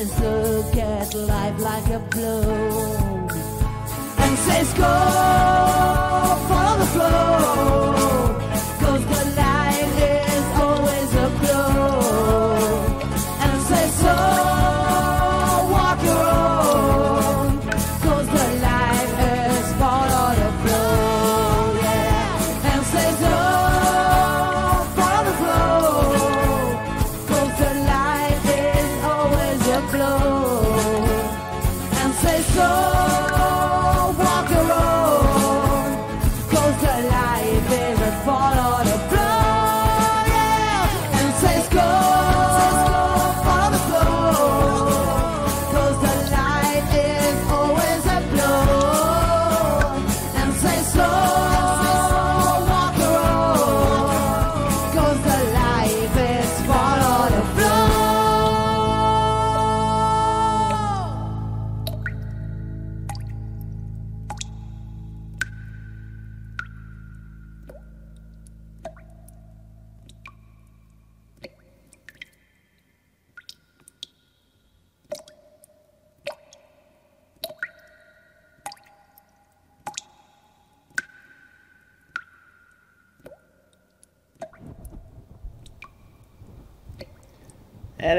his 0.00 0.20
look 0.20 0.76
at 0.76 1.14
life 1.14 1.60
like 1.60 1.86
a 1.90 1.98
blow. 1.98 3.28
And 4.16 4.38
says, 4.38 4.72
Go, 4.72 4.94
follow 6.48 6.78
the 6.78 6.86
flow, 6.94 7.99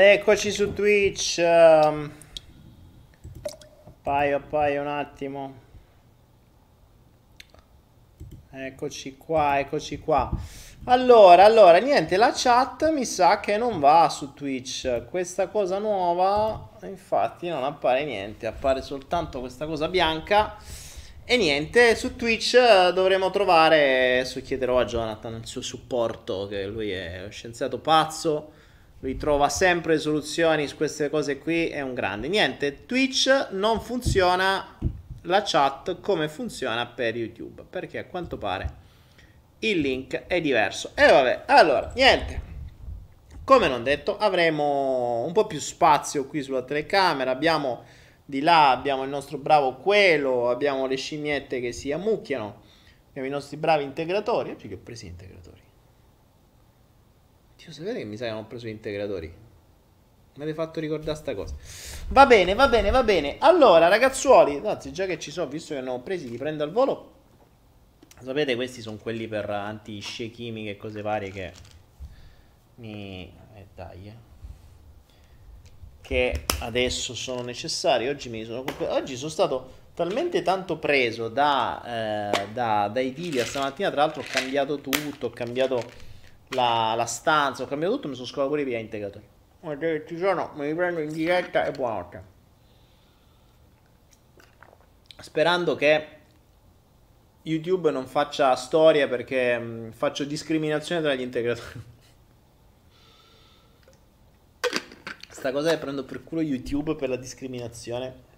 Ed 0.02 0.08
eccoci 0.08 0.50
su 0.50 0.74
Twitch. 0.74 1.38
ehm. 1.38 2.12
Appaio, 3.86 4.38
appaio 4.38 4.82
un 4.82 4.88
attimo. 4.88 5.54
Eccoci 8.50 9.16
qua, 9.16 9.60
eccoci 9.60 10.00
qua. 10.00 10.32
Allora, 10.86 11.46
allora, 11.46 11.78
niente, 11.78 12.18
la 12.18 12.34
chat 12.36 12.92
mi 12.92 13.06
sa 13.06 13.40
che 13.40 13.58
non 13.58 13.80
va 13.80 14.10
su 14.10 14.34
Twitch. 14.34 15.06
Questa 15.06 15.50
cosa 15.50 15.78
nuova, 15.78 16.70
infatti, 16.82 17.48
non 17.48 17.64
appare 17.64 18.04
niente, 18.04 18.48
appare 18.48 18.82
soltanto 18.82 19.40
questa 19.40 19.68
cosa 19.68 19.88
bianca. 19.88 20.58
E 21.24 21.38
niente, 21.38 21.94
su 21.96 22.16
Twitch 22.16 22.56
eh, 22.56 22.92
dovremo 22.92 23.30
trovare, 23.30 24.14
adesso 24.14 24.42
chiederò 24.42 24.80
a 24.80 24.86
Jonathan 24.86 25.36
il 25.36 25.46
suo 25.46 25.62
supporto, 25.62 26.48
che 26.48 26.66
lui 26.66 26.90
è 26.90 27.20
uno 27.20 27.30
scienziato 27.30 27.78
pazzo, 27.78 28.54
lui 29.02 29.18
trova 29.18 29.50
sempre 29.50 29.98
soluzioni 29.98 30.68
su 30.68 30.76
queste 30.76 31.10
cose 31.10 31.40
qui, 31.40 31.68
è 31.68 31.82
un 31.82 31.94
grande. 31.94 32.28
Niente, 32.28 32.86
Twitch 32.86 33.50
non 33.52 33.82
funziona 33.82 34.78
la 35.24 35.42
chat 35.44 36.00
come 36.00 36.30
funziona 36.30 36.86
per 36.86 37.16
YouTube, 37.16 37.64
perché 37.68 37.98
a 37.98 38.06
quanto 38.06 38.38
pare 38.38 38.80
il 39.60 39.80
link 39.80 40.26
è 40.28 40.40
diverso. 40.40 40.92
E 40.94 41.08
vabbè, 41.08 41.44
allora, 41.48 41.92
niente. 41.96 42.50
Come 43.44 43.68
non 43.68 43.84
detto, 43.84 44.18
avremo 44.18 45.24
un 45.26 45.34
po' 45.34 45.48
più 45.48 45.60
spazio 45.60 46.28
qui 46.28 46.44
sulla 46.44 46.62
telecamera. 46.62 47.32
Abbiamo 47.32 47.84
di 48.24 48.42
là, 48.42 48.70
abbiamo 48.70 49.04
il 49.04 49.10
nostro 49.10 49.40
bravo 49.40 49.78
Quello, 49.78 50.50
abbiamo 50.50 50.86
le 50.86 50.96
scimmiette 50.96 51.60
che 51.60 51.72
si 51.72 51.92
ammucchiano, 51.92 52.62
abbiamo 53.10 53.28
i 53.28 53.32
nostri 53.32 53.58
bravi 53.58 53.84
integratori. 53.84 54.52
Oggi 54.52 54.68
che 54.68 54.76
ho 54.76 54.80
preso 54.82 55.06
gli 55.06 55.10
integratori. 55.10 55.51
Dio, 57.64 57.72
sapete 57.72 58.00
che 58.00 58.06
mi 58.06 58.18
sa 58.18 58.26
che 58.26 58.32
non 58.32 58.40
ho 58.40 58.48
preso 58.48 58.66
gli 58.66 58.72
integratori? 58.72 59.28
Mi 60.34 60.44
avete 60.44 60.56
fatto 60.56 60.80
ricordare 60.80 61.16
sta 61.16 61.36
cosa. 61.36 61.54
Va 62.08 62.26
bene, 62.26 62.56
va 62.56 62.68
bene, 62.68 62.90
va 62.90 63.04
bene. 63.04 63.36
Allora, 63.38 63.88
ragazzuoli, 63.88 64.60
anzi, 64.66 64.92
già 64.92 65.06
che 65.06 65.20
ci 65.20 65.30
sono, 65.30 65.48
visto 65.48 65.76
che 65.76 65.82
ne 65.82 65.90
ho 65.92 66.00
presi, 66.00 66.28
li 66.28 66.38
prendo 66.38 66.64
al 66.64 66.72
volo. 66.72 67.12
Sapete, 68.20 68.56
questi 68.56 68.82
sono 68.82 68.98
quelli 68.98 69.28
per 69.28 69.48
anti-scie 69.48 70.32
chimiche 70.32 70.72
e 70.72 70.78
cose 70.78 71.04
varie 71.04 71.30
che 71.30 71.52
mi... 72.76 73.32
Eh, 73.54 73.68
dai, 73.76 74.08
eh. 74.08 74.16
Che 76.02 76.46
adesso 76.62 77.14
sono 77.14 77.44
necessari. 77.44 78.08
Oggi 78.08 78.30
mi 78.30 78.44
sono... 78.44 78.64
Oggi 78.88 79.16
sono 79.16 79.30
stato 79.30 79.74
talmente 79.94 80.42
tanto 80.42 80.78
preso 80.80 81.30
da, 81.30 82.32
eh, 82.32 82.48
da- 82.54 82.88
dai 82.88 83.12
video 83.12 83.46
stamattina, 83.46 83.92
tra 83.92 84.02
l'altro 84.02 84.22
ho 84.22 84.26
cambiato 84.28 84.80
tutto, 84.80 85.28
ho 85.28 85.30
cambiato 85.30 86.10
la, 86.52 86.94
la 86.96 87.06
stanza, 87.06 87.64
ho 87.64 87.68
cambiato 87.68 87.96
tutto, 87.96 88.08
mi 88.08 88.16
sono 88.16 88.28
scovato 88.28 88.50
pure 88.50 88.64
via 88.64 88.80
integratori. 88.80 89.26
Guardate, 89.60 90.06
Ci 90.08 90.18
sono, 90.18 90.52
me 90.56 90.68
li 90.68 90.76
prendo 90.76 91.00
in 91.00 91.12
diretta 91.12 91.66
e 91.66 91.72
buonanotte. 91.72 92.24
Sperando 95.20 95.76
che 95.76 96.08
YouTube 97.44 97.92
non 97.92 98.08
faccia 98.08 98.56
storia 98.56 99.08
perché 99.08 99.58
mh, 99.58 99.92
faccio 99.92 100.24
discriminazione 100.24 101.02
tra 101.02 101.14
gli 101.14 101.22
integratori. 101.22 101.84
Questa 105.26 105.52
cosa 105.52 105.72
che 105.72 105.78
prendo 105.78 106.04
per 106.04 106.24
culo 106.24 106.42
YouTube 106.42 106.96
per 106.96 107.10
la 107.10 107.16
discriminazione 107.16 108.30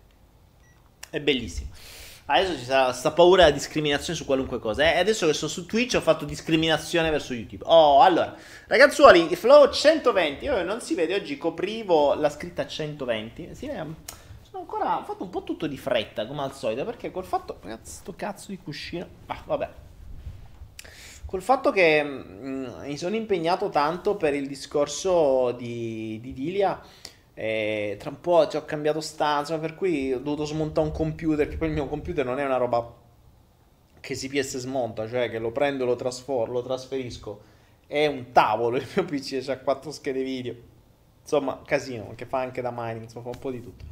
è 1.09 1.19
bellissima. 1.19 1.69
Adesso 2.25 2.57
ci 2.57 2.63
sarà 2.63 2.93
sta 2.93 3.11
paura 3.11 3.43
della 3.43 3.55
discriminazione 3.55 4.17
su 4.17 4.23
qualunque 4.23 4.59
cosa. 4.59 4.83
E 4.83 4.95
eh? 4.95 4.99
adesso 4.99 5.27
che 5.27 5.33
sono 5.33 5.51
su 5.51 5.65
Twitch 5.65 5.95
ho 5.95 6.01
fatto 6.01 6.23
discriminazione 6.23 7.09
verso 7.09 7.33
YouTube. 7.33 7.65
Oh, 7.67 8.01
allora, 8.01 8.33
ragazzuoli, 8.67 9.35
Flow 9.35 9.69
120. 9.69 10.45
Io 10.45 10.63
non 10.63 10.79
si 10.79 10.95
vede, 10.95 11.15
oggi 11.15 11.37
coprivo 11.37 12.13
la 12.13 12.29
scritta 12.29 12.65
120. 12.65 13.49
Si 13.53 13.67
vede, 13.67 13.85
sono 14.41 14.59
ancora, 14.59 14.99
ho 14.99 15.03
fatto 15.03 15.23
un 15.23 15.29
po' 15.29 15.43
tutto 15.43 15.67
di 15.67 15.77
fretta, 15.77 16.25
come 16.25 16.43
al 16.43 16.53
solito, 16.53 16.85
perché 16.85 17.11
col 17.11 17.25
fatto, 17.25 17.57
ragazzi, 17.61 17.91
sto 17.91 18.13
cazzo 18.15 18.51
di 18.51 18.57
cuscino. 18.57 19.05
Ah, 19.25 19.41
vabbè. 19.45 19.69
Col 21.25 21.41
fatto 21.41 21.71
che 21.71 22.03
mh, 22.03 22.47
mm, 22.47 22.65
mi 22.85 22.97
sono 22.97 23.15
impegnato 23.15 23.69
tanto 23.69 24.15
per 24.15 24.33
il 24.33 24.47
discorso 24.47 25.51
di, 25.51 26.19
di 26.21 26.31
Dilia 26.31 26.79
e 27.35 27.95
tra 27.99 28.09
un 28.09 28.19
po' 28.19 28.47
ci 28.47 28.57
ho 28.57 28.65
cambiato 28.65 29.01
stanza, 29.01 29.57
per 29.57 29.75
cui 29.75 30.13
ho 30.13 30.19
dovuto 30.19 30.45
smontare 30.45 30.87
un 30.87 30.93
computer, 30.93 31.47
che 31.47 31.57
poi 31.57 31.69
il 31.69 31.73
mio 31.73 31.87
computer 31.87 32.25
non 32.25 32.39
è 32.39 32.45
una 32.45 32.57
roba 32.57 33.01
che 33.99 34.15
si 34.15 34.27
PS 34.27 34.57
smonta, 34.57 35.07
cioè 35.07 35.29
che 35.29 35.39
lo 35.39 35.51
prendo, 35.51 35.85
lo 35.85 35.95
trasformo, 35.95 36.53
lo 36.53 36.63
trasferisco. 36.63 37.51
È 37.87 38.05
un 38.05 38.31
tavolo, 38.31 38.75
il 38.77 38.87
mio 38.95 39.05
PC 39.05 39.47
ha 39.49 39.57
quattro 39.59 39.91
schede 39.91 40.23
video. 40.23 40.53
Insomma, 41.21 41.61
casino, 41.65 42.11
che 42.15 42.25
fa 42.25 42.39
anche 42.39 42.61
da 42.61 42.71
mining, 42.75 43.03
insomma, 43.03 43.23
fa 43.23 43.29
un 43.29 43.39
po' 43.39 43.51
di 43.51 43.61
tutto. 43.61 43.85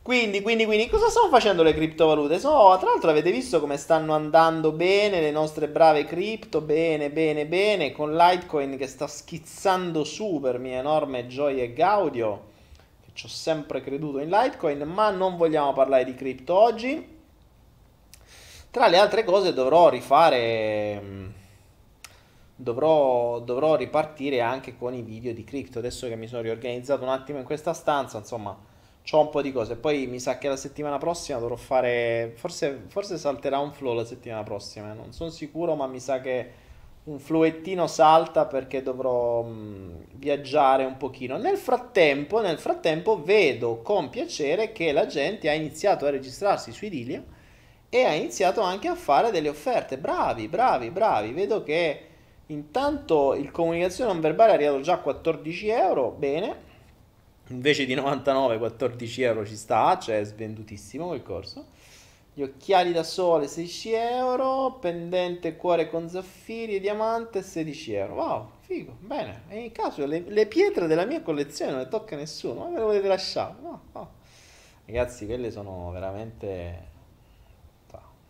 Quindi, 0.00 0.40
quindi, 0.40 0.64
quindi, 0.64 0.88
cosa 0.88 1.10
stanno 1.10 1.28
facendo 1.28 1.62
le 1.62 1.74
criptovalute? 1.74 2.38
So, 2.38 2.74
tra 2.80 2.88
l'altro 2.88 3.10
avete 3.10 3.30
visto 3.30 3.60
come 3.60 3.76
stanno 3.76 4.14
andando 4.14 4.72
bene 4.72 5.20
le 5.20 5.30
nostre 5.30 5.68
brave 5.68 6.04
cripto, 6.04 6.62
bene, 6.62 7.10
bene, 7.10 7.44
bene, 7.44 7.92
con 7.92 8.16
Litecoin 8.16 8.78
che 8.78 8.86
sta 8.86 9.06
schizzando 9.06 10.04
su 10.04 10.40
per 10.40 10.58
mia 10.58 10.78
enorme 10.78 11.26
gioia 11.26 11.62
e 11.62 11.74
gaudio, 11.74 12.47
ci 13.18 13.26
ho 13.26 13.28
sempre 13.28 13.80
creduto 13.80 14.20
in 14.20 14.28
Litecoin, 14.30 14.80
ma 14.82 15.10
non 15.10 15.36
vogliamo 15.36 15.72
parlare 15.72 16.04
di 16.04 16.14
cripto 16.14 16.54
oggi. 16.54 17.16
Tra 18.70 18.86
le 18.86 18.96
altre 18.96 19.24
cose 19.24 19.52
dovrò 19.52 19.88
rifare, 19.88 21.00
mm, 21.02 21.26
dovrò, 22.54 23.40
dovrò 23.40 23.74
ripartire 23.74 24.40
anche 24.40 24.76
con 24.76 24.94
i 24.94 25.02
video 25.02 25.34
di 25.34 25.42
cripto, 25.42 25.80
adesso 25.80 26.06
che 26.06 26.14
mi 26.14 26.28
sono 26.28 26.42
riorganizzato 26.42 27.02
un 27.02 27.08
attimo 27.08 27.38
in 27.38 27.44
questa 27.44 27.72
stanza, 27.72 28.18
insomma 28.18 28.56
C'ho 29.02 29.20
un 29.20 29.30
po' 29.30 29.42
di 29.42 29.50
cose. 29.52 29.74
Poi 29.76 30.06
mi 30.06 30.20
sa 30.20 30.36
che 30.36 30.48
la 30.48 30.56
settimana 30.56 30.98
prossima 30.98 31.38
dovrò 31.38 31.56
fare. 31.56 32.34
Forse, 32.36 32.84
forse 32.88 33.16
salterà 33.16 33.58
un 33.58 33.72
flow 33.72 33.94
la 33.94 34.04
settimana 34.04 34.42
prossima. 34.42 34.92
Non 34.92 35.12
sono 35.12 35.30
sicuro, 35.30 35.74
ma 35.74 35.86
mi 35.86 35.98
sa 35.98 36.20
che 36.20 36.50
un 37.08 37.18
fluettino 37.18 37.86
salta 37.86 38.44
perché 38.44 38.82
dovrò 38.82 39.42
mh, 39.42 40.04
viaggiare 40.14 40.84
un 40.84 40.96
pochino. 40.98 41.38
Nel 41.38 41.56
frattempo, 41.56 42.40
nel 42.40 42.58
frattempo, 42.58 43.22
vedo 43.22 43.80
con 43.82 44.10
piacere 44.10 44.72
che 44.72 44.92
la 44.92 45.06
gente 45.06 45.48
ha 45.48 45.54
iniziato 45.54 46.04
a 46.04 46.10
registrarsi 46.10 46.70
su 46.70 46.84
Idilia 46.84 47.24
e 47.88 48.04
ha 48.04 48.12
iniziato 48.12 48.60
anche 48.60 48.88
a 48.88 48.94
fare 48.94 49.30
delle 49.30 49.48
offerte. 49.48 49.96
Bravi, 49.96 50.48
bravi, 50.48 50.90
bravi. 50.90 51.32
Vedo 51.32 51.62
che 51.62 52.02
intanto 52.46 53.34
il 53.34 53.50
comunicazione 53.50 54.12
non 54.12 54.20
verbale 54.20 54.52
è 54.52 54.54
arrivato 54.54 54.80
già 54.80 54.94
a 54.94 54.98
14 54.98 55.68
euro. 55.68 56.10
Bene 56.10 56.66
invece 57.50 57.86
di 57.86 57.94
99 57.94 58.58
14 58.58 59.22
euro 59.22 59.46
ci 59.46 59.56
sta 59.56 59.98
cioè 59.98 60.20
è 60.20 60.24
svendutissimo 60.24 61.06
quel 61.06 61.22
corso 61.22 61.68
gli 62.38 62.42
occhiali 62.44 62.92
da 62.92 63.02
sole 63.02 63.48
16 63.48 63.92
euro 63.94 64.78
pendente 64.80 65.56
cuore 65.56 65.90
con 65.90 66.08
zaffiri 66.08 66.76
e 66.76 66.78
diamante 66.78 67.42
16 67.42 67.92
euro 67.94 68.14
wow 68.14 68.50
figo 68.60 68.94
bene 69.00 69.42
e 69.48 69.58
in 69.58 69.72
caso 69.72 70.06
le, 70.06 70.20
le, 70.20 70.46
pietre 70.46 70.86
della 70.86 71.04
mia 71.04 71.20
collezione 71.20 71.72
non 71.72 71.80
le 71.80 71.88
tocca 71.88 72.14
nessuno 72.14 72.60
ma 72.60 72.68
me 72.68 72.76
le 72.76 72.84
volete 72.84 73.08
lasciare 73.08 73.54
no, 73.60 73.80
no. 73.92 74.10
ragazzi 74.86 75.26
quelle 75.26 75.50
sono 75.50 75.90
veramente 75.90 76.86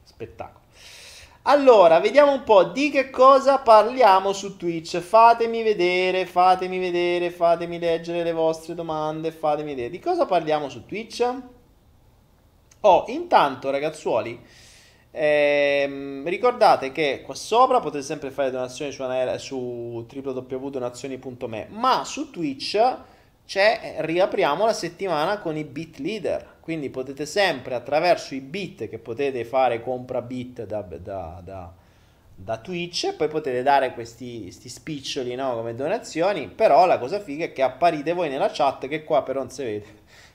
spettacolo 0.05 0.65
allora, 1.43 1.99
vediamo 1.99 2.33
un 2.33 2.45
po' 2.45 2.65
di 2.65 2.91
che 2.91 3.09
cosa 3.09 3.59
parliamo 3.61 4.35
su 4.35 4.59
Twitch. 4.59 4.99
Fatemi 4.99 5.62
vedere, 5.62 6.27
fatemi 6.27 6.79
vedere, 6.79 7.31
fatemi 7.31 7.79
leggere 7.79 8.23
le 8.23 8.33
vostre 8.33 8.75
domande, 8.75 9.33
fatemi 9.33 9.71
vedere. 9.71 9.88
Di 9.88 9.99
cosa 9.99 10.27
parliamo 10.27 10.69
su 10.69 10.85
Twitch? 10.85 11.27
Oh, 12.80 13.04
intanto 13.08 13.70
ragazzuoli, 13.70 14.40
ehm, 15.11 16.28
ricordate 16.28 16.92
che 16.92 17.23
qua 17.25 17.35
sopra 17.35 17.80
potete 17.80 18.04
sempre 18.04 18.30
fare 18.30 18.50
donazioni 18.50 18.92
su, 18.92 19.02
su 19.38 20.06
www.donazioni.me, 20.12 21.66
ma 21.70 22.04
su 22.04 22.30
Twitch 22.30 22.97
c'è, 23.47 23.97
riapriamo 23.99 24.64
la 24.64 24.73
settimana 24.73 25.38
con 25.38 25.56
i 25.56 25.64
bit 25.64 25.99
leader 25.99 26.56
quindi 26.68 26.90
potete 26.90 27.25
sempre 27.25 27.75
attraverso 27.76 28.35
i 28.35 28.40
bit 28.40 28.90
che 28.90 28.99
potete 28.99 29.47
fare 29.47 29.80
compra 29.80 30.20
bit 30.20 30.66
da, 30.66 30.82
da, 30.82 31.40
da, 31.42 31.73
da 32.35 32.58
Twitch, 32.58 33.14
poi 33.14 33.28
potete 33.28 33.62
dare 33.62 33.94
questi, 33.94 34.42
questi 34.42 34.68
spiccioli 34.68 35.35
no, 35.35 35.54
come 35.54 35.75
donazioni, 35.75 36.47
però 36.47 36.85
la 36.85 36.99
cosa 36.99 37.20
figa 37.20 37.47
è 37.47 37.52
che 37.54 37.62
apparite 37.62 38.12
voi 38.12 38.28
nella 38.28 38.50
chat 38.52 38.87
che 38.87 39.02
qua 39.02 39.23
però 39.23 39.38
non 39.40 39.49
si 39.49 39.62
vede. 39.62 39.87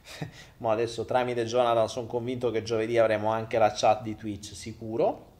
Ma 0.57 0.71
adesso 0.71 1.05
tramite 1.05 1.45
Jonathan 1.45 1.87
sono 1.89 2.07
convinto 2.07 2.51
che 2.51 2.63
giovedì 2.63 2.97
avremo 2.97 3.31
anche 3.31 3.57
la 3.57 3.71
chat 3.71 4.01
di 4.01 4.15
Twitch 4.15 4.53
sicuro. 4.53 5.31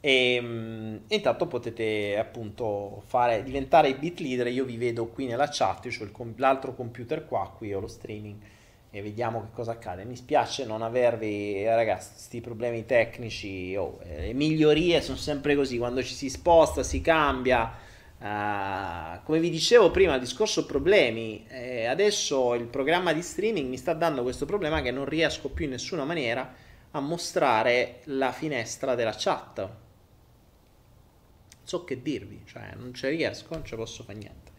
E 0.00 0.38
um, 0.42 1.00
intanto 1.06 1.46
potete 1.46 2.18
appunto 2.18 3.02
fare, 3.06 3.42
diventare 3.42 3.88
i 3.88 3.94
bit 3.94 4.20
leader. 4.20 4.48
Io 4.48 4.64
vi 4.64 4.76
vedo 4.76 5.06
qui 5.06 5.26
nella 5.26 5.48
chat. 5.48 5.84
Io 5.86 5.92
ho 6.00 6.04
il, 6.04 6.34
l'altro 6.36 6.74
computer 6.74 7.24
qua, 7.26 7.52
qui 7.56 7.72
ho 7.72 7.80
lo 7.80 7.88
streaming 7.88 8.40
e 8.94 9.00
vediamo 9.00 9.40
che 9.40 9.48
cosa 9.52 9.72
accade. 9.72 10.04
Mi 10.04 10.16
spiace 10.16 10.66
non 10.66 10.82
avervi, 10.82 11.64
ragazzi, 11.64 12.10
questi 12.10 12.40
problemi 12.42 12.84
tecnici. 12.84 13.74
Oh, 13.74 13.98
eh, 14.02 14.26
le 14.26 14.32
migliorie 14.34 15.00
sono 15.00 15.16
sempre 15.16 15.56
così, 15.56 15.78
quando 15.78 16.02
ci 16.02 16.12
si 16.12 16.28
sposta, 16.28 16.82
si 16.82 17.00
cambia. 17.00 17.72
Uh, 18.22 19.20
come 19.24 19.40
vi 19.40 19.50
dicevo 19.50 19.90
prima, 19.90 20.16
discorso 20.16 20.64
problemi. 20.64 21.44
Eh, 21.48 21.86
adesso 21.86 22.54
il 22.54 22.66
programma 22.66 23.12
di 23.12 23.20
streaming 23.20 23.68
mi 23.68 23.76
sta 23.76 23.94
dando 23.94 24.22
questo 24.22 24.46
problema 24.46 24.80
che 24.80 24.92
non 24.92 25.06
riesco 25.06 25.48
più 25.48 25.64
in 25.64 25.72
nessuna 25.72 26.04
maniera 26.04 26.54
a 26.92 27.00
mostrare 27.00 27.98
la 28.04 28.30
finestra 28.30 28.94
della 28.94 29.14
chat. 29.18 29.58
Non 29.58 29.70
so 31.64 31.82
che 31.82 32.00
dirvi, 32.00 32.42
cioè 32.46 32.74
non 32.76 32.94
ci 32.94 33.08
riesco, 33.08 33.54
non 33.54 33.64
ci 33.64 33.74
posso 33.74 34.04
fare 34.04 34.18
niente. 34.18 34.52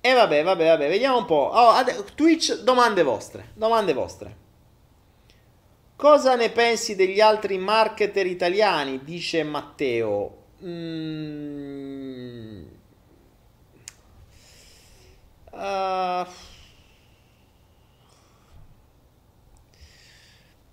E 0.00 0.12
vabbè, 0.12 0.44
vabbè, 0.44 0.66
vabbè, 0.66 0.88
vediamo 0.88 1.18
un 1.18 1.24
po'. 1.24 1.50
Oh, 1.52 1.70
ad- 1.70 2.14
Twitch, 2.14 2.60
domande 2.62 3.02
vostre. 3.02 3.48
Domande 3.54 3.92
vostre. 3.94 4.36
Cosa 5.96 6.36
ne 6.36 6.50
pensi 6.50 6.94
degli 6.94 7.18
altri 7.18 7.58
marketer 7.58 8.26
italiani? 8.26 9.02
Dice 9.02 9.42
Matteo. 9.42 10.44
Mm. 10.64 12.05
Uh. 15.56 16.28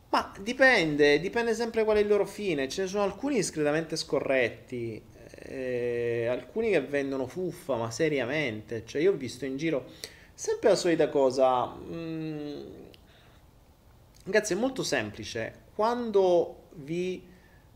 Ma 0.09 0.31
dipende, 0.39 1.19
dipende 1.19 1.55
sempre 1.55 1.83
qual 1.83 1.97
è 1.97 2.01
il 2.01 2.07
loro 2.07 2.25
fine. 2.25 2.67
Ce 2.67 2.83
ne 2.83 2.87
sono 2.87 3.03
alcuni 3.03 3.35
discretamente 3.35 3.95
scorretti 3.95 5.01
eh, 5.45 6.27
alcuni 6.29 6.69
che 6.71 6.81
vendono 6.81 7.27
fuffa, 7.27 7.75
ma 7.75 7.91
seriamente. 7.91 8.83
Cioè, 8.85 9.01
io 9.01 9.11
ho 9.11 9.15
visto 9.15 9.45
in 9.45 9.57
giro 9.57 9.85
sempre 10.33 10.69
la 10.69 10.75
solita 10.75 11.09
cosa. 11.09 11.67
Mm, 11.67 12.61
ragazzi, 14.25 14.53
è 14.53 14.55
molto 14.55 14.83
semplice. 14.83 15.61
Quando 15.75 16.67
vi 16.75 17.21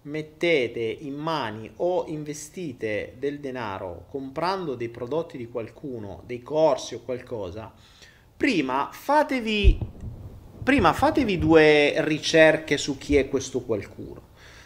mettete 0.07 0.79
in 0.79 1.15
mani 1.15 1.71
o 1.77 2.05
investite 2.07 3.15
del 3.19 3.39
denaro 3.39 4.05
comprando 4.09 4.75
dei 4.75 4.89
prodotti 4.89 5.37
di 5.37 5.49
qualcuno, 5.49 6.23
dei 6.25 6.41
corsi 6.41 6.95
o 6.95 7.01
qualcosa, 7.03 7.71
prima 8.35 8.89
fatevi, 8.91 9.77
prima 10.63 10.93
fatevi 10.93 11.37
due 11.37 11.93
ricerche 12.05 12.77
su 12.77 12.97
chi 12.97 13.15
è 13.17 13.27
questo 13.27 13.61
qualcuno. 13.61 14.21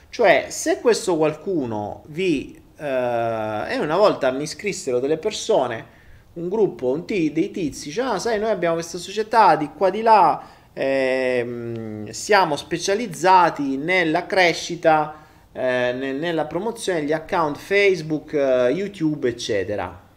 Cioè, 0.10 0.48
se 0.50 0.80
questo 0.80 1.18
qualcuno 1.18 2.04
vi 2.08 2.60
Uh, 2.82 3.70
e 3.70 3.78
una 3.78 3.96
volta 3.96 4.32
mi 4.32 4.48
scrissero 4.48 5.00
delle 5.00 5.18
persone, 5.18 5.86
un 6.34 6.50
gruppo, 6.50 6.92
un 6.92 7.06
t- 7.06 7.32
dei 7.32 7.52
tizi, 7.52 7.90
dice, 7.90 8.02
ah, 8.02 8.18
sai, 8.18 8.40
noi 8.40 8.50
abbiamo 8.50 8.74
questa 8.74 8.98
società 8.98 9.56
di 9.56 9.70
qua 9.78 9.92
di 9.92 10.02
là, 10.02 10.44
eh, 10.74 12.08
siamo 12.10 12.56
specializzati 12.56 13.78
nella 13.78 14.26
crescita, 14.26 15.21
eh, 15.54 15.92
nella 15.94 16.46
promozione 16.46 17.02
degli 17.02 17.14
account 17.14 17.58
Facebook, 17.58 18.34
eh, 18.34 18.70
YouTube, 18.70 19.28
eccetera. 19.28 20.10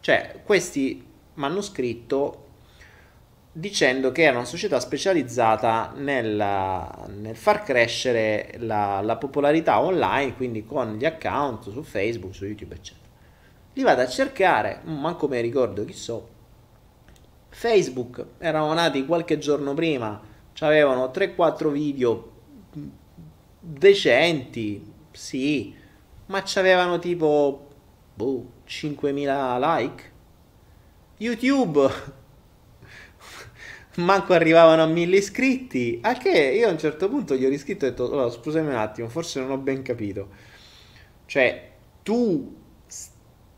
Cioè, 0.00 0.40
questi 0.44 1.04
mi 1.34 1.44
hanno 1.44 1.60
scritto 1.60 2.44
dicendo 3.50 4.12
che 4.12 4.22
era 4.22 4.36
una 4.36 4.44
società 4.44 4.78
specializzata 4.78 5.92
nel, 5.96 6.36
nel 6.36 7.34
far 7.34 7.62
crescere 7.62 8.54
la, 8.58 9.00
la, 9.00 9.16
popolarità 9.16 9.80
online, 9.80 10.34
quindi 10.36 10.64
con 10.64 10.96
gli 10.96 11.06
account 11.06 11.70
su 11.70 11.82
Facebook, 11.82 12.34
su 12.34 12.44
YouTube, 12.44 12.74
eccetera. 12.74 13.04
Li 13.72 13.82
vado 13.82 14.02
a 14.02 14.08
cercare, 14.08 14.80
manco 14.84 15.26
me 15.26 15.40
ricordo 15.40 15.84
chi 15.84 15.92
so, 15.94 16.28
Facebook 17.48 18.26
erano 18.38 18.72
nati 18.74 19.06
qualche 19.06 19.38
giorno 19.38 19.72
prima, 19.74 20.20
avevano 20.60 21.06
3-4 21.06 21.70
video 21.70 22.34
decenti, 23.66 24.82
sì, 25.10 25.74
ma 26.26 26.42
c'avevano 26.44 26.98
tipo 26.98 27.68
boh, 28.14 28.52
5.000 28.66 29.58
like. 29.58 30.14
YouTube 31.18 31.90
manco 33.96 34.34
arrivavano 34.34 34.82
a 34.82 34.86
1000 34.86 35.16
iscritti, 35.16 35.98
a 36.02 36.14
che 36.14 36.30
io 36.30 36.68
a 36.68 36.70
un 36.70 36.78
certo 36.78 37.08
punto 37.08 37.34
gli 37.34 37.44
ho 37.44 37.48
riscritto 37.48 37.84
e 37.84 37.88
ho 37.88 37.90
detto, 37.90 38.04
oh, 38.04 38.30
scusami 38.30 38.68
un 38.68 38.74
attimo, 38.74 39.08
forse 39.08 39.40
non 39.40 39.50
ho 39.50 39.58
ben 39.58 39.82
capito. 39.82 40.28
Cioè, 41.26 41.72
tu, 42.02 42.54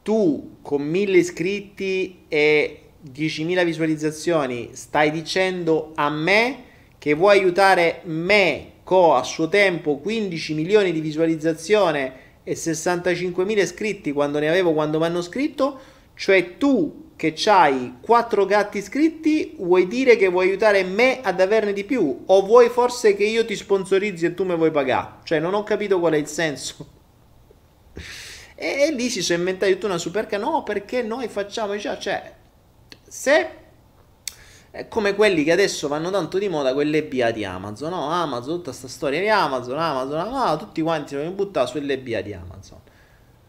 tu 0.03 0.57
con 0.63 0.83
1000 0.83 1.19
iscritti 1.19 2.25
e 2.29 2.83
10.000 3.13 3.65
visualizzazioni 3.65 4.71
stai 4.73 5.11
dicendo 5.11 5.93
a 5.95 6.09
me 6.09 6.65
che 6.99 7.15
vuoi 7.15 7.39
aiutare 7.39 8.01
me 8.05 8.73
co 8.89 9.15
a 9.15 9.23
suo 9.23 9.51
tempo 9.51 9.99
15 9.99 10.55
milioni 10.55 10.93
di 10.93 11.01
visualizzazioni 11.01 12.11
e 12.43 12.55
65.000 12.55 13.59
iscritti 13.59 14.13
quando 14.13 14.39
ne 14.39 14.49
avevo 14.49 14.73
quando 14.73 14.99
mi 14.99 15.05
hanno 15.05 15.21
scritto, 15.21 15.79
cioè 16.15 16.57
tu 16.57 17.11
che 17.15 17.35
hai 17.49 17.97
4 18.01 18.47
gatti 18.47 18.79
iscritti 18.79 19.57
vuoi 19.59 19.87
dire 19.89 20.17
che 20.17 20.29
vuoi 20.29 20.49
aiutare 20.49 20.85
me 20.85 21.21
ad 21.21 21.39
averne 21.39 21.75
di 21.75 21.85
più 21.85 22.23
o 22.25 22.47
vuoi 22.47 22.71
forse 22.71 23.15
che 23.15 23.25
io 23.25 23.45
ti 23.45 23.57
sponsorizzi 23.57 24.25
e 24.25 24.33
tu 24.33 24.45
mi 24.45 24.57
vuoi 24.57 24.71
pagare? 24.71 25.17
Cioè 25.25 25.39
non 25.39 25.53
ho 25.53 25.65
capito 25.65 25.99
qual 25.99 26.15
è 26.15 26.17
il 26.17 26.27
senso. 26.27 26.89
E, 28.55 28.85
e 28.85 28.93
lì 28.93 29.11
si 29.11 29.21
sono 29.21 29.41
inventati 29.41 29.73
tutta 29.75 29.85
una 29.85 29.99
superca, 29.99 30.39
no 30.39 30.63
perché 30.63 31.03
noi 31.03 31.29
facciamo, 31.29 31.79
cioè, 31.79 31.99
cioè 31.99 32.33
se 33.07 33.49
è 34.79 34.87
come 34.87 35.17
quelli 35.17 35.43
che 35.43 35.51
adesso 35.51 35.89
vanno 35.89 36.09
tanto 36.09 36.39
di 36.39 36.49
moda 36.49 36.73
quelle 36.73 37.03
BA 37.03 37.33
di 37.33 37.45
Amazon, 37.45 37.91
no? 37.91 38.11
Amazon, 38.11 38.59
tutta 38.59 38.71
questa 38.71 38.87
storia 38.87 39.19
di 39.19 39.29
Amazon, 39.29 39.77
Amazon, 39.77 40.33
ah, 40.33 40.57
tutti 40.57 40.81
quanti 40.83 41.17
vogliono 41.17 41.35
buttare 41.35 41.67
sulle 41.67 41.99
BA 41.99 42.21
di 42.21 42.33
Amazon. 42.33 42.79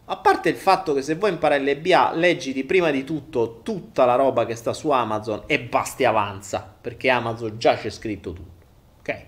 A 0.06 0.16
parte 0.16 0.48
il 0.48 0.56
fatto 0.56 0.92
che 0.92 1.02
se 1.02 1.14
vuoi 1.14 1.30
imparare 1.30 1.62
l'EBA, 1.62 2.14
leggiti 2.14 2.64
prima 2.64 2.90
di 2.90 3.04
tutto 3.04 3.60
tutta 3.62 4.04
la 4.06 4.16
roba 4.16 4.44
che 4.44 4.56
sta 4.56 4.72
su 4.72 4.90
Amazon 4.90 5.44
e 5.46 5.60
basti 5.60 6.04
avanza, 6.04 6.68
perché 6.80 7.08
Amazon 7.10 7.56
già 7.58 7.76
c'è 7.76 7.90
scritto 7.90 8.32
tutto. 8.32 8.66
Ok? 8.98 9.26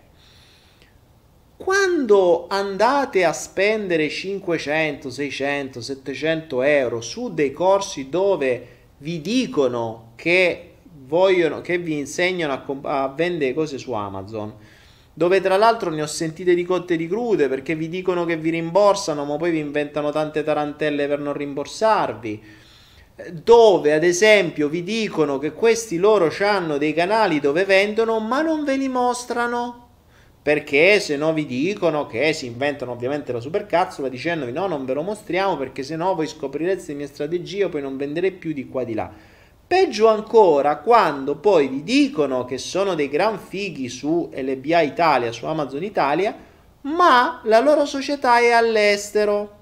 Quando 1.56 2.47
andate 2.49 3.25
a 3.25 3.32
spendere 3.32 4.09
500, 4.09 5.09
600, 5.09 5.80
700 5.80 6.62
euro 6.62 7.00
su 7.00 7.32
dei 7.32 7.52
corsi 7.52 8.09
dove 8.09 8.66
vi 8.99 9.21
dicono 9.21 10.14
che 10.16 10.72
vogliono, 11.12 11.61
che 11.61 11.76
vi 11.76 11.99
insegnano 11.99 12.54
a, 12.54 12.61
comp- 12.61 12.87
a 12.87 13.12
vendere 13.14 13.52
cose 13.52 13.76
su 13.76 13.92
Amazon, 13.92 14.54
dove 15.12 15.42
tra 15.42 15.59
l'altro 15.59 15.90
ne 15.90 16.00
ho 16.00 16.07
sentite 16.07 16.54
di 16.54 16.64
cotte 16.64 16.97
di 16.97 17.07
crude 17.07 17.49
perché 17.49 17.75
vi 17.75 17.90
dicono 17.90 18.25
che 18.25 18.38
vi 18.38 18.49
rimborsano, 18.49 19.26
ma 19.26 19.37
poi 19.37 19.50
vi 19.50 19.59
inventano 19.59 20.11
tante 20.11 20.42
tarantelle 20.42 21.07
per 21.07 21.19
non 21.19 21.35
rimborsarvi. 21.35 22.42
Dove 23.31 23.92
ad 23.92 24.04
esempio 24.04 24.71
vi 24.71 24.83
dicono 24.83 25.37
che 25.37 25.52
questi 25.52 25.99
loro 25.99 26.33
hanno 26.40 26.78
dei 26.78 26.95
canali 26.95 27.40
dove 27.40 27.66
vendono, 27.66 28.19
ma 28.19 28.40
non 28.40 28.64
ve 28.64 28.76
li 28.76 28.88
mostrano. 28.88 29.88
Perché 30.42 30.99
se 30.99 31.16
no 31.16 31.35
vi 31.35 31.45
dicono 31.45 32.07
che 32.07 32.33
si 32.33 32.47
inventano 32.47 32.92
ovviamente 32.92 33.33
la 33.33 33.38
supercazzola 33.38 34.09
dicendovi 34.09 34.50
no, 34.50 34.66
non 34.66 34.87
ve 34.87 34.95
lo 34.95 35.02
mostriamo 35.02 35.57
perché 35.57 35.83
se 35.85 35.95
no 35.95 36.14
voi 36.14 36.26
scoprirete 36.26 36.83
le 36.87 36.95
mie 36.95 37.07
strategie 37.07 37.64
o 37.64 37.69
poi 37.69 37.83
non 37.83 37.99
venderete 37.99 38.38
più 38.38 38.52
di 38.52 38.66
qua 38.66 38.83
di 38.83 38.95
là. 38.95 39.12
Peggio 39.66 40.09
ancora 40.09 40.76
quando 40.76 41.37
poi 41.37 41.69
vi 41.69 41.83
dicono 41.83 42.45
che 42.45 42.59
sono 42.59 42.95
dei 42.95 43.09
gran 43.09 43.38
fighi 43.38 43.88
su 43.88 44.31
LBA 44.33 44.83
Italia, 44.83 45.33
su 45.33 45.47
Amazon 45.47 45.83
Italia, 45.83 46.37
ma 46.83 47.40
la 47.45 47.61
loro 47.61 47.87
società 47.87 48.38
è 48.38 48.50
all'estero. 48.50 49.61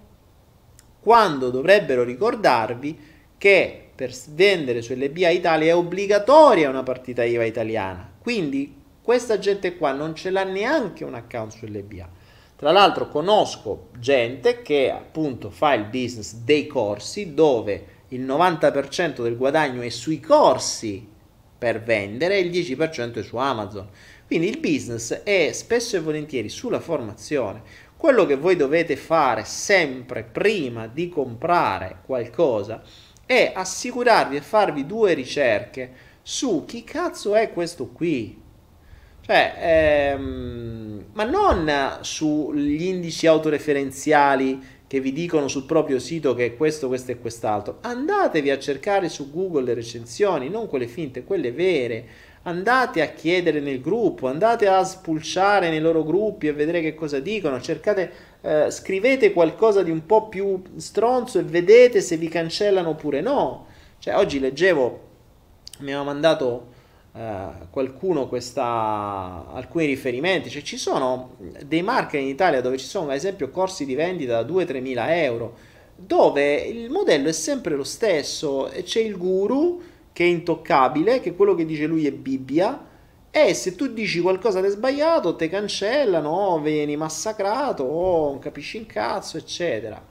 Quando 1.00 1.50
dovrebbero 1.50 2.02
ricordarvi 2.02 2.98
che 3.38 3.90
per 3.94 4.14
vendere 4.30 4.82
su 4.82 4.94
LBA 4.94 5.28
Italia 5.28 5.72
è 5.72 5.76
obbligatoria 5.76 6.68
una 6.68 6.82
partita 6.82 7.22
IVA 7.22 7.44
italiana. 7.44 8.10
Quindi 8.20 8.74
questa 9.02 9.38
gente 9.38 9.76
qua 9.76 9.92
non 9.92 10.14
ce 10.14 10.30
l'ha 10.30 10.44
neanche 10.44 11.04
un 11.04 11.14
account 11.14 11.52
su 11.52 11.66
LBA. 11.66 12.08
Tra 12.56 12.72
l'altro 12.72 13.08
conosco 13.08 13.88
gente 13.98 14.62
che 14.62 14.90
appunto 14.90 15.50
fa 15.50 15.72
il 15.74 15.84
business 15.84 16.34
dei 16.34 16.66
corsi 16.66 17.32
dove 17.32 17.89
il 18.10 18.22
90% 18.22 19.22
del 19.22 19.36
guadagno 19.36 19.82
è 19.82 19.88
sui 19.88 20.20
corsi 20.20 21.06
per 21.58 21.82
vendere 21.82 22.36
e 22.36 22.40
il 22.40 22.50
10% 22.50 23.14
è 23.14 23.22
su 23.22 23.36
Amazon. 23.36 23.88
Quindi 24.26 24.48
il 24.48 24.58
business 24.58 25.22
è 25.22 25.50
spesso 25.52 25.96
e 25.96 26.00
volentieri 26.00 26.48
sulla 26.48 26.80
formazione. 26.80 27.62
Quello 27.96 28.24
che 28.24 28.36
voi 28.36 28.56
dovete 28.56 28.96
fare 28.96 29.44
sempre 29.44 30.22
prima 30.22 30.86
di 30.86 31.08
comprare 31.08 31.98
qualcosa 32.06 32.82
è 33.26 33.52
assicurarvi 33.54 34.36
e 34.36 34.40
farvi 34.40 34.86
due 34.86 35.14
ricerche 35.14 35.92
su 36.22 36.64
chi 36.66 36.82
cazzo 36.82 37.34
è 37.34 37.52
questo 37.52 37.88
qui. 37.88 38.40
Cioè, 39.20 39.54
ehm, 40.14 41.06
ma 41.12 41.24
non 41.24 41.98
sugli 42.00 42.82
indici 42.84 43.26
autoreferenziali 43.26 44.79
che 44.90 44.98
vi 44.98 45.12
dicono 45.12 45.46
sul 45.46 45.66
proprio 45.66 46.00
sito 46.00 46.34
che 46.34 46.46
è 46.46 46.56
questo, 46.56 46.88
questo 46.88 47.12
e 47.12 47.20
quest'altro. 47.20 47.78
Andatevi 47.82 48.50
a 48.50 48.58
cercare 48.58 49.08
su 49.08 49.30
Google 49.30 49.62
le 49.62 49.74
recensioni, 49.74 50.48
non 50.48 50.66
quelle 50.66 50.88
finte, 50.88 51.22
quelle 51.22 51.52
vere. 51.52 52.04
Andate 52.42 53.00
a 53.00 53.10
chiedere 53.10 53.60
nel 53.60 53.80
gruppo, 53.80 54.26
andate 54.26 54.66
a 54.66 54.82
spulciare 54.82 55.70
nei 55.70 55.78
loro 55.78 56.02
gruppi 56.02 56.48
e 56.48 56.52
vedere 56.52 56.80
che 56.80 56.96
cosa 56.96 57.20
dicono. 57.20 57.60
Cercate, 57.60 58.10
eh, 58.40 58.68
scrivete 58.72 59.32
qualcosa 59.32 59.84
di 59.84 59.92
un 59.92 60.04
po' 60.06 60.28
più 60.28 60.60
stronzo 60.74 61.38
e 61.38 61.44
vedete 61.44 62.00
se 62.00 62.16
vi 62.16 62.26
cancellano 62.26 62.88
oppure 62.88 63.20
no. 63.20 63.66
Cioè, 64.00 64.16
oggi 64.16 64.40
leggevo, 64.40 65.00
mi 65.78 65.92
aveva 65.92 66.02
mandato 66.02 66.66
Uh, 67.12 67.68
qualcuno 67.70 68.28
questa, 68.28 69.46
alcuni 69.52 69.86
riferimenti, 69.86 70.48
cioè 70.48 70.62
ci 70.62 70.76
sono 70.76 71.36
dei 71.64 71.82
market 71.82 72.20
in 72.20 72.28
Italia 72.28 72.60
dove 72.60 72.78
ci 72.78 72.86
sono 72.86 73.10
ad 73.10 73.16
esempio 73.16 73.50
corsi 73.50 73.84
di 73.84 73.96
vendita 73.96 74.40
da 74.40 74.48
2-3 74.48 74.80
mila 74.80 75.16
euro, 75.20 75.56
dove 75.96 76.54
il 76.54 76.88
modello 76.88 77.28
è 77.28 77.32
sempre 77.32 77.74
lo 77.74 77.82
stesso, 77.82 78.70
c'è 78.84 79.00
il 79.00 79.16
guru 79.16 79.82
che 80.12 80.22
è 80.22 80.28
intoccabile, 80.28 81.18
che 81.18 81.34
quello 81.34 81.56
che 81.56 81.66
dice 81.66 81.86
lui 81.86 82.06
è 82.06 82.12
Bibbia, 82.12 82.86
e 83.28 83.54
se 83.54 83.74
tu 83.74 83.88
dici 83.88 84.20
qualcosa 84.20 84.60
di 84.60 84.68
sbagliato 84.68 85.34
te 85.34 85.48
cancellano, 85.48 86.60
vieni 86.60 86.96
massacrato, 86.96 87.82
o 87.82 88.30
non 88.30 88.38
capisci 88.38 88.76
in 88.76 88.86
cazzo, 88.86 89.36
eccetera 89.36 90.09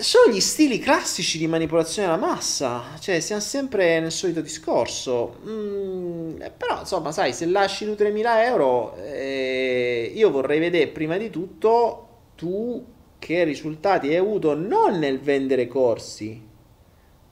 sono 0.00 0.32
gli 0.32 0.40
stili 0.40 0.78
classici 0.78 1.38
di 1.38 1.46
manipolazione 1.46 2.08
della 2.08 2.20
massa, 2.20 2.96
cioè 2.98 3.20
siamo 3.20 3.40
sempre 3.40 3.98
nel 4.00 4.12
solito 4.12 4.40
discorso. 4.42 5.38
Mm, 5.46 6.42
eh, 6.42 6.50
però 6.50 6.80
insomma, 6.80 7.12
sai, 7.12 7.32
se 7.32 7.46
lasci 7.46 7.86
tu 7.86 7.92
3.000 7.92 8.44
euro, 8.44 8.94
eh, 8.96 10.12
io 10.14 10.30
vorrei 10.30 10.58
vedere 10.58 10.88
prima 10.88 11.16
di 11.16 11.30
tutto 11.30 12.08
tu 12.36 12.84
che 13.18 13.44
risultati 13.44 14.08
hai 14.08 14.16
avuto 14.16 14.54
non 14.54 14.98
nel 14.98 15.18
vendere 15.20 15.66
corsi, 15.66 16.48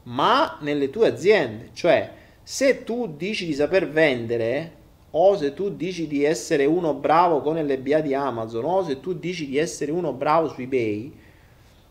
ma 0.05 0.59
nelle 0.61 0.91
tue 0.91 1.09
aziende. 1.09 1.71
Cioè, 1.75 2.13
se 2.43 2.83
tu 2.83 3.15
dici 3.15 3.45
di 3.45 3.55
saper 3.55 3.91
vendere, 3.91 4.77
o 5.11 5.37
se 5.37 5.53
tu 5.55 5.71
dici 5.71 6.07
di 6.07 6.25
essere 6.25 6.65
uno 6.65 6.95
bravo 6.95 7.41
con 7.41 7.57
l'BA 7.59 8.01
di 8.01 8.15
Amazon, 8.15 8.65
o 8.65 8.85
se 8.85 9.01
tu 9.01 9.13
dici 9.13 9.47
di 9.47 9.59
essere 9.59 9.93
uno 9.93 10.13
bravo 10.13 10.49
su 10.49 10.61
eBay, 10.61 11.27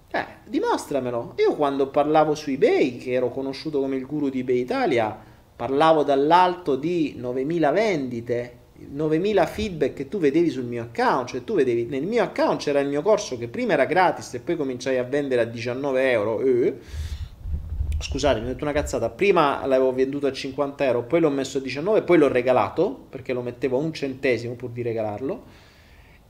eh, 0.10 0.26
dimostramelo. 0.46 1.34
Io 1.38 1.56
quando 1.56 1.90
parlavo 1.90 2.34
su 2.34 2.50
eBay, 2.50 2.98
che 2.98 3.12
ero 3.12 3.30
conosciuto 3.30 3.80
come 3.80 3.98
il 3.98 4.06
guru 4.06 4.30
di 4.30 4.40
eBay 4.40 4.60
Italia, 4.60 5.18
parlavo 5.56 6.04
dall'alto 6.04 6.76
di 6.76 7.16
9000 7.18 7.72
vendite, 7.72 8.58
9000 8.90 9.46
feedback 9.46 9.94
che 9.94 10.08
tu 10.08 10.20
vedevi 10.20 10.50
sul 10.50 10.66
mio 10.66 10.84
account, 10.84 11.30
cioè 11.30 11.44
tu 11.44 11.56
vedevi 11.56 11.86
nel 11.86 12.06
mio 12.06 12.24
account 12.24 12.62
c'era 12.62 12.80
il 12.80 12.88
mio 12.88 13.02
corso 13.02 13.38
che 13.38 13.48
prima 13.48 13.74
era 13.74 13.86
gratis 13.86 14.36
e 14.36 14.40
poi 14.40 14.56
cominciai 14.56 14.98
a 14.98 15.04
vendere 15.04 15.42
a 15.42 15.46
19 15.46 16.12
euro. 16.12 16.42
Eh. 16.42 16.76
Scusate, 18.00 18.40
mi 18.40 18.46
ho 18.46 18.50
detto 18.50 18.64
una 18.64 18.74
cazzata. 18.74 19.10
Prima 19.10 19.66
l'avevo 19.66 19.92
venduto 19.92 20.28
a 20.28 20.32
50 20.32 20.86
euro, 20.86 21.04
poi 21.04 21.20
l'ho 21.20 21.32
messo 21.32 21.58
a 21.58 21.62
19, 21.62 22.04
poi 22.04 22.18
l'ho 22.18 22.28
regalato 22.28 23.08
perché 23.10 23.34
lo 23.34 23.42
mettevo 23.42 23.78
a 23.78 23.82
un 23.82 23.92
centesimo 23.92 24.54
pur 24.54 24.70
di 24.70 24.84
regalarlo 24.84 25.66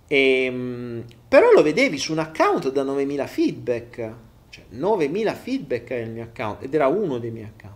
e, 0.07 0.43
ehm, 0.45 1.03
però 1.27 1.51
lo 1.51 1.61
vedevi 1.61 1.97
su 1.97 2.13
un 2.13 2.19
account 2.19 2.71
da 2.71 2.83
9000 2.83 3.27
feedback, 3.27 4.13
cioè 4.49 4.63
9000 4.69 5.33
feedback 5.33 5.89
è 5.89 5.95
il 5.95 6.09
mio 6.09 6.23
account 6.23 6.63
ed 6.63 6.73
era 6.73 6.87
uno 6.87 7.17
dei 7.17 7.31
miei 7.31 7.49
account. 7.55 7.75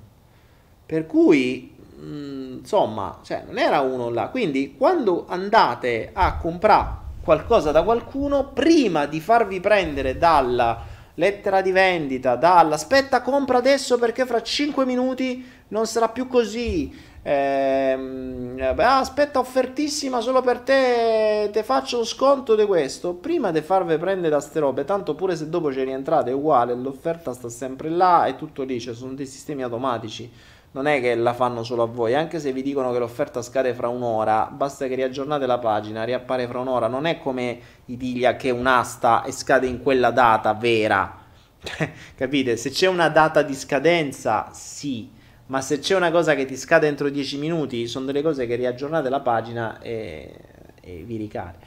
Per 0.86 1.06
cui, 1.06 1.74
mm, 2.00 2.58
insomma, 2.60 3.20
cioè, 3.24 3.44
non 3.46 3.58
era 3.58 3.82
uno 3.82 4.10
là. 4.10 4.28
Quindi 4.30 4.76
quando 4.78 5.26
andate 5.28 6.10
a 6.13 6.38
comprare 6.38 7.00
qualcosa 7.22 7.72
da 7.72 7.84
qualcuno, 7.84 8.48
prima 8.48 9.06
di 9.06 9.20
farvi 9.20 9.60
prendere 9.60 10.17
dalla, 10.17 10.86
lettera 11.15 11.62
di 11.62 11.72
vendita, 11.72 12.36
dalla 12.36 12.76
aspetta 12.76 13.22
compra 13.22 13.58
adesso 13.58 13.98
perché 13.98 14.26
fra 14.26 14.41
5 14.41 14.86
minuti 14.86 15.46
non 15.70 15.86
sarà 15.86 16.10
più 16.10 16.28
così. 16.28 17.10
Eh, 17.23 18.73
aspetta 18.77 19.38
offertissima 19.38 20.21
solo 20.21 20.41
per 20.41 20.60
te 20.62 21.49
ti 21.51 21.62
faccio 21.62 21.97
lo 21.97 22.03
sconto 22.03 22.55
di 22.55 22.65
questo 22.65 23.13
prima 23.13 23.51
di 23.51 23.62
farvi 23.62 23.95
prendere 23.99 24.29
da 24.29 24.39
ste 24.39 24.60
robe 24.60 24.86
tanto 24.86 25.13
pure 25.13 25.36
se 25.36 25.47
dopo 25.47 25.71
ci 25.71 25.84
rientrate 25.84 26.31
è 26.31 26.34
uguale 26.34 26.73
l'offerta 26.73 27.31
sta 27.34 27.47
sempre 27.47 27.89
là 27.89 28.25
e 28.25 28.36
tutto 28.36 28.63
lì 28.63 28.79
cioè 28.79 28.95
sono 28.95 29.13
dei 29.13 29.27
sistemi 29.27 29.62
automatici. 29.62 30.31
Non 30.73 30.88
è 30.88 30.99
che 30.99 31.13
la 31.15 31.34
fanno 31.34 31.63
solo 31.63 31.84
a 31.84 31.86
voi 31.86 32.15
anche 32.15 32.39
se 32.39 32.51
vi 32.53 32.63
dicono 32.63 32.91
che 32.91 32.97
l'offerta 32.97 33.41
scade 33.43 33.75
fra 33.75 33.89
un'ora 33.89 34.49
basta 34.51 34.88
che 34.88 34.95
riaggiornate 34.95 35.45
la 35.45 35.60
pagina 35.60 36.03
riappare 36.03 36.47
fra 36.47 36.60
un'ora. 36.60 36.88
Non 36.88 37.05
è 37.05 37.19
come 37.19 37.60
i 37.86 37.93
Itilia 37.93 38.36
che 38.36 38.49
è 38.49 38.51
un'asta 38.51 39.23
e 39.23 39.31
scade 39.31 39.67
in 39.67 39.84
quella 39.84 40.10
data 40.10 40.53
vera. 40.53 41.17
Capite? 42.15 42.57
Se 42.57 42.71
c'è 42.71 42.88
una 42.88 43.10
data 43.10 43.43
di 43.43 43.53
scadenza 43.53 44.49
sì 44.53 45.19
ma 45.47 45.62
se 45.62 45.80
c'è 45.80 45.95
una 45.95 46.12
cosa 46.12 46.36
che 46.36 46.45
ti 46.45 46.56
scade 46.56 46.88
entro 46.88 47.10
10 47.10 47.38
minuti, 47.38 47.88
sono 47.88 48.06
delle 48.06 48.21
cose 48.21 48.45
che 48.45 48.56
riaggiornate 48.56 49.10
la 49.10 49.19
pagina 49.19 49.80
e, 49.82 50.34
e 50.82 51.04
vi 51.04 51.17
ricade. 51.17 51.58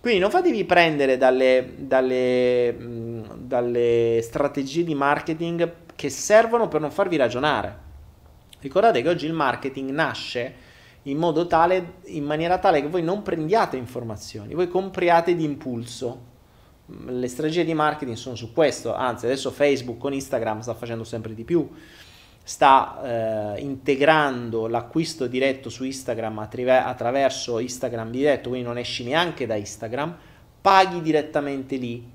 Quindi 0.00 0.20
non 0.20 0.30
fatevi 0.30 0.64
prendere 0.64 1.16
dalle, 1.16 1.72
dalle, 1.78 2.76
dalle 3.36 4.20
strategie 4.22 4.84
di 4.84 4.94
marketing 4.94 5.72
che 5.94 6.10
servono 6.10 6.68
per 6.68 6.80
non 6.82 6.90
farvi 6.90 7.16
ragionare. 7.16 7.78
Ricordate 8.60 9.00
che 9.00 9.08
oggi 9.08 9.26
il 9.26 9.32
marketing 9.32 9.90
nasce 9.90 10.54
in 11.04 11.16
modo 11.18 11.46
tale, 11.46 11.94
in 12.04 12.24
maniera 12.24 12.58
tale 12.58 12.80
che 12.80 12.88
voi 12.88 13.02
non 13.02 13.22
prendiate 13.22 13.76
informazioni, 13.76 14.54
voi 14.54 14.68
compriate 14.68 15.34
di 15.34 15.44
impulso. 15.44 16.32
Le 17.06 17.28
strategie 17.28 17.64
di 17.64 17.72
marketing 17.72 18.16
sono 18.16 18.36
su 18.36 18.52
questo, 18.52 18.94
anzi 18.94 19.24
adesso 19.24 19.50
Facebook 19.50 19.98
con 19.98 20.12
Instagram 20.12 20.60
sta 20.60 20.74
facendo 20.74 21.04
sempre 21.04 21.34
di 21.34 21.44
più 21.44 21.66
sta 22.46 23.54
eh, 23.56 23.60
integrando 23.62 24.66
l'acquisto 24.66 25.26
diretto 25.26 25.70
su 25.70 25.82
Instagram 25.82 26.40
attrive- 26.40 26.76
attraverso 26.76 27.58
Instagram 27.58 28.10
diretto, 28.10 28.50
quindi 28.50 28.68
non 28.68 28.76
esci 28.76 29.02
neanche 29.02 29.46
da 29.46 29.54
Instagram, 29.54 30.14
paghi 30.60 31.00
direttamente 31.00 31.76
lì, 31.76 32.12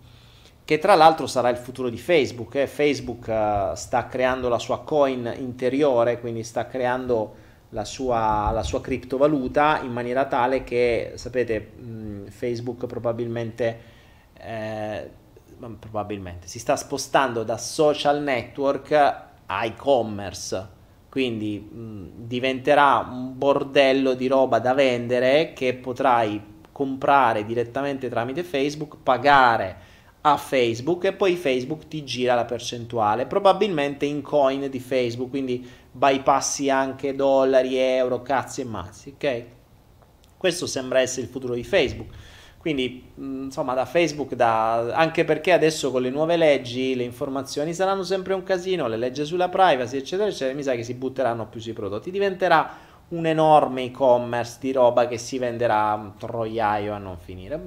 che 0.63 0.77
tra 0.77 0.93
l'altro 0.93 1.25
sarà 1.25 1.49
il 1.49 1.57
futuro 1.57 1.89
di 1.89 1.97
Facebook. 1.97 2.55
Eh. 2.55 2.67
Facebook 2.67 3.27
eh, 3.27 3.71
sta 3.73 4.05
creando 4.05 4.49
la 4.49 4.59
sua 4.59 4.81
coin 4.81 5.33
interiore, 5.35 6.19
quindi 6.19 6.43
sta 6.43 6.67
creando 6.67 7.47
la 7.69 7.85
sua, 7.85 8.51
la 8.51 8.63
sua 8.63 8.81
criptovaluta 8.81 9.81
in 9.81 9.91
maniera 9.91 10.25
tale 10.25 10.63
che, 10.63 11.13
sapete, 11.15 11.59
mh, 11.59 12.27
Facebook 12.29 12.85
probabilmente... 12.85 13.79
Eh, 14.35 15.09
probabilmente 15.77 16.47
si 16.47 16.57
sta 16.57 16.77
spostando 16.77 17.43
da 17.43 17.57
social 17.57 18.21
network 18.21 19.27
e-commerce. 19.63 20.77
Quindi 21.09 21.59
mh, 21.59 22.27
diventerà 22.27 23.07
un 23.09 23.37
bordello 23.37 24.13
di 24.13 24.27
roba 24.27 24.59
da 24.59 24.73
vendere 24.73 25.53
che 25.53 25.73
potrai 25.73 26.57
comprare 26.71 27.45
direttamente 27.45 28.09
tramite 28.09 28.43
Facebook, 28.43 28.97
pagare 29.01 29.87
a 30.21 30.37
Facebook 30.37 31.05
e 31.05 31.13
poi 31.13 31.35
Facebook 31.35 31.87
ti 31.87 32.03
gira 32.03 32.35
la 32.35 32.45
percentuale, 32.45 33.25
probabilmente 33.25 34.05
in 34.05 34.21
coin 34.21 34.69
di 34.69 34.79
Facebook, 34.79 35.29
quindi 35.29 35.67
bypassi 35.91 36.69
anche 36.69 37.15
dollari, 37.15 37.75
euro, 37.75 38.21
cazzi 38.21 38.61
e 38.61 38.65
mazzi, 38.65 39.13
ok? 39.15 39.45
Questo 40.37 40.67
sembra 40.67 40.99
essere 40.99 41.23
il 41.23 41.31
futuro 41.31 41.53
di 41.53 41.63
Facebook. 41.63 42.13
Quindi, 42.59 43.11
insomma, 43.15 43.73
da 43.73 43.85
Facebook, 43.85 44.33
da... 44.33 44.93
anche 44.93 45.23
perché 45.23 45.53
adesso 45.53 45.91
con 45.91 46.01
le 46.01 46.09
nuove 46.09 46.35
leggi 46.35 46.93
le 46.93 47.03
informazioni 47.03 47.73
saranno 47.73 48.03
sempre 48.03 48.33
un 48.33 48.43
casino, 48.43 48.87
le 48.87 48.97
leggi 48.97 49.23
sulla 49.23 49.47
privacy, 49.47 49.95
eccetera, 49.95 50.27
eccetera, 50.27 50.53
mi 50.55 50.63
sa 50.63 50.73
che 50.73 50.83
si 50.83 50.93
butteranno 50.93 51.47
più 51.47 51.61
sui 51.61 51.71
prodotti. 51.71 52.11
Diventerà 52.11 52.69
un 53.09 53.25
enorme 53.25 53.83
e-commerce 53.83 54.57
di 54.59 54.73
roba 54.73 55.07
che 55.07 55.17
si 55.17 55.37
venderà 55.37 55.93
un 55.93 56.17
troiaio 56.17 56.93
a 56.93 56.97
non 56.97 57.17
finire. 57.17 57.57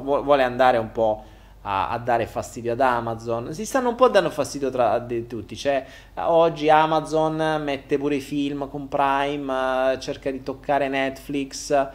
vuole 0.00 0.42
andare 0.42 0.78
un 0.78 0.92
po' 0.92 1.22
a, 1.62 2.00
dare 2.02 2.26
fastidio 2.26 2.72
ad 2.72 2.80
Amazon. 2.80 3.52
Si 3.52 3.66
stanno 3.66 3.90
un 3.90 3.94
po' 3.96 4.08
dando 4.08 4.30
fastidio 4.30 4.70
tra 4.70 5.04
tutti. 5.28 5.56
Cioè, 5.56 5.84
oggi 6.14 6.70
Amazon 6.70 7.60
mette 7.62 7.98
pure 7.98 8.14
i 8.14 8.20
film 8.20 8.68
con 8.70 8.88
Prime, 8.88 9.98
cerca 10.00 10.30
di 10.30 10.42
toccare 10.42 10.88
Netflix 10.88 11.88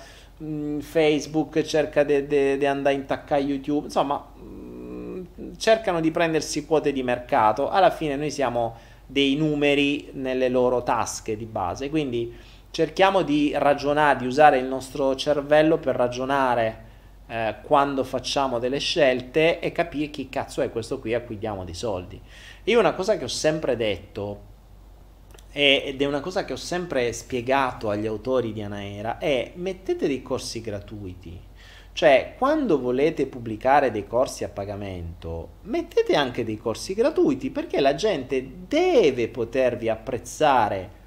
Mm, 0.44 0.80
Facebook 0.80 1.62
cerca 1.62 2.04
di 2.04 2.66
andare 2.66 2.96
a 2.96 2.98
intaccare 2.98 3.42
YouTube, 3.42 3.86
insomma 3.86 4.18
mh, 4.18 4.42
mm, 5.40 5.54
cercano 5.58 6.02
di 6.02 6.12
prendersi 6.12 6.66
quote 6.66 6.92
di 6.92 7.02
mercato, 7.02 7.70
alla 7.70 7.92
fine 7.92 8.18
noi 8.18 8.30
siamo 8.30 8.76
dei 9.06 9.36
numeri 9.36 10.10
nelle 10.14 10.50
loro 10.50 10.84
tasche 10.84 11.38
di 11.38 11.46
base, 11.46 11.90
quindi 11.90 12.36
cerchiamo 12.72 13.22
di 13.22 13.54
ragionare, 13.56 14.20
di 14.20 14.26
usare 14.26 14.58
il 14.58 14.66
nostro 14.66 15.16
cervello 15.16 15.78
per 15.78 15.96
ragionare 15.96 16.84
eh, 17.28 17.56
quando 17.62 18.04
facciamo 18.04 18.60
delle 18.60 18.80
scelte 18.80 19.62
e 19.62 19.72
capire 19.72 20.10
chi 20.10 20.28
cazzo 20.28 20.62
è 20.62 20.70
questo 20.72 21.00
qui 21.00 21.14
a 21.14 21.22
cui 21.22 21.38
diamo 21.38 21.64
dei 21.64 21.74
soldi. 21.74 22.20
Io 22.66 22.80
una 22.80 22.94
cosa 22.94 23.18
che 23.18 23.24
ho 23.24 23.30
sempre 23.30 23.78
detto 23.78 24.52
ed 25.56 26.02
è 26.02 26.06
una 26.06 26.20
cosa 26.20 26.46
che 26.46 26.54
ho 26.54 26.58
sempre 26.58 27.14
spiegato 27.14 27.92
agli 27.92 28.08
autori 28.08 28.54
di 28.54 28.64
Anaera, 28.64 29.20
è 29.20 29.52
mettete 29.56 30.08
dei 30.08 30.24
corsi 30.24 30.62
gratuiti. 30.62 31.40
Cioè, 31.94 32.34
quando 32.40 32.80
volete 32.80 33.28
pubblicare 33.28 33.92
dei 33.92 34.08
corsi 34.08 34.44
a 34.44 34.50
pagamento, 34.50 35.50
mettete 35.62 36.16
anche 36.16 36.44
dei 36.44 36.58
corsi 36.58 36.96
gratuiti 36.96 37.52
perché 37.52 37.80
la 37.82 37.94
gente 37.94 38.66
deve 38.68 39.28
potervi 39.28 39.90
apprezzare 39.90 41.02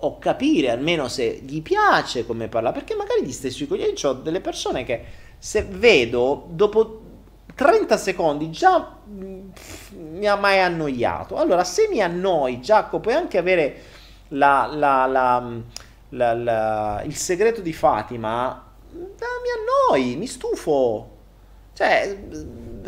o 0.00 0.18
capire 0.18 0.68
almeno 0.68 1.08
se 1.08 1.40
gli 1.42 1.62
piace 1.62 2.26
come 2.26 2.48
parla, 2.48 2.72
perché 2.72 2.94
magari 2.94 3.24
gli 3.24 3.32
stessi 3.32 3.66
coglioni 3.66 3.94
ho 4.02 4.12
delle 4.12 4.42
persone 4.42 4.84
che 4.84 5.02
se 5.38 5.62
vedo 5.62 6.46
dopo 6.50 7.00
30 7.54 7.96
secondi 7.96 8.50
già 8.50 8.98
mi 9.96 10.26
ha 10.26 10.36
mai 10.36 10.60
annoiato. 10.60 11.36
Allora, 11.36 11.64
se 11.64 11.88
mi 11.90 12.00
annoi, 12.00 12.60
Giacomo, 12.60 13.02
puoi 13.02 13.14
anche 13.14 13.38
avere 13.38 13.82
la, 14.28 14.68
la, 14.72 15.06
la, 16.10 17.02
il 17.04 17.14
segreto 17.16 17.60
di 17.60 17.72
Fatima. 17.72 18.64
mi 18.92 19.90
annoi, 19.90 20.16
mi 20.16 20.26
stufo. 20.26 21.14
Cioè, 21.72 22.16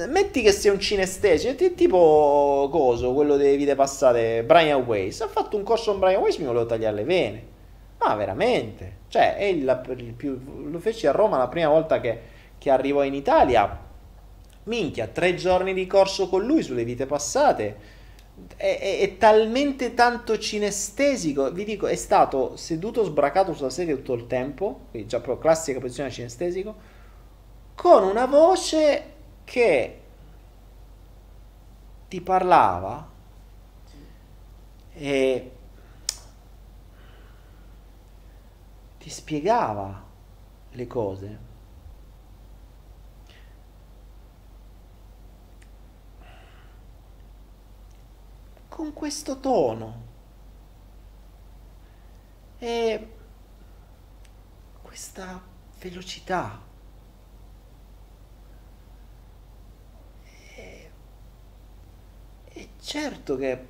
metti 0.08 0.42
che 0.42 0.52
sia 0.52 0.72
un 0.72 0.80
cinestesico, 0.80 1.74
tipo 1.74 2.68
coso, 2.70 3.12
quello 3.12 3.36
delle 3.36 3.56
vite 3.56 3.74
passate, 3.74 4.42
Brian 4.44 4.82
Weiss. 4.82 5.20
Ha 5.20 5.28
fatto 5.28 5.56
un 5.56 5.62
corso 5.62 5.90
con 5.90 6.00
Brian 6.00 6.22
Weiss, 6.22 6.38
mi 6.38 6.46
volevo 6.46 6.66
tagliare 6.66 6.96
le 6.96 7.04
vene. 7.04 7.46
Ma 7.98 8.14
veramente. 8.14 8.96
Cioè, 9.08 9.36
il, 9.42 9.82
il 9.96 10.12
più, 10.12 10.38
lo 10.70 10.78
feci 10.78 11.06
a 11.06 11.12
Roma 11.12 11.38
la 11.38 11.48
prima 11.48 11.68
volta 11.68 12.00
che, 12.00 12.20
che 12.58 12.70
arrivò 12.70 13.02
in 13.02 13.14
Italia 13.14 13.86
minchia, 14.68 15.08
tre 15.08 15.34
giorni 15.34 15.74
di 15.74 15.86
corso 15.86 16.28
con 16.28 16.44
lui 16.44 16.62
sulle 16.62 16.84
vite 16.84 17.06
passate. 17.06 17.96
È, 18.54 18.78
è, 18.78 19.00
è, 19.00 19.16
talmente 19.16 19.94
tanto 19.94 20.38
cinestesico, 20.38 21.50
vi 21.50 21.64
dico, 21.64 21.88
è 21.88 21.96
stato 21.96 22.56
seduto 22.56 23.02
sbracato 23.02 23.52
sulla 23.52 23.70
sedia 23.70 23.96
tutto 23.96 24.12
il 24.12 24.28
tempo, 24.28 24.82
quindi 24.90 25.08
già 25.08 25.18
proprio 25.18 25.42
classica 25.42 25.80
posizione 25.80 26.10
cinestesico, 26.10 26.76
con 27.74 28.04
una 28.04 28.26
voce 28.26 29.14
che 29.42 30.00
ti 32.08 32.20
parlava 32.20 33.10
e 34.94 35.50
ti 38.98 39.10
spiegava 39.10 40.04
le 40.70 40.86
cose 40.86 41.47
con 48.78 48.92
questo 48.92 49.40
tono. 49.40 50.06
E 52.60 53.08
questa 54.82 55.42
velocità. 55.80 56.60
E, 62.52 62.68
certo 62.80 63.36
che 63.36 63.66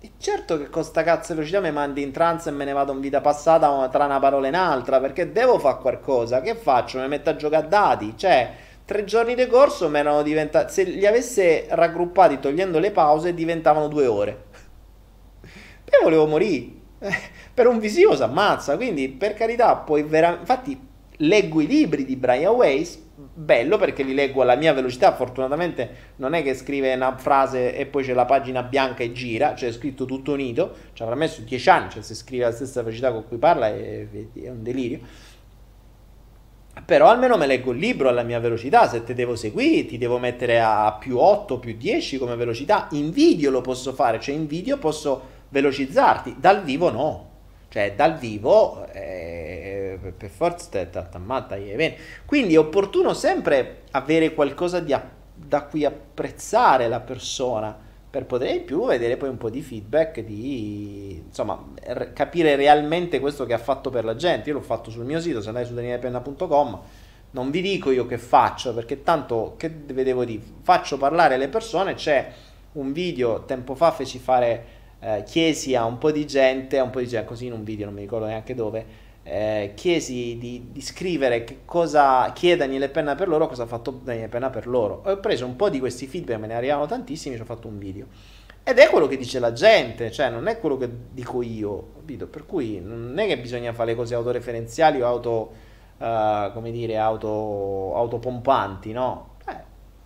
e 0.00 0.12
certo 0.18 0.58
che 0.58 0.68
con 0.70 0.82
sta 0.82 1.04
cazzo 1.04 1.34
velocità 1.34 1.60
mi 1.60 1.70
mandi 1.70 2.02
in 2.02 2.10
trance 2.10 2.48
e 2.48 2.52
me 2.52 2.64
ne 2.64 2.72
vado 2.72 2.92
in 2.92 3.00
vita 3.00 3.20
passata 3.20 3.88
tra 3.88 4.06
una 4.06 4.18
parola 4.18 4.46
e 4.46 4.48
un'altra 4.50 4.98
perché 4.98 5.30
devo 5.30 5.60
fare 5.60 5.78
qualcosa. 5.78 6.40
Che 6.40 6.56
faccio? 6.56 6.98
Mi 6.98 7.06
metto 7.06 7.30
a 7.30 7.36
giocare 7.36 7.64
a 7.64 7.68
dati? 7.68 8.18
Cioè, 8.18 8.65
tre 8.86 9.04
giorni 9.04 9.34
di 9.34 9.46
corso 9.46 9.90
mi 9.90 9.98
erano 9.98 10.22
diventati. 10.22 10.72
Se 10.72 10.84
li 10.84 11.04
avesse 11.04 11.66
raggruppati 11.68 12.38
togliendo 12.38 12.78
le 12.78 12.92
pause, 12.92 13.34
diventavano 13.34 13.88
due 13.88 14.06
ore. 14.06 14.44
Poi 15.84 16.00
volevo 16.02 16.26
morire. 16.26 16.68
per 17.52 17.66
un 17.66 17.78
visivo 17.78 18.16
si 18.16 18.22
ammazza. 18.22 18.76
Quindi, 18.76 19.10
per 19.10 19.34
carità, 19.34 19.74
poi 19.76 20.02
veramente. 20.04 20.40
Infatti, 20.40 20.80
leggo 21.18 21.60
i 21.60 21.66
libri 21.66 22.04
di 22.04 22.16
Brian 22.16 22.54
Weiss, 22.54 22.98
bello 23.16 23.78
perché 23.78 24.02
li 24.02 24.14
leggo 24.14 24.42
alla 24.42 24.56
mia 24.56 24.72
velocità, 24.72 25.14
fortunatamente 25.14 26.12
non 26.16 26.34
è 26.34 26.42
che 26.42 26.54
scrive 26.54 26.94
una 26.94 27.16
frase 27.16 27.74
e 27.74 27.86
poi 27.86 28.04
c'è 28.04 28.12
la 28.12 28.26
pagina 28.26 28.62
bianca 28.62 29.02
e 29.02 29.12
gira, 29.12 29.54
cioè 29.54 29.70
è 29.70 29.72
scritto 29.72 30.04
tutto 30.04 30.32
unito, 30.32 30.74
ci 30.92 31.02
avrà 31.02 31.14
messo 31.14 31.40
10 31.40 31.68
anni, 31.70 31.90
cioè 31.90 32.02
se 32.02 32.14
scrive 32.14 32.44
alla 32.44 32.54
stessa 32.54 32.82
velocità 32.82 33.12
con 33.12 33.26
cui 33.26 33.38
parla 33.38 33.68
è, 33.68 34.06
è 34.34 34.48
un 34.50 34.62
delirio. 34.62 35.00
Però 36.84 37.08
almeno 37.08 37.36
me 37.36 37.46
leggo 37.46 37.72
il 37.72 37.78
libro 37.78 38.08
alla 38.08 38.22
mia 38.22 38.38
velocità, 38.38 38.86
se 38.88 39.02
te 39.02 39.14
devo 39.14 39.34
seguire 39.34 39.86
ti 39.86 39.98
devo 39.98 40.18
mettere 40.18 40.60
a 40.60 40.92
più 40.92 41.18
8, 41.18 41.58
più 41.58 41.74
10 41.76 42.18
come 42.18 42.36
velocità, 42.36 42.88
in 42.92 43.10
video 43.10 43.50
lo 43.50 43.60
posso 43.60 43.92
fare, 43.92 44.20
cioè 44.20 44.34
in 44.34 44.46
video 44.46 44.76
posso 44.76 45.34
velocizzarti, 45.48 46.36
dal 46.38 46.62
vivo 46.62 46.90
no, 46.90 47.30
cioè 47.68 47.94
dal 47.96 48.18
vivo 48.18 48.86
eh, 48.92 49.98
per 50.16 50.30
forza 50.30 50.68
te 50.70 50.88
t'ammatta 50.90 51.56
quindi 52.24 52.54
è 52.54 52.58
opportuno 52.58 53.14
sempre 53.14 53.82
avere 53.92 54.34
qualcosa 54.34 54.78
di, 54.78 54.94
da 55.34 55.62
cui 55.62 55.84
apprezzare 55.84 56.88
la 56.88 57.00
persona 57.00 57.84
per 58.08 58.24
poter 58.26 58.54
in 58.54 58.64
più 58.64 58.86
vedere 58.86 59.16
poi 59.16 59.28
un 59.28 59.36
po' 59.36 59.50
di 59.50 59.62
feedback 59.62 60.20
di 60.20 61.22
insomma 61.26 61.62
r- 61.86 62.12
capire 62.12 62.56
realmente 62.56 63.20
questo 63.20 63.44
che 63.44 63.52
ha 63.52 63.58
fatto 63.58 63.90
per 63.90 64.04
la 64.04 64.16
gente. 64.16 64.48
Io 64.48 64.56
l'ho 64.56 64.62
fatto 64.62 64.90
sul 64.90 65.04
mio 65.04 65.20
sito 65.20 65.40
se 65.40 65.48
andai 65.48 65.64
su 65.64 65.74
danielepenna.com 65.74 66.80
non 67.30 67.50
vi 67.50 67.60
dico 67.60 67.90
io 67.90 68.06
che 68.06 68.18
faccio 68.18 68.72
perché 68.72 69.02
tanto 69.02 69.54
che 69.56 69.68
vedevo 69.68 70.24
di 70.24 70.40
faccio 70.62 70.96
parlare 70.96 71.36
le 71.36 71.48
persone 71.48 71.94
c'è 71.94 72.32
un 72.72 72.92
video 72.92 73.44
tempo 73.44 73.74
fa 73.74 73.90
feci 73.90 74.18
fare 74.18 74.76
eh, 75.00 75.22
chiesi 75.24 75.74
a 75.74 75.84
un 75.84 75.98
po' 75.98 76.10
di 76.10 76.26
gente, 76.26 76.78
a 76.78 76.82
un 76.82 76.90
po' 76.90 77.00
di 77.00 77.08
gente, 77.08 77.26
così 77.26 77.46
in 77.46 77.52
un 77.52 77.64
video, 77.64 77.86
non 77.86 77.94
mi 77.94 78.00
ricordo 78.00 78.26
neanche 78.26 78.54
dove, 78.54 78.84
eh, 79.28 79.72
chiesi 79.74 80.38
di, 80.38 80.68
di, 80.70 80.80
scrivere 80.80 81.42
che 81.42 81.62
cosa 81.64 82.30
chiede 82.32 82.58
Daniele 82.58 82.88
Penna 82.88 83.16
per 83.16 83.26
loro, 83.26 83.48
cosa 83.48 83.64
ha 83.64 83.66
fatto 83.66 83.90
Daniele 83.90 84.28
Penna 84.28 84.50
per 84.50 84.68
loro. 84.68 85.02
Ho 85.04 85.18
preso 85.18 85.44
un 85.44 85.56
po' 85.56 85.68
di 85.68 85.80
questi 85.80 86.06
feedback, 86.06 86.38
me 86.38 86.46
ne 86.46 86.54
arrivavano 86.54 86.86
tantissimi, 86.86 87.34
ci 87.34 87.42
ho 87.42 87.44
fatto 87.44 87.66
un 87.66 87.76
video. 87.76 88.06
Ed 88.62 88.78
è 88.78 88.88
quello 88.88 89.08
che 89.08 89.16
dice 89.16 89.40
la 89.40 89.52
gente, 89.52 90.12
cioè 90.12 90.30
non 90.30 90.46
è 90.46 90.60
quello 90.60 90.76
che 90.76 90.88
dico 91.10 91.42
io, 91.42 91.88
capito? 91.96 92.28
Per 92.28 92.46
cui 92.46 92.80
non 92.80 93.18
è 93.18 93.26
che 93.26 93.38
bisogna 93.38 93.72
fare 93.72 93.96
cose 93.96 94.14
autoreferenziali 94.14 95.02
o 95.02 95.06
auto, 95.06 95.52
uh, 95.98 96.52
come 96.52 96.70
dire, 96.70 96.96
auto, 96.96 97.94
autopompanti, 97.96 98.92
no? 98.92 99.34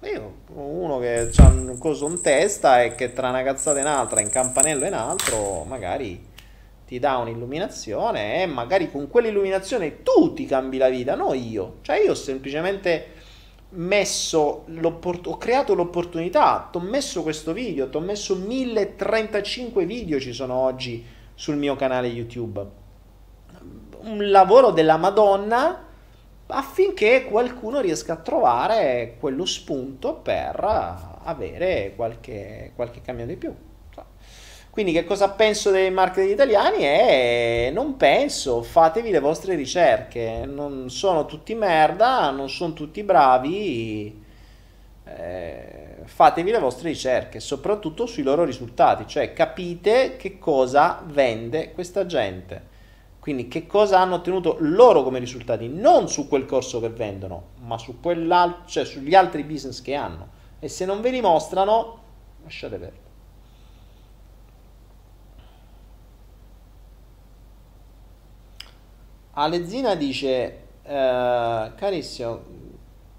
Io, 0.05 0.37
uno 0.55 0.99
che 0.99 1.31
ha 1.37 1.49
un 1.49 1.77
coso 1.79 2.09
in 2.09 2.23
testa 2.23 2.83
e 2.83 2.95
che 2.95 3.13
tra 3.13 3.29
una 3.29 3.43
cazzata 3.43 3.79
e 3.79 3.83
un'altra, 3.83 4.23
in 4.23 4.31
campanello 4.31 4.85
e 4.85 4.89
un 4.89 4.95
altro, 4.95 5.65
magari 5.65 6.29
ti 6.91 6.99
dà 6.99 7.19
un'illuminazione 7.19 8.43
e 8.43 8.47
magari 8.47 8.91
con 8.91 9.07
quell'illuminazione 9.07 10.03
tu 10.03 10.35
ti 10.35 10.45
cambi 10.45 10.77
la 10.77 10.89
vita, 10.89 11.15
non 11.15 11.37
io. 11.37 11.77
Cioè 11.83 12.03
io 12.03 12.11
ho 12.11 12.15
semplicemente 12.15 13.13
messo 13.75 14.65
ho 14.67 15.39
creato 15.39 15.77
l'opportunità, 15.77 16.69
ti 16.69 16.79
ho 16.79 16.81
messo 16.81 17.23
questo 17.23 17.53
video, 17.53 17.89
ti 17.89 17.97
ho 17.97 18.01
messo 18.01 18.35
1035 18.35 19.85
video 19.85 20.19
ci 20.19 20.33
sono 20.33 20.55
oggi 20.55 21.07
sul 21.33 21.55
mio 21.55 21.77
canale 21.77 22.09
YouTube. 22.09 22.67
Un 24.01 24.29
lavoro 24.29 24.73
della 24.73 24.97
Madonna 24.97 25.87
affinché 26.49 27.25
qualcuno 27.25 27.79
riesca 27.79 28.15
a 28.15 28.17
trovare 28.17 29.15
quello 29.21 29.45
spunto 29.45 30.15
per 30.17 30.59
avere 31.23 31.93
qualche, 31.95 32.73
qualche 32.75 33.01
cambio 33.01 33.27
di 33.27 33.37
più. 33.37 33.55
Quindi 34.81 34.99
che 34.99 35.07
cosa 35.07 35.29
penso 35.29 35.71
dei 35.71 35.91
marketing 35.91 36.33
italiani? 36.33 36.85
È 36.85 37.71
non 37.71 37.99
penso, 37.99 38.63
fatevi 38.63 39.11
le 39.11 39.21
vostre 39.21 39.55
ricerche, 39.55 40.47
non 40.47 40.89
sono 40.89 41.27
tutti 41.27 41.55
merda, 41.55 42.31
non 42.31 42.49
sono 42.49 42.73
tutti 42.73 43.03
bravi, 43.03 44.25
eh, 45.05 45.97
fatevi 46.05 46.51
le 46.51 46.59
vostre 46.59 46.89
ricerche, 46.89 47.41
soprattutto 47.41 48.07
sui 48.07 48.23
loro 48.23 48.43
risultati, 48.45 49.07
cioè 49.07 49.35
capite 49.35 50.17
che 50.17 50.39
cosa 50.39 51.05
vende 51.05 51.73
questa 51.73 52.07
gente. 52.07 52.63
Quindi 53.19 53.49
che 53.49 53.67
cosa 53.67 53.99
hanno 53.99 54.15
ottenuto 54.15 54.57
loro 54.61 55.03
come 55.03 55.19
risultati, 55.19 55.69
non 55.69 56.09
su 56.09 56.27
quel 56.27 56.47
corso 56.47 56.81
che 56.81 56.89
vendono, 56.89 57.49
ma 57.67 57.77
su 57.77 57.99
cioè 58.01 58.85
sugli 58.87 59.15
altri 59.15 59.45
business 59.45 59.83
che 59.83 59.93
hanno. 59.93 60.29
E 60.59 60.69
se 60.69 60.87
non 60.87 61.03
ve 61.03 61.11
li 61.11 61.21
mostrano, 61.21 61.99
lasciate 62.45 62.79
perdere. 62.79 63.10
Alezzina 69.33 69.95
dice, 69.95 70.59
eh, 70.83 71.73
carissimo, 71.77 72.41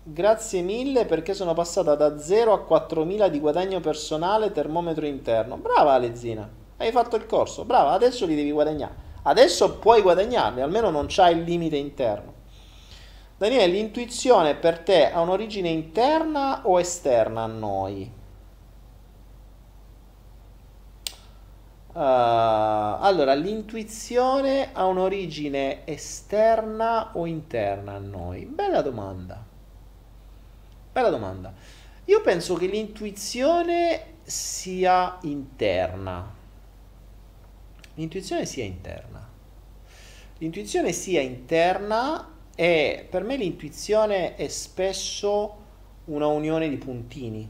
grazie 0.04 0.62
mille 0.62 1.06
perché 1.06 1.34
sono 1.34 1.54
passata 1.54 1.96
da 1.96 2.20
0 2.20 2.52
a 2.52 2.66
4.000 2.68 3.28
di 3.30 3.40
guadagno 3.40 3.80
personale 3.80 4.52
termometro 4.52 5.06
interno. 5.06 5.56
Brava 5.56 5.94
Alezzina, 5.94 6.50
hai 6.78 6.92
fatto 6.92 7.16
il 7.16 7.26
corso, 7.26 7.64
brava, 7.64 7.92
adesso 7.92 8.26
li 8.26 8.36
devi 8.36 8.52
guadagnare. 8.52 9.10
Adesso 9.24 9.78
puoi 9.78 10.02
guadagnarli, 10.02 10.62
almeno 10.62 10.90
non 10.90 11.06
c'hai 11.08 11.38
il 11.38 11.44
limite 11.44 11.78
interno. 11.78 12.34
Daniele, 13.38 13.68
l'intuizione 13.68 14.56
per 14.56 14.80
te 14.80 15.12
ha 15.12 15.22
un'origine 15.22 15.70
interna 15.70 16.62
o 16.68 16.80
esterna 16.80 17.44
a 17.44 17.48
noi? 17.48 18.20
Uh, 21.94 22.00
allora, 22.00 23.34
l'intuizione 23.34 24.70
ha 24.74 24.86
un'origine 24.86 25.86
esterna 25.86 27.12
o 27.14 27.26
interna 27.26 27.94
a 27.94 28.00
noi? 28.00 28.46
Bella 28.46 28.82
domanda. 28.82 29.44
Bella 30.92 31.10
domanda. 31.10 31.54
Io 32.06 32.22
penso 32.22 32.56
che 32.56 32.68
l'intuizione 32.68 34.16
sia 34.24 35.18
interna 35.22 36.40
l'intuizione 37.96 38.46
sia 38.46 38.64
interna. 38.64 39.30
L'intuizione 40.38 40.92
sia 40.92 41.22
interna 41.22 42.30
e 42.56 43.06
per 43.10 43.24
me 43.24 43.36
l'intuizione 43.36 44.36
è 44.36 44.48
spesso 44.48 45.58
una 46.06 46.28
unione 46.28 46.70
di 46.70 46.78
puntini. 46.78 47.50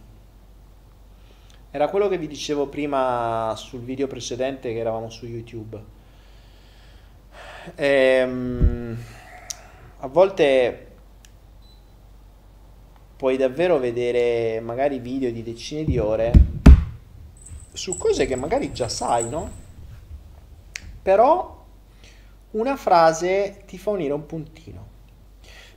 Era 1.74 1.88
quello 1.88 2.10
che 2.10 2.18
vi 2.18 2.28
dicevo 2.28 2.68
prima 2.68 3.54
sul 3.56 3.80
video 3.80 4.06
precedente 4.06 4.74
che 4.74 4.80
eravamo 4.80 5.10
su 5.10 5.26
YouTube. 5.26 5.82
Ehm, 7.76 8.98
a 10.00 10.08
volte 10.08 10.88
puoi 13.16 13.38
davvero 13.38 13.80
vedere 13.80 14.60
magari 14.60 15.00
video 15.00 15.32
di 15.32 15.44
decine 15.44 15.86
di 15.86 15.98
ore 15.98 16.34
su 17.72 17.98
cose 17.98 18.26
che 18.26 18.36
magari 18.36 18.74
già 18.74 18.90
sai, 18.90 19.30
no? 19.30 19.50
Però 21.02 21.66
una 22.52 22.76
frase 22.76 23.64
ti 23.66 23.78
fa 23.78 23.92
unire 23.92 24.12
un 24.12 24.26
puntino. 24.26 24.90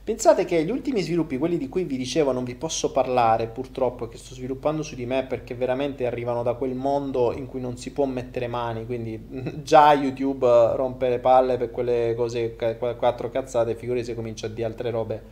Pensate 0.04 0.44
che 0.44 0.62
gli 0.62 0.70
ultimi 0.70 1.00
sviluppi, 1.00 1.38
quelli 1.38 1.56
di 1.56 1.70
cui 1.70 1.84
vi 1.84 1.96
dicevo 1.96 2.30
non 2.30 2.44
vi 2.44 2.54
posso 2.56 2.92
parlare 2.92 3.46
purtroppo, 3.46 4.06
che 4.06 4.18
sto 4.18 4.34
sviluppando 4.34 4.82
su 4.82 4.94
di 4.94 5.06
me 5.06 5.24
perché 5.24 5.54
veramente 5.54 6.04
arrivano 6.04 6.42
da 6.42 6.52
quel 6.52 6.74
mondo 6.74 7.32
in 7.32 7.46
cui 7.46 7.58
non 7.58 7.78
si 7.78 7.90
può 7.90 8.04
mettere 8.04 8.46
mani, 8.46 8.84
quindi 8.84 9.18
già 9.64 9.94
YouTube 9.94 10.76
rompe 10.76 11.08
le 11.08 11.20
palle 11.20 11.56
per 11.56 11.70
quelle 11.70 12.12
cose, 12.14 12.54
quattro 12.54 13.30
cazzate, 13.30 13.76
figurati 13.76 14.04
se 14.04 14.14
comincia 14.14 14.44
a 14.44 14.50
dire 14.50 14.66
altre 14.66 14.90
robe, 14.90 15.22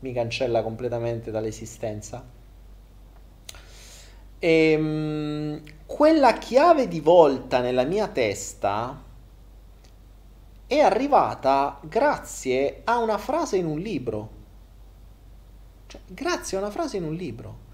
mi 0.00 0.12
cancella 0.12 0.62
completamente 0.62 1.30
dall'esistenza. 1.30 2.22
E, 4.38 4.70
ehm, 4.72 5.62
quella 5.86 6.34
chiave 6.34 6.86
di 6.86 7.00
volta 7.00 7.60
nella 7.62 7.84
mia 7.84 8.08
testa 8.08 9.06
è 10.68 10.80
arrivata 10.80 11.80
grazie 11.82 12.82
a 12.84 12.98
una 12.98 13.16
frase 13.16 13.56
in 13.56 13.64
un 13.64 13.78
libro. 13.78 14.28
Cioè, 15.86 16.00
grazie 16.06 16.58
a 16.58 16.60
una 16.60 16.70
frase 16.70 16.98
in 16.98 17.04
un 17.04 17.14
libro. 17.14 17.66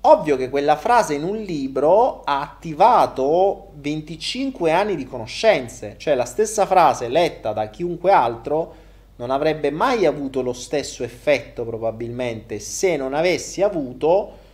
Ovvio 0.00 0.36
che 0.36 0.48
quella 0.48 0.76
frase 0.76 1.12
in 1.12 1.24
un 1.24 1.36
libro 1.36 2.22
ha 2.24 2.40
attivato 2.40 3.72
25 3.74 4.72
anni 4.72 4.96
di 4.96 5.04
conoscenze, 5.04 5.96
cioè 5.98 6.14
la 6.14 6.24
stessa 6.24 6.64
frase 6.64 7.08
letta 7.08 7.52
da 7.52 7.68
chiunque 7.68 8.12
altro 8.12 8.74
non 9.16 9.30
avrebbe 9.30 9.70
mai 9.70 10.06
avuto 10.06 10.40
lo 10.40 10.54
stesso 10.54 11.02
effetto 11.02 11.66
probabilmente 11.66 12.60
se 12.60 12.96
non 12.96 13.12
avessi 13.12 13.60
avuto 13.60 14.46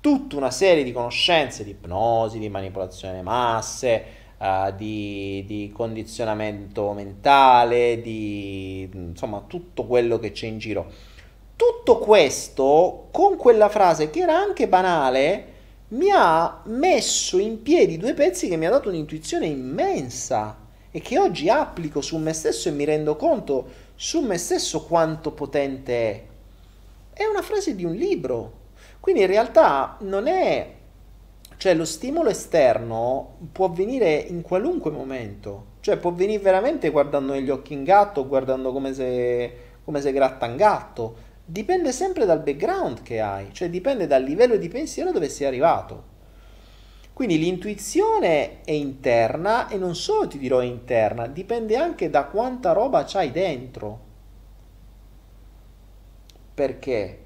tutta 0.00 0.36
una 0.36 0.50
serie 0.50 0.84
di 0.84 0.92
conoscenze 0.92 1.64
di 1.64 1.70
ipnosi, 1.70 2.38
di 2.38 2.48
manipolazione 2.50 3.22
masse, 3.22 4.17
uh, 4.38 4.74
di, 4.76 5.44
di, 5.46 5.70
condizionamento 5.72 6.92
mentale, 6.92 8.00
di 8.00 8.88
insomma 8.92 9.42
tutto 9.46 9.84
quello 9.84 10.18
che 10.18 10.32
c'è 10.32 10.46
in 10.46 10.58
giro. 10.58 10.90
Tutto 11.56 11.98
questo 11.98 13.08
con 13.10 13.36
quella 13.36 13.68
frase 13.68 14.10
che 14.10 14.20
era 14.20 14.36
anche 14.38 14.68
banale 14.68 15.56
mi 15.88 16.10
ha 16.12 16.60
messo 16.66 17.38
in 17.38 17.62
piedi 17.62 17.96
due 17.96 18.14
pezzi 18.14 18.48
che 18.48 18.56
mi 18.56 18.66
ha 18.66 18.70
dato 18.70 18.90
un'intuizione 18.90 19.46
immensa 19.46 20.56
e 20.90 21.00
che 21.00 21.18
oggi 21.18 21.48
applico 21.48 22.00
su 22.00 22.16
me 22.18 22.32
stesso 22.32 22.68
e 22.68 22.72
mi 22.72 22.84
rendo 22.84 23.16
conto 23.16 23.86
su 23.94 24.20
me 24.20 24.38
stesso 24.38 24.84
quanto 24.84 25.32
potente 25.32 26.10
è. 26.10 26.22
È 27.12 27.24
una 27.24 27.42
frase 27.42 27.74
di 27.74 27.84
un 27.84 27.94
libro. 27.94 28.52
Quindi 29.00 29.22
in 29.22 29.26
realtà 29.26 29.96
non 30.00 30.26
è... 30.26 30.76
Cioè 31.58 31.74
lo 31.74 31.84
stimolo 31.84 32.30
esterno 32.30 33.36
può 33.50 33.66
avvenire 33.66 34.14
in 34.14 34.42
qualunque 34.42 34.92
momento. 34.92 35.76
Cioè 35.80 35.96
può 35.96 36.12
venire 36.12 36.40
veramente 36.40 36.88
guardando 36.90 37.32
negli 37.32 37.50
occhi 37.50 37.72
in 37.72 37.82
gatto, 37.82 38.28
guardando 38.28 38.70
come 38.72 38.94
se, 38.94 39.52
come 39.84 40.00
se 40.00 40.12
gratta 40.12 40.46
un 40.46 40.54
gatto. 40.54 41.16
Dipende 41.44 41.90
sempre 41.90 42.26
dal 42.26 42.42
background 42.42 43.02
che 43.02 43.20
hai, 43.20 43.52
cioè 43.52 43.70
dipende 43.70 44.06
dal 44.06 44.22
livello 44.22 44.56
di 44.56 44.68
pensiero 44.68 45.10
dove 45.10 45.28
sei 45.28 45.48
arrivato. 45.48 46.04
Quindi 47.12 47.38
l'intuizione 47.40 48.60
è 48.62 48.70
interna 48.70 49.66
e 49.66 49.78
non 49.78 49.96
solo 49.96 50.28
ti 50.28 50.38
dirò 50.38 50.62
interna, 50.62 51.26
dipende 51.26 51.76
anche 51.76 52.08
da 52.08 52.26
quanta 52.26 52.70
roba 52.70 53.02
c'hai 53.04 53.32
dentro. 53.32 54.00
Perché? 56.54 57.24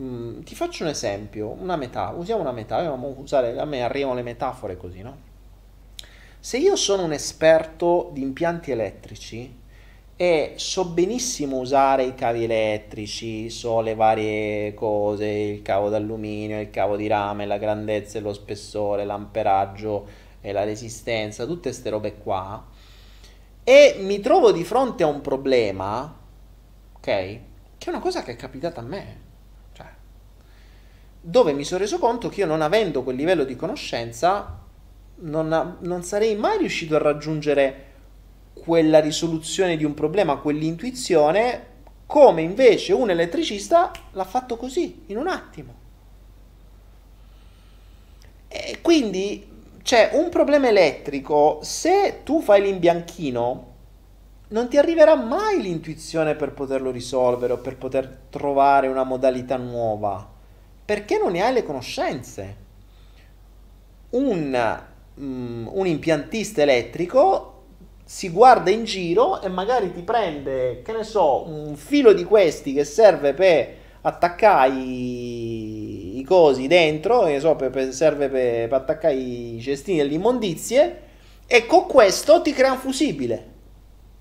Mm, 0.00 0.42
ti 0.42 0.54
faccio 0.54 0.84
un 0.84 0.90
esempio, 0.90 1.48
una 1.48 1.76
metà, 1.76 2.10
usiamo 2.10 2.40
una 2.40 2.52
metà, 2.52 2.78
usare, 3.16 3.58
a 3.58 3.64
me 3.64 3.82
arrivano 3.82 4.14
le 4.14 4.22
metafore 4.22 4.76
così, 4.76 5.02
no? 5.02 5.26
Se 6.38 6.56
io 6.56 6.76
sono 6.76 7.02
un 7.02 7.12
esperto 7.12 8.10
di 8.12 8.22
impianti 8.22 8.70
elettrici, 8.70 9.56
e 10.14 10.54
so 10.56 10.84
benissimo 10.86 11.58
usare 11.58 12.04
i 12.04 12.14
cavi 12.14 12.44
elettrici, 12.44 13.50
so 13.50 13.80
le 13.80 13.94
varie 13.94 14.74
cose, 14.74 15.26
il 15.26 15.62
cavo 15.62 15.88
d'alluminio, 15.88 16.60
il 16.60 16.70
cavo 16.70 16.96
di 16.96 17.06
rame, 17.06 17.46
la 17.46 17.58
grandezza 17.58 18.18
e 18.18 18.20
lo 18.20 18.32
spessore, 18.32 19.04
l'amperaggio 19.04 20.06
e 20.40 20.52
la 20.52 20.64
resistenza, 20.64 21.44
tutte 21.44 21.70
queste 21.70 21.90
robe 21.90 22.14
qua, 22.18 22.66
e 23.64 23.96
mi 24.00 24.20
trovo 24.20 24.52
di 24.52 24.64
fronte 24.64 25.02
a 25.02 25.06
un 25.06 25.20
problema, 25.20 26.16
ok? 26.96 27.02
Che 27.02 27.40
è 27.78 27.88
una 27.88 28.00
cosa 28.00 28.22
che 28.22 28.32
è 28.32 28.36
capitata 28.36 28.80
a 28.80 28.84
me, 28.84 29.26
dove 31.20 31.52
mi 31.52 31.64
sono 31.64 31.80
reso 31.80 31.98
conto 31.98 32.28
che 32.28 32.40
io 32.40 32.46
non 32.46 32.62
avendo 32.62 33.02
quel 33.02 33.16
livello 33.16 33.44
di 33.44 33.56
conoscenza 33.56 34.66
non, 35.20 35.76
non 35.80 36.02
sarei 36.02 36.36
mai 36.36 36.58
riuscito 36.58 36.94
a 36.94 36.98
raggiungere 36.98 37.86
quella 38.54 39.00
risoluzione 39.00 39.76
di 39.76 39.84
un 39.84 39.94
problema, 39.94 40.36
quell'intuizione, 40.36 41.66
come 42.06 42.42
invece 42.42 42.92
un 42.92 43.10
elettricista 43.10 43.90
l'ha 44.12 44.24
fatto 44.24 44.56
così, 44.56 45.04
in 45.06 45.16
un 45.16 45.28
attimo. 45.28 45.74
E 48.48 48.78
quindi 48.80 49.46
c'è 49.82 50.10
un 50.12 50.28
problema 50.28 50.68
elettrico, 50.68 51.60
se 51.62 52.20
tu 52.24 52.40
fai 52.40 52.62
l'imbianchino, 52.62 53.66
non 54.48 54.68
ti 54.68 54.78
arriverà 54.78 55.14
mai 55.14 55.60
l'intuizione 55.60 56.34
per 56.34 56.52
poterlo 56.52 56.90
risolvere 56.90 57.54
o 57.54 57.58
per 57.58 57.76
poter 57.76 58.20
trovare 58.30 58.88
una 58.88 59.04
modalità 59.04 59.56
nuova, 59.56 60.36
perché 60.88 61.18
non 61.18 61.32
ne 61.32 61.42
hai 61.42 61.52
le 61.52 61.64
conoscenze. 61.64 62.56
Un, 64.08 64.80
um, 65.16 65.70
un 65.70 65.86
impiantista 65.86 66.62
elettrico 66.62 67.64
si 68.06 68.30
guarda 68.30 68.70
in 68.70 68.84
giro 68.84 69.42
e 69.42 69.50
magari 69.50 69.92
ti 69.92 70.00
prende, 70.00 70.80
che 70.80 70.92
ne 70.92 71.04
so, 71.04 71.46
un 71.46 71.76
filo 71.76 72.14
di 72.14 72.24
questi 72.24 72.72
che 72.72 72.84
serve 72.84 73.34
per 73.34 73.74
attaccare 74.00 74.72
i, 74.72 76.20
i 76.20 76.24
cosi 76.24 76.66
dentro, 76.68 77.24
che 77.24 77.38
so, 77.38 77.54
per, 77.54 77.68
per, 77.68 77.92
serve 77.92 78.30
per, 78.30 78.68
per 78.68 78.78
attaccare 78.80 79.12
i 79.12 79.58
cestini 79.60 79.98
delle 79.98 80.14
immondizie, 80.14 81.00
e 81.46 81.66
con 81.66 81.84
questo 81.84 82.40
ti 82.40 82.54
crea 82.54 82.72
un 82.72 82.78
fusibile. 82.78 83.46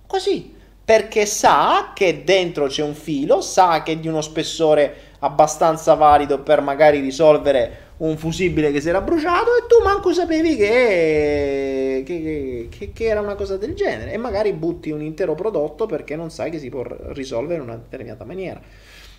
Così, 0.06 0.54
perché 0.84 1.26
sa 1.26 1.94
che 1.96 2.26
dentro 2.26 2.68
c'è 2.68 2.84
un 2.84 2.94
filo, 2.94 3.40
sa 3.40 3.84
che 3.84 3.94
è 3.94 3.98
di 3.98 4.10
uno 4.10 4.20
spessore 4.20 5.07
abbastanza 5.20 5.96
valido 5.96 6.40
per 6.40 6.62
magari 6.62 7.00
risolvere 7.00 7.86
un 7.98 8.18
fusibile 8.18 8.72
che 8.72 8.80
si 8.80 8.90
era 8.90 9.02
bruciato 9.02 9.56
e 9.56 9.66
tu 9.68 9.84
manco 9.84 10.14
sapevi 10.14 10.56
che, 10.56 12.04
che, 12.06 12.68
che, 12.70 12.92
che, 12.94 13.06
era 13.06 13.22
una 13.22 13.34
cosa 13.34 13.58
del 13.58 13.74
genere 13.74 14.12
e 14.12 14.18
magari 14.18 14.54
butti 14.54 14.92
un 14.92 15.02
intero 15.02 15.34
prodotto 15.34 15.88
perché 15.88 16.16
non 16.16 16.30
sai 16.30 16.52
che 16.52 16.60
si 16.60 16.70
può 16.70 16.84
risolvere 17.14 17.56
in 17.56 17.68
una 17.68 17.78
determinata 17.78 18.24
maniera. 18.24 18.62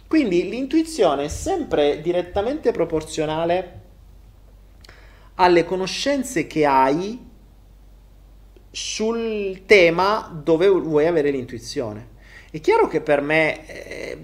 Quindi 0.07 0.49
l'intuizione 0.49 1.25
è 1.25 1.29
sempre 1.29 2.01
direttamente 2.01 2.71
proporzionale 2.71 3.81
alle 5.35 5.65
conoscenze 5.65 6.47
che 6.47 6.65
hai 6.65 7.27
sul 8.71 9.63
tema 9.67 10.41
dove 10.43 10.69
vuoi 10.69 11.07
avere 11.07 11.31
l'intuizione. 11.31 12.17
È 12.51 12.61
chiaro 12.61 12.87
che 12.87 13.01
per 13.01 13.21
me... 13.21 13.67
Eh, 13.67 14.19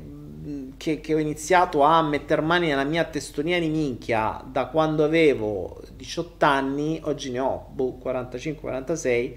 che, 0.77 1.01
che, 1.01 1.15
ho 1.15 1.19
iniziato 1.19 1.83
a 1.83 2.03
mettere 2.03 2.43
mani 2.43 2.69
nella 2.69 2.85
mia 2.85 3.05
testolina 3.05 3.59
di 3.59 3.69
minchia 3.69 4.43
da 4.47 4.67
quando 4.67 5.05
avevo 5.05 5.81
18 5.95 6.45
anni, 6.45 7.01
oggi 7.05 7.31
ne 7.31 7.41
ho 7.41 7.67
boh, 7.71 7.99
45-46, 8.03 9.33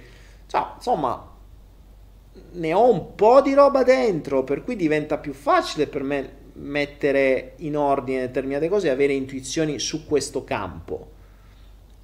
cioè, 0.47 0.65
insomma, 0.76 1.36
ne 2.52 2.73
ho 2.73 2.91
un 2.91 3.15
po' 3.15 3.41
di 3.41 3.54
roba 3.54 3.84
dentro, 3.84 4.43
per 4.43 4.63
cui 4.63 4.76
diventa 4.76 5.17
più 5.17 5.34
facile 5.34 5.88
per 5.88 6.04
me 6.04 6.45
mettere 6.54 7.54
in 7.58 7.78
ordine 7.78 8.21
determinate 8.21 8.67
cose 8.67 8.88
e 8.88 8.91
avere 8.91 9.13
intuizioni 9.13 9.80
su 9.80 10.06
questo 10.06 10.43
campo. 10.43 11.12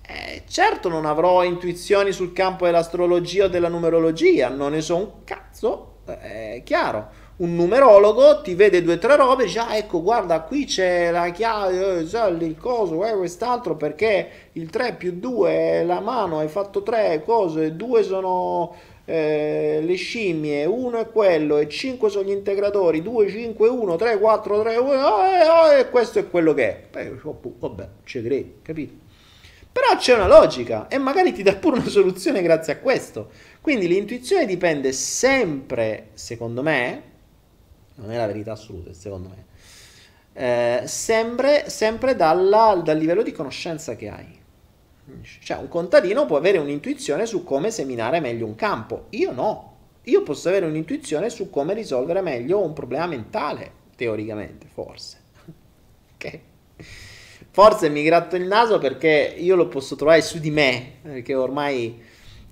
Eh, 0.06 0.44
certo 0.48 0.90
non 0.90 1.06
avrò 1.06 1.44
intuizioni 1.44 2.12
sul 2.12 2.34
campo 2.34 2.66
dell'astrologia 2.66 3.46
o 3.46 3.48
della 3.48 3.70
numerologia, 3.70 4.50
non 4.50 4.72
ne 4.72 4.82
so 4.82 4.98
un 4.98 5.10
cazzo, 5.24 6.00
eh, 6.06 6.56
è 6.56 6.62
chiaro 6.64 7.22
un 7.36 7.56
numerologo 7.56 8.42
ti 8.42 8.54
vede 8.54 8.84
due 8.84 8.94
o 8.94 8.98
tre 9.00 9.16
robe 9.16 9.44
e 9.44 9.46
dice 9.48 9.60
ah 9.60 9.76
ecco 9.76 10.04
guarda 10.04 10.42
qui 10.42 10.66
c'è 10.66 11.10
la 11.10 11.30
chiave 11.32 12.00
eh, 12.00 12.02
il 12.02 12.58
coso 12.58 13.04
eh, 13.04 13.16
quest'altro 13.16 13.76
perché 13.76 14.30
il 14.54 14.70
3 14.70 14.94
più 14.94 15.14
2 15.14 15.50
è 15.50 15.84
la 15.84 16.00
mano 16.00 16.38
hai 16.38 16.48
fatto 16.48 16.84
3 16.84 17.24
cose 17.26 17.76
2 17.76 18.04
sono 18.04 18.76
eh, 19.06 19.80
le 19.84 19.96
scimmie 19.96 20.66
1 20.66 21.00
è 21.00 21.10
quello 21.10 21.58
e 21.58 21.68
5 21.68 22.10
sono 22.10 22.24
gli 22.24 22.32
integratori 22.32 23.02
2 23.02 23.30
5 23.30 23.68
1 23.68 23.96
3 23.96 24.20
4 24.20 24.62
3 24.62 24.78
1 24.78 25.08
oh, 25.08 25.72
e 25.72 25.90
questo 25.90 26.20
è 26.20 26.30
quello 26.30 26.54
che 26.54 26.68
è. 26.70 26.84
Beh, 26.90 27.12
vabbè 27.60 27.90
ci 28.06 28.22
credo 28.22 28.50
capito? 28.62 28.94
Però 29.74 29.98
c'è 29.98 30.14
una 30.14 30.28
logica 30.28 30.88
e 30.88 31.00
magari 31.00 31.34
ti 31.34 31.42
dà 31.42 31.56
pure 31.56 31.80
una 31.80 31.90
soluzione 31.90 32.44
grazie 32.44 32.74
a 32.74 32.78
questo. 32.78 33.32
Quindi 33.60 33.88
l'intuizione 33.88 34.46
dipende 34.46 34.92
sempre 34.92 36.10
secondo 36.14 36.62
me 36.62 37.12
non 37.96 38.12
è 38.12 38.18
la 38.18 38.28
verità 38.28 38.54
assoluta, 38.54 38.94
secondo 38.94 39.30
me. 39.30 39.46
Eh, 40.34 40.88
sempre, 40.88 41.70
sempre 41.70 42.16
dalla, 42.16 42.82
dal 42.84 42.98
livello 42.98 43.22
di 43.22 43.32
conoscenza 43.32 43.96
che 43.96 44.10
hai. 44.10 44.42
Cioè, 45.42 45.58
un 45.58 45.68
contadino 45.68 46.26
può 46.26 46.38
avere 46.38 46.58
un'intuizione 46.58 47.26
su 47.26 47.44
come 47.44 47.72
seminare 47.72 48.20
meglio 48.20 48.46
un 48.46 48.56
campo. 48.56 49.08
Io 49.10 49.32
no. 49.32 49.72
Io 50.04 50.24
posso 50.24 50.50
avere 50.50 50.66
un'intuizione 50.66 51.30
su 51.30 51.50
come 51.50 51.74
risolvere 51.74 52.22
meglio 52.22 52.60
un 52.60 52.74
problema 52.74 53.06
mentale, 53.06 53.72
teoricamente, 53.96 54.68
forse. 54.68 55.18
ok? 56.16 56.40
Forse 57.52 57.90
mi 57.90 58.04
gratto 58.04 58.36
il 58.36 58.46
naso 58.46 58.80
perché 58.80 59.36
io 59.38 59.56
lo 59.56 59.68
posso 59.68 59.96
trovare 59.96 60.22
su 60.22 60.40
di 60.40 60.50
me, 60.50 60.94
perché 61.04 61.36
ormai 61.36 62.02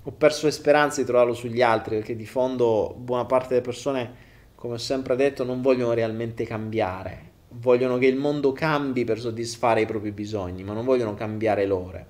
ho 0.04 0.12
perso 0.12 0.45
le 0.45 0.51
speranze 0.51 1.01
di 1.01 1.08
trovarlo 1.08 1.34
sugli 1.34 1.62
altri, 1.62 1.95
perché 1.97 2.15
di 2.15 2.25
fondo 2.25 2.93
buona 2.97 3.25
parte 3.25 3.49
delle 3.49 3.62
persone 3.62 4.30
come 4.62 4.76
ho 4.76 4.78
sempre 4.78 5.15
detto, 5.15 5.43
non 5.43 5.60
vogliono 5.60 5.93
realmente 5.93 6.45
cambiare. 6.45 7.30
Vogliono 7.47 7.97
che 7.97 8.06
il 8.06 8.15
mondo 8.15 8.52
cambi 8.52 9.04
per 9.06 9.19
soddisfare 9.19 9.82
i 9.82 9.88
propri 9.88 10.12
bisogni, 10.12 10.62
ma 10.63 10.74
non 10.74 10.86
vogliono 10.86 11.15
cambiare 11.15 11.65
loro. 11.65 12.06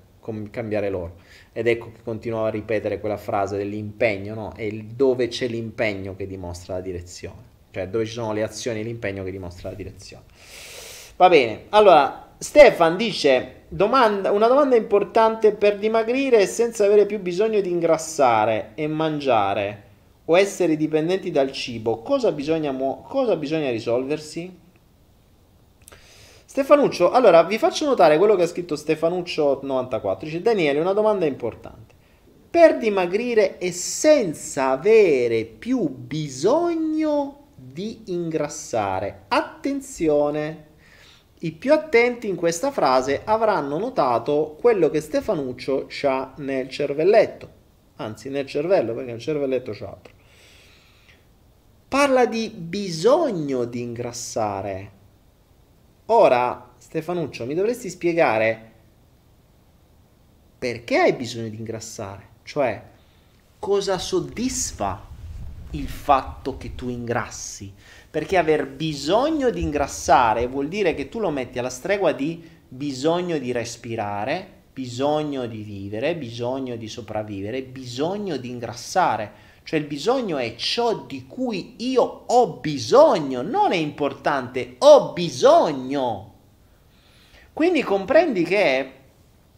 Cambiare 0.50 0.90
loro. 0.90 1.14
Ed 1.50 1.66
ecco 1.66 1.92
che 1.92 2.02
continuavo 2.04 2.44
a 2.44 2.50
ripetere 2.50 3.00
quella 3.00 3.16
frase 3.16 3.56
dell'impegno, 3.56 4.34
no? 4.34 4.52
È 4.54 4.70
dove 4.70 5.28
c'è 5.28 5.48
l'impegno 5.48 6.14
che 6.14 6.26
dimostra 6.26 6.74
la 6.74 6.82
direzione. 6.82 7.42
Cioè, 7.70 7.88
dove 7.88 8.04
ci 8.04 8.12
sono 8.12 8.34
le 8.34 8.42
azioni 8.42 8.80
e 8.80 8.82
l'impegno 8.82 9.24
che 9.24 9.30
dimostra 9.30 9.70
la 9.70 9.74
direzione. 9.74 10.24
Va 11.16 11.30
bene, 11.30 11.64
allora 11.70 12.34
Stefan 12.36 12.98
dice 12.98 13.62
domanda, 13.68 14.30
una 14.30 14.46
domanda 14.46 14.76
importante 14.76 15.52
per 15.52 15.78
dimagrire 15.78 16.44
senza 16.44 16.84
avere 16.84 17.06
più 17.06 17.18
bisogno 17.18 17.62
di 17.62 17.70
ingrassare 17.70 18.72
e 18.74 18.86
mangiare 18.88 19.90
o 20.32 20.38
essere 20.38 20.76
dipendenti 20.76 21.30
dal 21.30 21.52
cibo, 21.52 22.00
cosa 22.00 22.32
bisogna, 22.32 22.72
mu- 22.72 23.02
cosa 23.02 23.36
bisogna 23.36 23.70
risolversi? 23.70 24.60
Stefanuccio, 26.44 27.10
allora 27.10 27.42
vi 27.44 27.58
faccio 27.58 27.84
notare 27.84 28.18
quello 28.18 28.34
che 28.34 28.42
ha 28.42 28.46
scritto 28.46 28.74
Stefanuccio94. 28.74 30.24
Dice 30.24 30.42
Daniele, 30.42 30.80
una 30.80 30.92
domanda 30.92 31.26
importante. 31.26 31.94
Per 32.50 32.78
dimagrire 32.78 33.58
e 33.58 33.72
senza 33.72 34.70
avere 34.70 35.44
più 35.44 35.88
bisogno 35.88 37.48
di 37.54 38.02
ingrassare. 38.06 39.24
Attenzione! 39.28 40.70
I 41.40 41.52
più 41.52 41.72
attenti 41.72 42.28
in 42.28 42.36
questa 42.36 42.70
frase 42.70 43.22
avranno 43.24 43.78
notato 43.78 44.56
quello 44.60 44.90
che 44.90 45.00
Stefanuccio 45.00 45.88
ha 46.04 46.34
nel 46.36 46.68
cervelletto 46.68 47.60
anzi 48.02 48.28
nel 48.28 48.46
cervello, 48.46 48.94
perché 48.94 49.10
nel 49.12 49.20
cervelletto 49.20 49.72
c'è 49.72 49.84
altro. 49.84 50.12
Parla 51.92 52.24
di 52.24 52.48
bisogno 52.48 53.66
di 53.66 53.82
ingrassare. 53.82 54.90
Ora, 56.06 56.72
Stefanuccio, 56.78 57.44
mi 57.44 57.52
dovresti 57.52 57.90
spiegare 57.90 58.70
perché 60.56 60.96
hai 60.96 61.12
bisogno 61.12 61.50
di 61.50 61.58
ingrassare, 61.58 62.28
cioè 62.44 62.82
cosa 63.58 63.98
soddisfa 63.98 65.06
il 65.72 65.86
fatto 65.86 66.56
che 66.56 66.74
tu 66.74 66.88
ingrassi. 66.88 67.70
Perché 68.10 68.38
aver 68.38 68.68
bisogno 68.68 69.50
di 69.50 69.60
ingrassare 69.60 70.46
vuol 70.46 70.68
dire 70.68 70.94
che 70.94 71.10
tu 71.10 71.18
lo 71.18 71.28
metti 71.28 71.58
alla 71.58 71.68
stregua 71.68 72.12
di 72.12 72.42
bisogno 72.66 73.36
di 73.36 73.52
respirare, 73.52 74.48
bisogno 74.72 75.44
di 75.44 75.60
vivere, 75.60 76.16
bisogno 76.16 76.76
di 76.76 76.88
sopravvivere, 76.88 77.62
bisogno 77.62 78.38
di 78.38 78.48
ingrassare. 78.48 79.50
Cioè 79.64 79.78
il 79.78 79.86
bisogno 79.86 80.38
è 80.38 80.54
ciò 80.56 81.04
di 81.04 81.26
cui 81.26 81.76
io 81.78 82.02
ho 82.26 82.58
bisogno, 82.58 83.42
non 83.42 83.72
è 83.72 83.76
importante, 83.76 84.76
ho 84.78 85.12
bisogno. 85.12 86.34
Quindi 87.52 87.82
comprendi 87.82 88.42
che, 88.42 88.92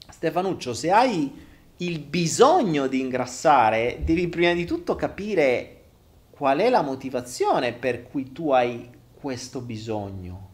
Stefanuccio, 0.08 0.74
se 0.74 0.90
hai 0.90 1.32
il 1.78 1.98
bisogno 2.00 2.86
di 2.86 3.00
ingrassare, 3.00 4.00
devi 4.02 4.28
prima 4.28 4.52
di 4.52 4.64
tutto 4.64 4.94
capire 4.94 5.82
qual 6.30 6.58
è 6.58 6.68
la 6.68 6.82
motivazione 6.82 7.72
per 7.72 8.02
cui 8.02 8.32
tu 8.32 8.50
hai 8.50 8.90
questo 9.14 9.60
bisogno, 9.60 10.48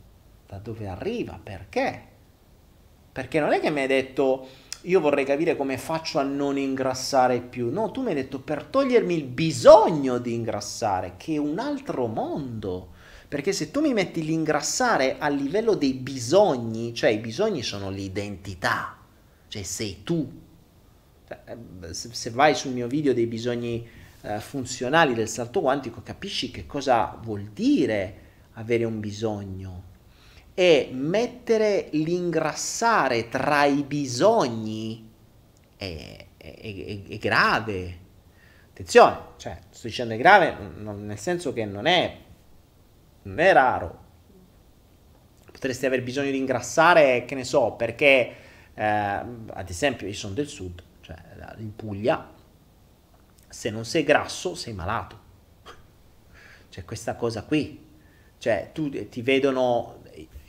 da 0.46 0.58
dove 0.58 0.86
arriva, 0.86 1.40
perché. 1.42 2.08
Perché 3.10 3.40
non 3.40 3.52
è 3.52 3.60
che 3.60 3.70
mi 3.70 3.80
hai 3.80 3.86
detto 3.86 4.46
io 4.82 5.00
vorrei 5.00 5.24
capire 5.24 5.56
come 5.56 5.76
faccio 5.76 6.18
a 6.18 6.22
non 6.22 6.56
ingrassare 6.56 7.40
più. 7.40 7.70
No, 7.70 7.90
tu 7.90 8.02
mi 8.02 8.08
hai 8.08 8.14
detto 8.14 8.40
per 8.40 8.64
togliermi 8.64 9.14
il 9.14 9.24
bisogno 9.24 10.18
di 10.18 10.32
ingrassare, 10.32 11.14
che 11.16 11.34
è 11.34 11.38
un 11.38 11.58
altro 11.58 12.06
mondo. 12.06 12.92
Perché 13.28 13.52
se 13.52 13.70
tu 13.70 13.80
mi 13.80 13.92
metti 13.92 14.24
l'ingrassare 14.24 15.18
a 15.18 15.28
livello 15.28 15.74
dei 15.74 15.94
bisogni, 15.94 16.94
cioè 16.94 17.10
i 17.10 17.18
bisogni 17.18 17.62
sono 17.62 17.90
l'identità, 17.90 18.96
cioè 19.48 19.62
sei 19.62 20.00
tu. 20.02 20.28
Cioè, 21.28 21.56
eh, 21.82 21.94
se 21.94 22.30
vai 22.30 22.54
sul 22.54 22.72
mio 22.72 22.88
video 22.88 23.12
dei 23.12 23.26
bisogni 23.26 23.86
eh, 24.22 24.40
funzionali 24.40 25.14
del 25.14 25.28
salto 25.28 25.60
quantico, 25.60 26.02
capisci 26.02 26.50
che 26.50 26.66
cosa 26.66 27.16
vuol 27.22 27.50
dire 27.52 28.28
avere 28.54 28.84
un 28.84 28.98
bisogno 28.98 29.88
e 30.61 30.90
mettere 30.92 31.88
l'ingrassare 31.92 33.31
tra 33.31 33.64
i 33.64 33.83
bisogni 33.83 35.11
è, 35.75 36.27
è, 36.37 36.55
è, 36.55 37.03
è 37.09 37.16
grave. 37.16 37.99
Attenzione, 38.68 39.18
cioè, 39.38 39.59
sto 39.70 39.87
dicendo 39.87 40.12
è 40.12 40.18
grave 40.18 40.55
non, 40.77 41.07
nel 41.07 41.18
senso 41.18 41.55
che 41.55 41.64
non 41.64 41.87
è, 41.87 42.14
non 43.23 43.38
è 43.38 43.53
raro. 43.55 44.05
Potresti 45.51 45.87
aver 45.87 46.03
bisogno 46.03 46.31
di 46.31 46.37
ingrassare, 46.37 47.25
che 47.25 47.35
ne 47.35 47.44
so, 47.44 47.73
perché, 47.73 48.35
eh, 48.75 48.85
ad 48.85 49.66
esempio, 49.66 50.07
io 50.07 50.12
sono 50.12 50.35
del 50.35 50.46
sud, 50.46 50.83
cioè 51.01 51.16
in 51.57 51.75
Puglia, 51.75 52.35
se 53.49 53.70
non 53.70 53.87
sei 53.87 54.05
grasso 54.05 54.55
sei 54.55 54.75
malato. 54.75 55.18
C'è 56.68 56.85
questa 56.85 57.16
cosa 57.16 57.44
qui. 57.44 57.88
Cioè, 58.37 58.70
tu 58.73 59.09
ti 59.09 59.20
vedono 59.20 59.99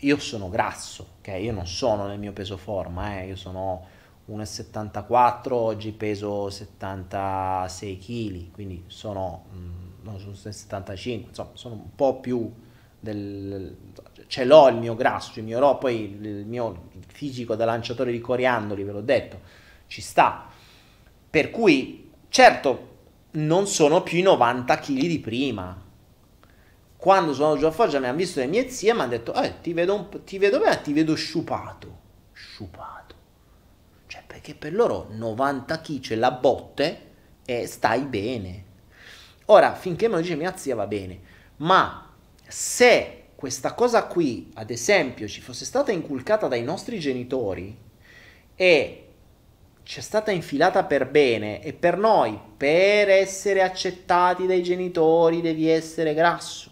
io 0.02 0.18
sono 0.20 0.50
grasso, 0.50 1.08
ok? 1.20 1.28
Io 1.40 1.52
non 1.52 1.68
sono 1.68 2.08
nel 2.08 2.20
mio 2.20 2.32
peso 2.32 2.58
forma, 2.58 3.20
eh? 3.20 3.28
io 3.28 3.36
sono 3.36 3.86
1,74, 4.30 5.52
oggi 5.52 5.92
peso 5.92 6.50
76 6.50 7.98
kg, 7.98 8.52
quindi 8.52 8.84
sono, 8.88 9.46
mm, 9.54 10.04
non 10.04 10.20
sono 10.20 10.34
75, 10.34 11.30
insomma, 11.30 11.50
sono 11.54 11.76
un 11.76 11.96
po' 11.96 12.20
più 12.20 12.52
del... 13.00 13.76
ce 14.28 14.46
l'ho 14.46 14.70
il 14.70 14.78
mio 14.78 14.96
grasso, 14.96 15.38
il 15.40 15.46
mio, 15.46 15.78
poi 15.78 16.18
il 16.20 16.46
mio 16.46 16.90
fisico 17.08 17.56
da 17.56 17.66
lanciatore 17.66 18.12
di 18.12 18.20
coriandoli, 18.20 18.84
ve 18.84 18.92
l'ho 18.92 19.02
detto, 19.02 19.40
ci 19.88 20.02
sta. 20.02 20.48
Per 21.30 21.50
cui, 21.52 22.12
certo, 22.30 22.90
non 23.32 23.68
sono 23.68 24.02
più 24.02 24.18
i 24.18 24.24
90 24.24 24.78
kg 24.80 25.00
di 25.00 25.20
prima, 25.20 25.90
quando 27.02 27.34
sono 27.34 27.58
giù 27.58 27.66
a 27.66 27.72
Foggia 27.72 28.00
mi 28.00 28.06
hanno 28.06 28.18
visto 28.18 28.42
le 28.42 28.46
mie 28.46 28.70
zie 28.70 28.92
e 28.92 28.94
mi 28.94 29.00
hanno 29.00 29.10
detto 29.10 29.34
eh, 29.34 29.60
ti 29.60 29.74
vedo, 29.74 30.08
ti 30.24 30.38
vedo 30.38 30.60
bene, 30.60 30.82
ti 30.84 30.94
vedo 30.94 31.16
sciupato. 31.16 31.98
Sciupato. 32.32 33.16
Cioè 34.06 34.22
perché 34.28 34.54
per 34.54 34.72
loro 34.72 35.08
90 35.10 35.82
kg 35.82 36.00
c'è 36.00 36.14
la 36.14 36.30
botte 36.30 37.00
e 37.44 37.66
stai 37.66 38.04
bene. 38.04 38.66
Ora 39.46 39.74
finché 39.74 40.08
me 40.10 40.18
lo 40.18 40.22
dice 40.22 40.36
mia 40.36 40.56
zia 40.56 40.76
va 40.76 40.86
bene 40.86 41.20
ma 41.58 42.08
se 42.48 43.24
questa 43.34 43.74
cosa 43.74 44.06
qui 44.06 44.52
ad 44.54 44.70
esempio 44.70 45.28
ci 45.28 45.42
fosse 45.42 45.66
stata 45.66 45.92
inculcata 45.92 46.48
dai 46.48 46.62
nostri 46.62 47.00
genitori 47.00 47.76
e 48.56 49.08
ci 49.82 49.98
è 49.98 50.02
stata 50.04 50.30
infilata 50.30 50.84
per 50.84 51.10
bene 51.10 51.64
e 51.64 51.74
per 51.74 51.98
noi 51.98 52.40
per 52.56 53.10
essere 53.10 53.64
accettati 53.64 54.46
dai 54.46 54.62
genitori 54.62 55.42
devi 55.42 55.68
essere 55.68 56.14
grasso 56.14 56.71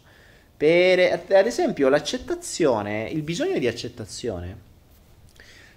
per, 0.60 1.24
ad 1.30 1.46
esempio, 1.46 1.88
l'accettazione, 1.88 3.08
il 3.08 3.22
bisogno 3.22 3.58
di 3.60 3.66
accettazione, 3.66 4.58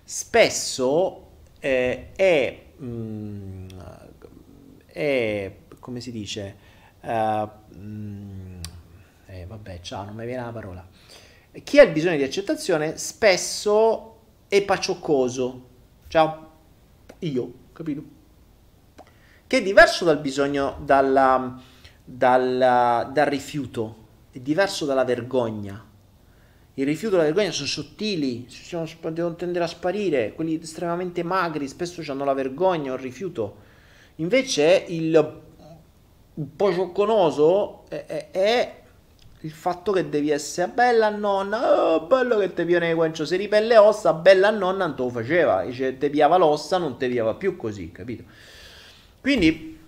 spesso 0.02 1.28
eh, 1.60 2.08
è, 2.16 2.62
mh, 2.78 2.84
mm, 2.84 3.68
è, 4.86 5.52
come 5.78 6.00
si 6.00 6.10
dice, 6.10 6.56
uh, 7.00 7.76
mh, 7.78 8.60
eh, 9.26 9.46
vabbè, 9.46 9.78
ciao, 9.82 10.04
non 10.04 10.16
mi 10.16 10.26
viene 10.26 10.42
la 10.42 10.50
parola. 10.50 10.84
Chi 11.62 11.78
ha 11.78 11.84
il 11.84 11.92
bisogno 11.92 12.16
di 12.16 12.24
accettazione 12.24 12.96
spesso 12.98 14.16
è 14.48 14.62
pacioccoso. 14.62 15.68
Ciao, 16.08 16.50
io, 17.20 17.52
capito? 17.72 18.02
Che 19.46 19.58
è 19.58 19.62
diverso 19.62 20.04
dal 20.04 20.18
bisogno, 20.18 20.80
dalla, 20.82 21.62
dal, 22.04 23.10
dal 23.12 23.26
rifiuto 23.26 24.00
è 24.32 24.38
diverso 24.38 24.86
dalla 24.86 25.04
vergogna. 25.04 25.90
Il 26.74 26.86
rifiuto 26.86 27.16
e 27.16 27.18
la 27.18 27.24
vergogna 27.24 27.50
sono 27.50 27.68
sottili, 27.68 28.46
sono, 28.48 28.88
devono 29.10 29.36
tendere 29.36 29.64
a 29.64 29.68
sparire. 29.68 30.32
Quelli 30.32 30.58
estremamente 30.60 31.22
magri 31.22 31.68
spesso 31.68 32.02
hanno 32.10 32.24
la 32.24 32.32
vergogna 32.32 32.92
o 32.92 32.94
il 32.94 33.00
rifiuto. 33.00 33.56
Invece 34.16 34.86
il 34.88 35.40
un 36.34 36.56
po' 36.56 36.72
ciocconoso 36.72 37.84
è, 37.88 38.06
è, 38.06 38.30
è, 38.30 38.80
il 39.40 39.50
fatto 39.50 39.92
che 39.92 40.08
devi 40.08 40.30
essere 40.30 40.70
bella 40.70 41.10
nonna, 41.10 41.94
oh, 41.94 42.06
bello 42.06 42.38
che 42.38 42.54
ti 42.54 42.64
viene 42.64 42.94
guancio, 42.94 43.26
se 43.26 43.36
ripelle 43.36 43.76
ossa, 43.76 44.14
bella 44.14 44.50
nonna 44.50 44.86
non 44.86 44.96
te 44.96 45.02
lo 45.02 45.08
faceva, 45.10 45.64
dice 45.64 45.98
te 45.98 46.08
piava 46.08 46.36
l'ossa, 46.36 46.78
non 46.78 46.96
te 46.96 47.08
piava 47.08 47.34
più 47.34 47.56
così, 47.56 47.90
capito? 47.90 48.22
Quindi 49.20 49.78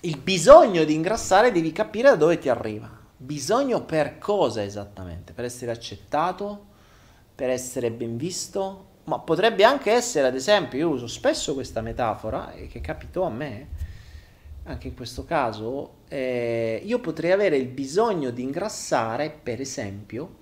il 0.00 0.16
bisogno 0.16 0.84
di 0.84 0.94
ingrassare 0.94 1.52
devi 1.52 1.72
capire 1.72 2.08
da 2.08 2.16
dove 2.16 2.38
ti 2.38 2.48
arriva. 2.48 2.99
Bisogno 3.22 3.84
per 3.84 4.16
cosa 4.16 4.64
esattamente? 4.64 5.34
Per 5.34 5.44
essere 5.44 5.70
accettato? 5.70 6.68
Per 7.34 7.50
essere 7.50 7.90
ben 7.90 8.16
visto? 8.16 8.86
Ma 9.04 9.18
potrebbe 9.18 9.62
anche 9.62 9.90
essere, 9.92 10.26
ad 10.26 10.34
esempio, 10.34 10.78
io 10.78 10.88
uso 10.88 11.06
spesso 11.06 11.52
questa 11.52 11.82
metafora, 11.82 12.50
che 12.70 12.80
capitò 12.80 13.24
a 13.24 13.28
me, 13.28 13.68
anche 14.62 14.88
in 14.88 14.94
questo 14.94 15.26
caso, 15.26 15.96
eh, 16.08 16.80
io 16.82 16.98
potrei 17.00 17.32
avere 17.32 17.58
il 17.58 17.66
bisogno 17.66 18.30
di 18.30 18.40
ingrassare, 18.40 19.28
per 19.30 19.60
esempio, 19.60 20.36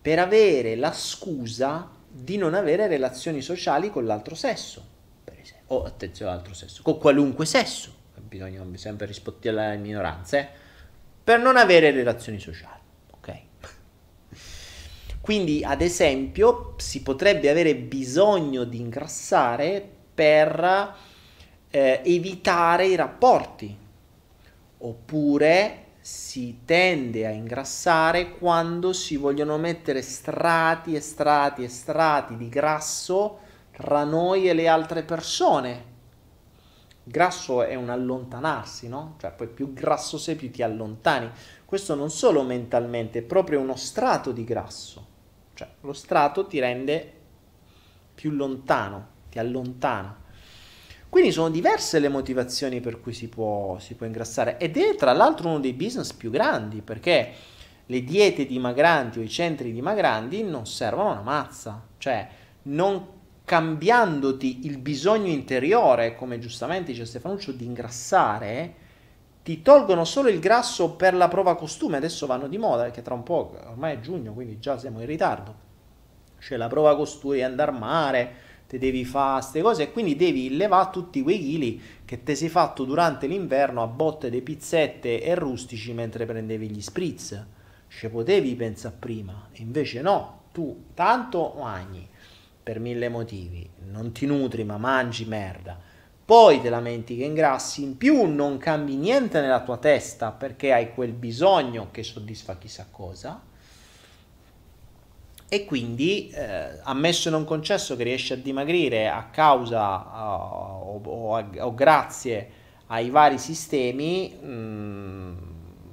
per 0.00 0.20
avere 0.20 0.76
la 0.76 0.92
scusa 0.92 1.90
di 2.08 2.36
non 2.36 2.54
avere 2.54 2.86
relazioni 2.86 3.40
sociali 3.40 3.90
con 3.90 4.06
l'altro 4.06 4.36
sesso, 4.36 4.80
per 5.24 5.40
esempio, 5.40 5.74
o 5.74 5.82
attenzione 5.82 6.30
all'altro 6.30 6.54
sesso, 6.54 6.82
con 6.84 6.98
qualunque 6.98 7.46
sesso, 7.46 7.92
bisogna 8.20 8.64
sempre 8.76 9.06
rispondere 9.06 9.66
alle 9.66 9.76
minoranze, 9.76 10.38
eh? 10.38 10.64
Per 11.26 11.40
non 11.40 11.56
avere 11.56 11.90
relazioni 11.90 12.38
sociali. 12.38 12.84
Quindi, 15.26 15.64
ad 15.64 15.80
esempio, 15.80 16.74
si 16.76 17.02
potrebbe 17.02 17.50
avere 17.50 17.74
bisogno 17.74 18.62
di 18.62 18.78
ingrassare 18.78 19.84
per 20.14 20.94
eh, 21.68 22.00
evitare 22.04 22.86
i 22.86 22.94
rapporti. 22.94 23.76
Oppure 24.78 25.84
si 25.98 26.60
tende 26.64 27.26
a 27.26 27.30
ingrassare 27.30 28.38
quando 28.38 28.92
si 28.92 29.16
vogliono 29.16 29.58
mettere 29.58 30.02
strati 30.02 30.94
e 30.94 31.00
strati 31.00 31.64
e 31.64 31.68
strati 31.68 32.36
di 32.36 32.48
grasso 32.48 33.40
tra 33.72 34.04
noi 34.04 34.48
e 34.48 34.54
le 34.54 34.68
altre 34.68 35.02
persone 35.02 35.95
Grasso 37.08 37.62
è 37.62 37.76
un 37.76 37.88
allontanarsi, 37.88 38.88
no? 38.88 39.14
Cioè, 39.20 39.30
poi 39.30 39.46
più 39.46 39.72
grasso 39.72 40.18
sei, 40.18 40.34
più 40.34 40.50
ti 40.50 40.60
allontani. 40.62 41.30
Questo 41.64 41.94
non 41.94 42.10
solo 42.10 42.42
mentalmente, 42.42 43.20
è 43.20 43.22
proprio 43.22 43.60
uno 43.60 43.76
strato 43.76 44.32
di 44.32 44.42
grasso. 44.42 45.06
Cioè, 45.54 45.68
lo 45.82 45.92
strato 45.92 46.48
ti 46.48 46.58
rende 46.58 47.12
più 48.12 48.32
lontano, 48.32 49.06
ti 49.30 49.38
allontana. 49.38 50.20
Quindi 51.08 51.30
sono 51.30 51.48
diverse 51.48 52.00
le 52.00 52.08
motivazioni 52.08 52.80
per 52.80 53.00
cui 53.00 53.12
si 53.12 53.28
può, 53.28 53.78
si 53.78 53.94
può 53.94 54.04
ingrassare 54.04 54.58
ed 54.58 54.76
è 54.76 54.96
tra 54.96 55.12
l'altro 55.12 55.48
uno 55.48 55.60
dei 55.60 55.74
business 55.74 56.12
più 56.12 56.30
grandi 56.30 56.82
perché 56.82 57.32
le 57.86 58.02
diete 58.02 58.46
dimagranti 58.46 59.20
o 59.20 59.22
i 59.22 59.28
centri 59.28 59.72
dimagranti 59.72 60.42
non 60.42 60.66
servono 60.66 61.12
una 61.12 61.22
mazza, 61.22 61.86
cioè 61.98 62.28
non 62.62 63.14
cambiandoti 63.46 64.66
il 64.66 64.76
bisogno 64.78 65.28
interiore, 65.28 66.16
come 66.16 66.40
giustamente 66.40 66.90
dice 66.90 67.06
Stefanuccio, 67.06 67.52
di 67.52 67.64
ingrassare, 67.64 68.74
ti 69.44 69.62
tolgono 69.62 70.04
solo 70.04 70.28
il 70.28 70.40
grasso 70.40 70.94
per 70.94 71.14
la 71.14 71.28
prova 71.28 71.54
costume, 71.54 71.96
adesso 71.96 72.26
vanno 72.26 72.48
di 72.48 72.58
moda 72.58 72.82
perché 72.82 73.02
tra 73.02 73.14
un 73.14 73.22
po', 73.22 73.56
ormai 73.68 73.94
è 73.94 74.00
giugno, 74.00 74.32
quindi 74.32 74.58
già 74.58 74.76
siamo 74.76 74.98
in 74.98 75.06
ritardo, 75.06 75.54
c'è 76.40 76.56
la 76.56 76.66
prova 76.66 76.96
costume 76.96 77.36
di 77.36 77.42
andare 77.42 77.70
a 77.70 77.74
mare, 77.74 78.34
te 78.66 78.78
devi 78.78 79.04
fare 79.04 79.38
queste 79.38 79.62
cose 79.62 79.82
e 79.84 79.92
quindi 79.92 80.16
devi 80.16 80.56
levare 80.56 80.90
tutti 80.90 81.22
quei 81.22 81.38
chili 81.38 81.80
che 82.04 82.24
ti 82.24 82.34
sei 82.34 82.48
fatto 82.48 82.82
durante 82.82 83.28
l'inverno 83.28 83.80
a 83.80 83.86
botte 83.86 84.28
di 84.28 84.42
pizzette 84.42 85.22
e 85.22 85.34
rustici 85.36 85.92
mentre 85.92 86.26
prendevi 86.26 86.68
gli 86.68 86.82
spritz. 86.82 87.46
Ci 87.86 88.08
potevi 88.08 88.56
pensare 88.56 88.96
prima, 88.98 89.48
invece 89.52 90.02
no, 90.02 90.40
tu 90.50 90.86
tanto 90.94 91.54
mangi 91.60 92.14
per 92.66 92.80
mille 92.80 93.08
motivi, 93.08 93.64
non 93.92 94.10
ti 94.10 94.26
nutri 94.26 94.64
ma 94.64 94.76
mangi 94.76 95.24
merda, 95.24 95.78
poi 96.24 96.60
te 96.60 96.68
lamenti 96.68 97.16
che 97.16 97.22
ingrassi, 97.22 97.84
in 97.84 97.96
più 97.96 98.24
non 98.24 98.58
cambi 98.58 98.96
niente 98.96 99.40
nella 99.40 99.62
tua 99.62 99.76
testa 99.76 100.32
perché 100.32 100.72
hai 100.72 100.92
quel 100.92 101.12
bisogno 101.12 101.92
che 101.92 102.02
soddisfa 102.02 102.58
chissà 102.58 102.88
cosa, 102.90 103.40
e 105.48 105.64
quindi 105.64 106.28
eh, 106.30 106.80
ammesso 106.82 107.28
e 107.28 107.30
non 107.30 107.44
concesso 107.44 107.94
che 107.94 108.02
riesci 108.02 108.32
a 108.32 108.36
dimagrire 108.36 109.08
a 109.08 109.28
causa 109.30 109.98
uh, 109.98 110.88
o, 110.88 111.00
o, 111.04 111.50
o, 111.58 111.72
grazie 111.72 112.50
ai 112.88 113.10
vari 113.10 113.38
sistemi, 113.38 114.36
mh, 114.42 114.48
mm, 114.48 115.36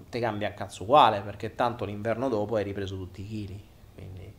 te 0.09 0.19
cambia 0.19 0.47
a 0.47 0.53
cazzo 0.53 0.81
uguale 0.81 1.21
perché 1.21 1.53
tanto 1.53 1.85
l'inverno 1.85 2.29
dopo 2.29 2.55
hai 2.55 2.63
ripreso 2.63 2.97
tutti 2.97 3.21
i 3.21 3.27
chili, 3.27 3.63
quindi 3.93 4.33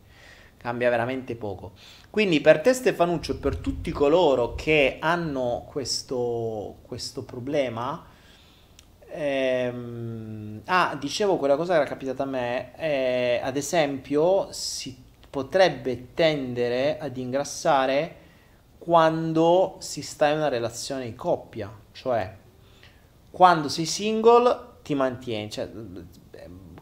cambia 0.57 0.91
veramente 0.91 1.37
poco. 1.37 1.73
Quindi 2.15 2.41
per 2.41 2.61
te 2.61 2.73
Stefanuccio 2.73 3.33
e 3.33 3.35
per 3.35 3.57
tutti 3.57 3.91
coloro 3.91 4.55
che 4.55 4.99
hanno 5.01 5.65
questo, 5.67 6.77
questo 6.83 7.25
problema, 7.25 8.07
ehm, 9.09 10.61
ah, 10.67 10.97
dicevo 10.97 11.39
quella 11.39 11.57
cosa 11.57 11.73
che 11.73 11.81
era 11.81 11.89
capitata 11.89 12.23
a 12.23 12.27
me, 12.27 12.77
eh, 12.77 13.41
ad 13.43 13.57
esempio 13.57 14.47
si 14.53 14.97
potrebbe 15.29 16.15
tendere 16.15 17.01
ad 17.01 17.17
ingrassare 17.17 18.17
quando 18.79 19.79
si 19.81 20.01
sta 20.01 20.29
in 20.29 20.37
una 20.37 20.47
relazione 20.47 21.07
di 21.07 21.17
coppia, 21.17 21.69
cioè 21.91 22.33
quando 23.29 23.69
sei 23.69 23.87
single 23.87 24.75
ti 24.85 24.95
mantieni, 24.95 25.51
cioè, 25.51 25.69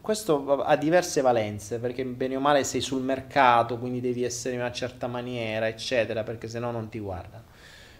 questo 0.03 0.61
ha 0.63 0.75
diverse 0.75 1.21
valenze, 1.21 1.79
perché 1.79 2.03
bene 2.03 2.35
o 2.35 2.41
male 2.41 2.65
sei 2.65 2.81
sul 2.81 3.01
mercato, 3.01 3.77
quindi 3.77 4.01
devi 4.01 4.25
essere 4.25 4.53
in 4.53 4.59
una 4.59 4.73
certa 4.73 5.07
maniera, 5.07 5.65
eccetera, 5.65 6.23
perché 6.23 6.49
se 6.49 6.59
no 6.59 6.71
non 6.71 6.89
ti 6.89 6.99
guardano. 6.99 7.43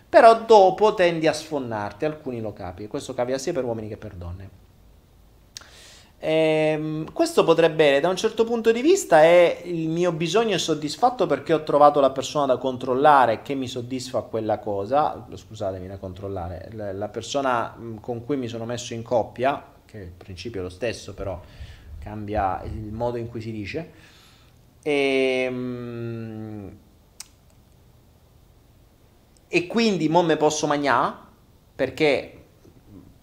Però 0.10 0.42
dopo 0.42 0.96
tendi 0.96 1.28
a 1.28 1.34
sfonnarti, 1.34 2.04
alcuni 2.04 2.42
lo 2.42 2.52
capi, 2.52 2.88
questo 2.88 3.14
capita 3.14 3.38
sia 3.38 3.54
per 3.54 3.64
uomini 3.64 3.88
che 3.88 3.96
per 3.96 4.16
donne. 4.16 4.50
Ehm, 6.20 7.14
questo 7.14 7.46
potrebbe, 7.46 8.02
da 8.02 8.10
un 8.10 8.18
certo 8.18 8.44
punto 8.44 8.74
di 8.74 8.82
vista, 8.82 9.22
è 9.22 9.62
il 9.64 9.88
mio 9.88 10.12
bisogno 10.12 10.58
soddisfatto 10.58 11.26
perché 11.26 11.54
ho 11.54 11.64
trovato 11.64 12.02
la 12.02 12.12
persona 12.12 12.48
da 12.48 12.58
controllare 12.58 13.42
che 13.44 13.54
mi 13.56 13.70
soddisfa 13.70 14.24
quella 14.24 14.60
cosa, 14.60 15.26
scusatemi 15.34 15.88
da 15.88 15.96
controllare, 15.96 16.68
la 16.74 17.08
persona 17.08 17.78
con 18.02 18.26
cui 18.26 18.36
mi 18.36 18.50
sono 18.50 18.66
messo 18.66 18.94
in 18.94 19.04
coppia, 19.04 19.72
che 19.86 20.00
il 20.00 20.12
principio 20.18 20.60
è 20.60 20.64
lo 20.64 20.70
stesso 20.70 21.14
però 21.14 21.40
cambia 22.04 22.62
il 22.66 22.92
modo 22.92 23.18
in 23.18 23.30
cui 23.30 23.42
si 23.42 23.52
dice. 23.52 23.92
E, 24.84 25.46
ehm, 25.48 26.78
e 29.48 29.68
quindi 29.68 30.10
mo 30.10 30.22
me 30.24 30.36
posso 30.36 30.68
mangiare 30.68 31.14
perché, 31.76 32.44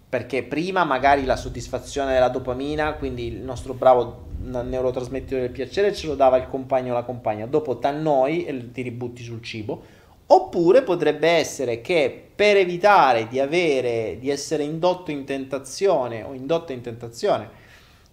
perché 0.08 0.42
prima 0.42 0.84
magari 0.84 1.24
la 1.24 1.36
soddisfazione 1.36 2.14
della 2.14 2.28
dopamina, 2.28 2.94
quindi 2.94 3.26
il 3.26 3.40
nostro 3.40 3.74
bravo 3.74 4.28
neurotrasmettitore 4.40 5.42
del 5.42 5.50
piacere 5.50 5.92
ce 5.92 6.06
lo 6.06 6.14
dava 6.14 6.38
il 6.38 6.48
compagno 6.48 6.92
o 6.92 6.94
la 6.94 7.02
compagna, 7.02 7.46
dopo 7.46 7.78
noi 7.92 8.44
e 8.44 8.72
ti 8.72 8.82
ributti 8.82 9.22
sul 9.22 9.42
cibo. 9.42 9.98
Oppure 10.26 10.82
potrebbe 10.82 11.28
essere 11.28 11.80
che 11.80 12.28
per 12.34 12.56
evitare 12.56 13.26
di 13.26 13.40
avere, 13.40 14.16
di 14.20 14.30
essere 14.30 14.62
indotto 14.62 15.10
in 15.10 15.24
tentazione 15.24 16.22
o 16.22 16.32
indotta 16.34 16.72
in 16.72 16.80
tentazione 16.80 17.59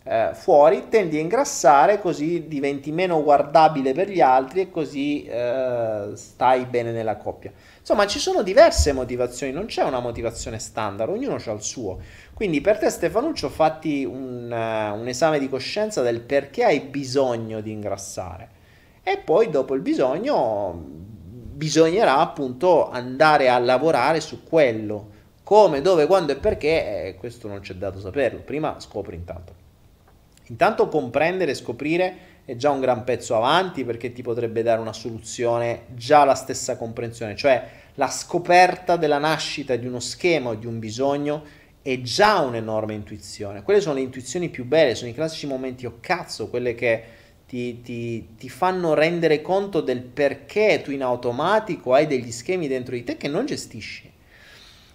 eh, 0.10 0.30
fuori, 0.34 0.88
tendi 0.90 1.18
a 1.18 1.20
ingrassare 1.20 2.00
così 2.00 2.48
diventi 2.48 2.92
meno 2.92 3.22
guardabile 3.22 3.94
per 3.94 4.10
gli 4.10 4.22
altri 4.22 4.62
e 4.62 4.72
così 4.72 5.26
eh, 5.26 6.12
stai 6.14 6.66
bene 6.66 6.92
nella 6.92 7.18
coppia. 7.18 7.52
Insomma, 7.80 8.08
ci 8.08 8.20
sono 8.20 8.42
diverse 8.42 8.94
motivazioni, 8.94 9.52
non 9.52 9.66
c'è 9.66 9.84
una 9.84 10.00
motivazione 10.00 10.60
standard, 10.60 11.12
ognuno 11.12 11.36
ha 11.36 11.52
il 11.52 11.62
suo. 11.62 12.00
Quindi 12.34 12.62
per 12.62 12.78
te 12.78 12.90
Stefanuccio 12.90 13.50
fatti 13.50 14.06
un, 14.06 14.52
uh, 14.52 15.00
un 15.00 15.08
esame 15.08 15.40
di 15.40 15.50
coscienza 15.50 16.02
del 16.02 16.22
perché 16.22 16.64
hai 16.64 16.80
bisogno 16.82 17.62
di 17.62 17.72
ingrassare 17.72 18.50
e 19.04 19.18
poi 19.18 19.50
dopo 19.50 19.74
il 19.74 19.82
bisogno 19.82 21.06
bisognerà 21.58 22.20
appunto 22.20 22.90
andare 22.90 23.50
a 23.50 23.58
lavorare 23.58 24.20
su 24.20 24.44
quello. 24.44 25.16
Come, 25.44 25.82
dove, 25.82 26.06
quando 26.08 26.34
e 26.34 26.36
perché, 26.36 27.08
eh, 27.08 27.16
questo 27.16 27.48
non 27.48 27.62
c'è 27.62 27.74
dato 27.76 28.00
saperlo. 28.02 28.42
Prima 28.42 28.80
scopri 28.80 29.16
intanto. 29.16 29.57
Intanto 30.50 30.88
comprendere 30.88 31.52
e 31.52 31.56
scoprire 31.56 32.18
è 32.46 32.56
già 32.56 32.70
un 32.70 32.80
gran 32.80 33.04
pezzo 33.04 33.36
avanti 33.36 33.84
perché 33.84 34.14
ti 34.14 34.22
potrebbe 34.22 34.64
dare 34.64 34.80
una 34.80 34.94
soluzione 34.94 35.88
già 35.96 36.24
la 36.24 36.36
stessa 36.36 36.78
comprensione, 36.78 37.36
cioè 37.36 37.70
la 37.96 38.10
scoperta 38.10 38.96
della 38.96 39.18
nascita 39.18 39.76
di 39.76 39.86
uno 39.86 40.00
schema 40.00 40.52
o 40.52 40.56
di 40.56 40.66
un 40.66 40.80
bisogno 40.80 41.44
è 41.82 42.02
già 42.02 42.40
un'enorme 42.40 42.94
intuizione. 42.94 43.64
Quelle 43.64 43.82
sono 43.82 43.96
le 43.96 44.02
intuizioni 44.02 44.50
più 44.50 44.66
belle, 44.66 44.96
sono 44.96 45.10
i 45.10 45.14
classici 45.14 45.48
momenti 45.48 45.86
o 45.86 45.90
oh 45.90 45.98
cazzo, 46.00 46.50
quelle 46.50 46.76
che 46.76 47.04
ti, 47.46 47.82
ti, 47.82 48.36
ti 48.38 48.50
fanno 48.50 48.94
rendere 48.94 49.42
conto 49.42 49.82
del 49.82 50.02
perché 50.02 50.82
tu 50.84 50.92
in 50.92 51.02
automatico 51.02 51.94
hai 51.94 52.08
degli 52.08 52.32
schemi 52.32 52.68
dentro 52.68 52.96
di 52.96 53.04
te 53.04 53.18
che 53.18 53.28
non 53.28 53.46
gestisci. 53.46 54.12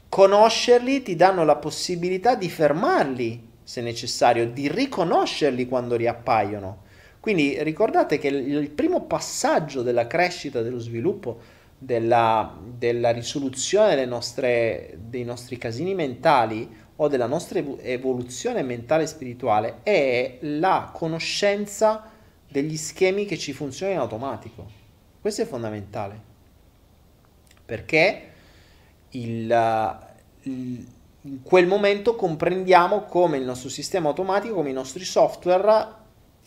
Conoscerli 0.09 1.03
ti 1.03 1.17
danno 1.17 1.45
la 1.45 1.57
possibilità 1.57 2.35
di 2.35 2.51
fermarli 2.51 3.51
se 3.63 3.81
necessario, 3.81 4.49
di 4.49 4.69
riconoscerli 4.69 5.67
quando 5.67 5.97
riappaiono. 5.97 6.83
Quindi 7.21 7.63
ricordate 7.63 8.19
che 8.19 8.29
il 8.29 8.71
primo 8.71 9.05
passaggio 9.05 9.83
della 9.83 10.07
crescita, 10.07 10.63
dello 10.63 10.79
sviluppo, 10.79 11.41
della, 11.79 12.59
della 12.65 13.11
risoluzione 13.11 14.05
nostre, 14.05 14.99
dei 14.99 15.25
nostri 15.25 15.57
casini 15.59 15.95
mentali 15.95 16.81
o 16.97 17.09
della 17.09 17.27
nostra 17.27 17.61
evoluzione 17.81 18.63
mentale 18.63 19.05
e 19.05 19.07
spirituale 19.07 19.79
è 19.83 20.39
la 20.43 20.91
conoscenza 20.93 22.11
degli 22.49 22.77
schemi 22.77 23.25
che 23.25 23.39
ci 23.39 23.53
funzionano 23.53 23.97
in 23.97 24.03
automatico. 24.03 24.67
Questo 25.21 25.43
è 25.43 25.47
fondamentale 25.47 26.31
perché 27.65 28.23
il, 29.11 29.99
il 30.43 30.87
in 31.25 31.43
quel 31.43 31.69
momento 31.69 32.17
comprendiamo 32.17 33.03
come 33.03 33.37
il 33.37 33.45
nostro 33.45 33.69
sistema 33.69 34.09
automatico, 34.09 34.55
come 34.55 34.71
i 34.71 34.75
nostri 34.75 35.05
software 35.05 36.01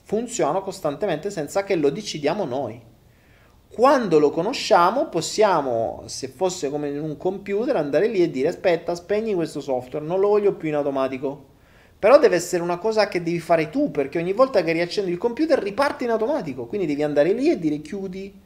funzionano 0.03 0.61
costantemente 0.61 1.30
senza 1.30 1.63
che 1.63 1.76
lo 1.76 1.89
decidiamo 1.89 2.43
noi. 2.43 2.82
Quando 3.69 4.19
lo 4.19 4.32
conosciamo 4.32 5.07
possiamo, 5.07 6.03
se 6.07 6.28
fosse 6.28 6.69
come 6.69 6.89
in 6.89 6.99
un 6.99 7.15
computer, 7.15 7.76
andare 7.78 8.07
lì 8.07 8.21
e 8.21 8.30
dire 8.30 8.49
aspetta, 8.49 8.95
spegni 8.95 9.34
questo 9.34 9.61
software, 9.61 10.05
non 10.05 10.19
lo 10.19 10.28
voglio 10.28 10.55
più 10.55 10.67
in 10.67 10.76
automatico. 10.76 11.53
Però 11.97 12.19
deve 12.19 12.36
essere 12.36 12.61
una 12.61 12.78
cosa 12.78 13.07
che 13.07 13.23
devi 13.23 13.39
fare 13.39 13.69
tu, 13.69 13.91
perché 13.91 14.19
ogni 14.19 14.34
volta 14.34 14.61
che 14.61 14.73
riaccendi 14.73 15.09
il 15.09 15.17
computer 15.17 15.57
riparte 15.57 16.03
in 16.03 16.11
automatico, 16.11 16.65
quindi 16.67 16.86
devi 16.86 17.01
andare 17.03 17.32
lì 17.32 17.49
e 17.49 17.57
dire 17.57 17.80
chiudi, 17.80 18.41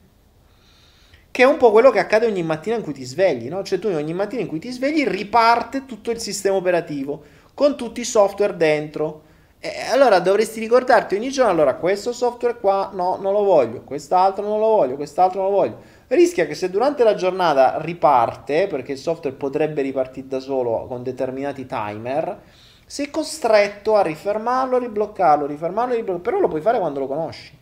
che 1.32 1.44
è 1.44 1.46
un 1.46 1.58
po' 1.58 1.72
quello 1.72 1.92
che 1.92 2.00
accade 2.00 2.26
ogni 2.26 2.44
mattina 2.44 2.76
in 2.76 2.82
cui 2.82 2.94
ti 2.94 3.04
svegli, 3.04 3.50
no? 3.50 3.64
Cioè 3.64 3.80
tu 3.80 3.88
ogni 3.88 4.14
mattina 4.14 4.42
in 4.42 4.48
cui 4.48 4.60
ti 4.60 4.72
svegli 4.72 5.06
riparte 5.06 5.86
tutto 5.86 6.12
il 6.12 6.20
sistema 6.20 6.56
operativo 6.56 7.22
con 7.54 7.78
tutti 7.78 8.02
i 8.02 8.06
software 8.06 8.56
dentro. 8.56 9.28
E 9.60 9.70
allora 9.92 10.20
dovresti 10.20 10.60
ricordarti 10.60 11.16
ogni 11.16 11.30
giorno, 11.30 11.52
allora 11.52 11.76
questo 11.76 12.14
software 12.14 12.58
qua 12.60 12.92
no, 12.94 13.18
non 13.20 13.34
lo 13.34 13.44
voglio, 13.44 13.82
quest'altro 13.82 14.48
non 14.48 14.58
lo 14.60 14.68
voglio, 14.68 14.96
quest'altro 14.96 15.42
non 15.42 15.52
lo 15.52 15.58
voglio. 15.58 15.82
Rischia 16.08 16.48
che 16.48 16.56
se 16.56 16.70
durante 16.70 17.04
la 17.04 17.14
giornata 17.14 17.78
riparte, 17.82 18.68
perché 18.68 18.94
il 18.94 18.98
software 18.98 19.36
potrebbe 19.36 19.82
ripartire 19.82 20.28
da 20.28 20.40
solo 20.40 20.86
con 20.88 21.04
determinati 21.04 21.66
timer, 21.66 22.40
sei 22.86 23.12
costretto 23.12 23.96
a 23.96 24.02
rifermarlo, 24.02 24.78
ribloccarlo, 24.78 25.46
rifermarlo, 25.46 25.94
ribloccarlo, 25.94 26.22
però 26.22 26.40
lo 26.40 26.48
puoi 26.48 26.62
fare 26.62 26.80
quando 26.80 27.02
lo 27.02 27.08
conosci 27.08 27.59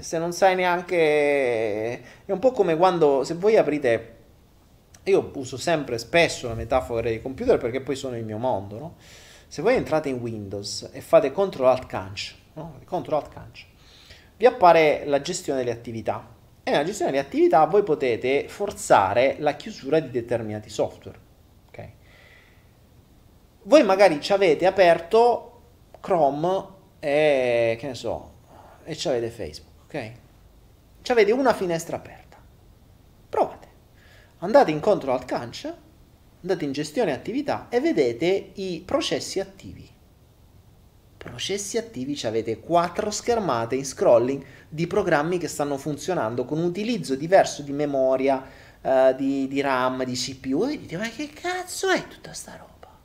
se 0.00 0.18
non 0.18 0.32
sai 0.32 0.54
neanche... 0.54 2.02
È 2.24 2.32
un 2.32 2.38
po' 2.38 2.52
come 2.52 2.76
quando, 2.76 3.24
se 3.24 3.34
voi 3.34 3.56
aprite 3.56 4.14
io 5.04 5.30
uso 5.34 5.56
sempre 5.56 5.98
spesso 5.98 6.48
la 6.48 6.54
metafora 6.54 7.02
dei 7.02 7.22
computer 7.22 7.58
perché 7.58 7.80
poi 7.80 7.94
sono 7.94 8.16
il 8.16 8.24
mio 8.24 8.38
mondo, 8.38 8.78
no? 8.78 8.96
Se 9.46 9.62
voi 9.62 9.74
entrate 9.74 10.08
in 10.08 10.16
Windows 10.16 10.90
e 10.92 11.00
fate 11.00 11.30
Ctrl 11.30 11.64
Alt 11.64 11.86
Canc, 11.86 12.34
no? 12.54 12.80
Ctrl 12.84 13.14
Alt 13.14 13.28
Canc, 13.28 13.64
vi 14.36 14.46
appare 14.46 15.04
la 15.06 15.20
gestione 15.20 15.60
delle 15.60 15.70
attività 15.70 16.34
e 16.64 16.70
nella 16.72 16.84
gestione 16.84 17.12
delle 17.12 17.22
attività 17.22 17.64
voi 17.66 17.84
potete 17.84 18.48
forzare 18.48 19.36
la 19.38 19.54
chiusura 19.54 20.00
di 20.00 20.10
determinati 20.10 20.68
software. 20.68 21.18
Okay? 21.68 21.92
Voi 23.62 23.84
magari 23.84 24.20
ci 24.20 24.32
avete 24.32 24.66
aperto 24.66 25.60
Chrome 26.00 26.74
e 26.98 27.76
che 27.78 27.86
ne 27.86 27.94
so, 27.94 28.32
e 28.82 28.96
ci 28.96 29.06
avete 29.06 29.30
Facebook, 29.30 29.65
ok? 29.86 30.12
Ci 31.02 31.12
avete 31.12 31.32
una 31.32 31.54
finestra 31.54 31.96
aperta. 31.96 32.36
Provate. 33.28 33.66
Andate 34.38 34.70
in 34.70 34.80
Control 34.80 35.14
Alt 35.14 35.24
Canc, 35.24 35.74
andate 36.42 36.64
in 36.64 36.72
gestione 36.72 37.12
attività 37.12 37.68
e 37.70 37.80
vedete 37.80 38.50
i 38.54 38.82
processi 38.84 39.40
attivi. 39.40 39.88
Processi 41.16 41.78
attivi, 41.78 42.16
ci 42.16 42.26
avete 42.26 42.60
quattro 42.60 43.10
schermate 43.10 43.74
in 43.74 43.84
scrolling 43.84 44.44
di 44.68 44.86
programmi 44.86 45.38
che 45.38 45.48
stanno 45.48 45.76
funzionando 45.76 46.44
con 46.44 46.58
utilizzo 46.58 47.16
diverso 47.16 47.62
di 47.62 47.72
memoria, 47.72 48.44
uh, 48.80 49.14
di, 49.14 49.48
di, 49.48 49.60
RAM, 49.60 50.04
di 50.04 50.14
CPU. 50.14 50.64
E 50.64 50.78
dite, 50.78 50.96
ma 50.96 51.08
che 51.08 51.28
cazzo 51.30 51.90
è 51.90 52.06
tutta 52.06 52.32
sta 52.32 52.56
roba? 52.56 52.96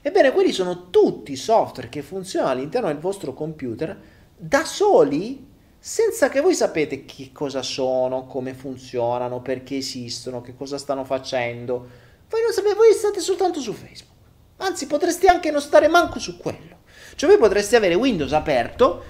Ebbene, 0.00 0.32
quelli 0.32 0.52
sono 0.52 0.88
tutti 0.88 1.34
software 1.36 1.88
che 1.88 2.02
funzionano 2.02 2.52
all'interno 2.52 2.88
del 2.88 2.98
vostro 2.98 3.34
computer 3.34 3.98
da 4.36 4.64
soli 4.64 5.54
senza 5.86 6.28
che 6.28 6.40
voi 6.40 6.52
sapete 6.52 7.04
che 7.04 7.30
cosa 7.32 7.62
sono, 7.62 8.26
come 8.26 8.54
funzionano, 8.54 9.40
perché 9.40 9.76
esistono, 9.76 10.40
che 10.40 10.56
cosa 10.56 10.78
stanno 10.78 11.04
facendo. 11.04 11.88
Voi 12.28 12.42
non 12.42 12.52
sapete, 12.52 12.74
voi 12.74 12.92
state 12.92 13.20
soltanto 13.20 13.60
su 13.60 13.72
Facebook. 13.72 14.16
Anzi, 14.56 14.88
potreste 14.88 15.28
anche 15.28 15.52
non 15.52 15.60
stare 15.60 15.86
manco 15.86 16.18
su 16.18 16.38
quello. 16.38 16.78
Cioè, 17.14 17.28
voi 17.30 17.38
potreste 17.38 17.76
avere 17.76 17.94
Windows 17.94 18.32
aperto 18.32 19.04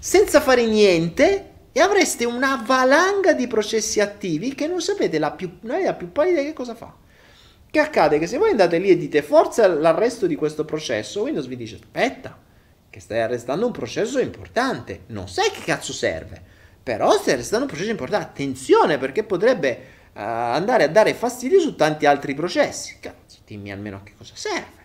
senza 0.00 0.40
fare 0.40 0.66
niente 0.66 1.50
e 1.70 1.80
avreste 1.80 2.24
una 2.24 2.60
valanga 2.66 3.32
di 3.32 3.46
processi 3.46 4.00
attivi 4.00 4.52
che 4.56 4.66
non 4.66 4.80
sapete 4.80 5.20
la 5.20 5.30
più, 5.30 5.58
non 5.60 5.80
la 5.80 5.94
più 5.94 6.10
pallida 6.10 6.42
che 6.42 6.52
cosa 6.52 6.74
fa. 6.74 6.92
Che 7.70 7.78
accade? 7.78 8.18
Che 8.18 8.26
se 8.26 8.38
voi 8.38 8.50
andate 8.50 8.78
lì 8.78 8.88
e 8.88 8.96
dite 8.96 9.22
forza 9.22 9.68
l'arresto 9.68 10.26
di 10.26 10.34
questo 10.34 10.64
processo, 10.64 11.22
Windows 11.22 11.46
vi 11.46 11.56
dice 11.56 11.76
aspetta, 11.76 12.36
che 12.96 13.02
stai 13.02 13.20
arrestando 13.20 13.66
un 13.66 13.72
processo 13.72 14.18
importante, 14.20 15.02
non 15.08 15.28
sai 15.28 15.50
che 15.50 15.60
cazzo 15.60 15.92
serve, 15.92 16.42
però 16.82 17.12
stai 17.18 17.34
arrestando 17.34 17.66
un 17.66 17.70
processo 17.70 17.90
importante, 17.90 18.24
attenzione 18.24 18.96
perché 18.96 19.22
potrebbe 19.22 19.68
uh, 20.14 20.20
andare 20.20 20.84
a 20.84 20.88
dare 20.88 21.12
fastidio 21.12 21.60
su 21.60 21.74
tanti 21.76 22.06
altri 22.06 22.32
processi, 22.32 22.96
cazzo, 22.98 23.40
dimmi 23.44 23.70
almeno 23.70 23.98
a 23.98 24.02
che 24.02 24.14
cosa 24.16 24.32
serve. 24.34 24.84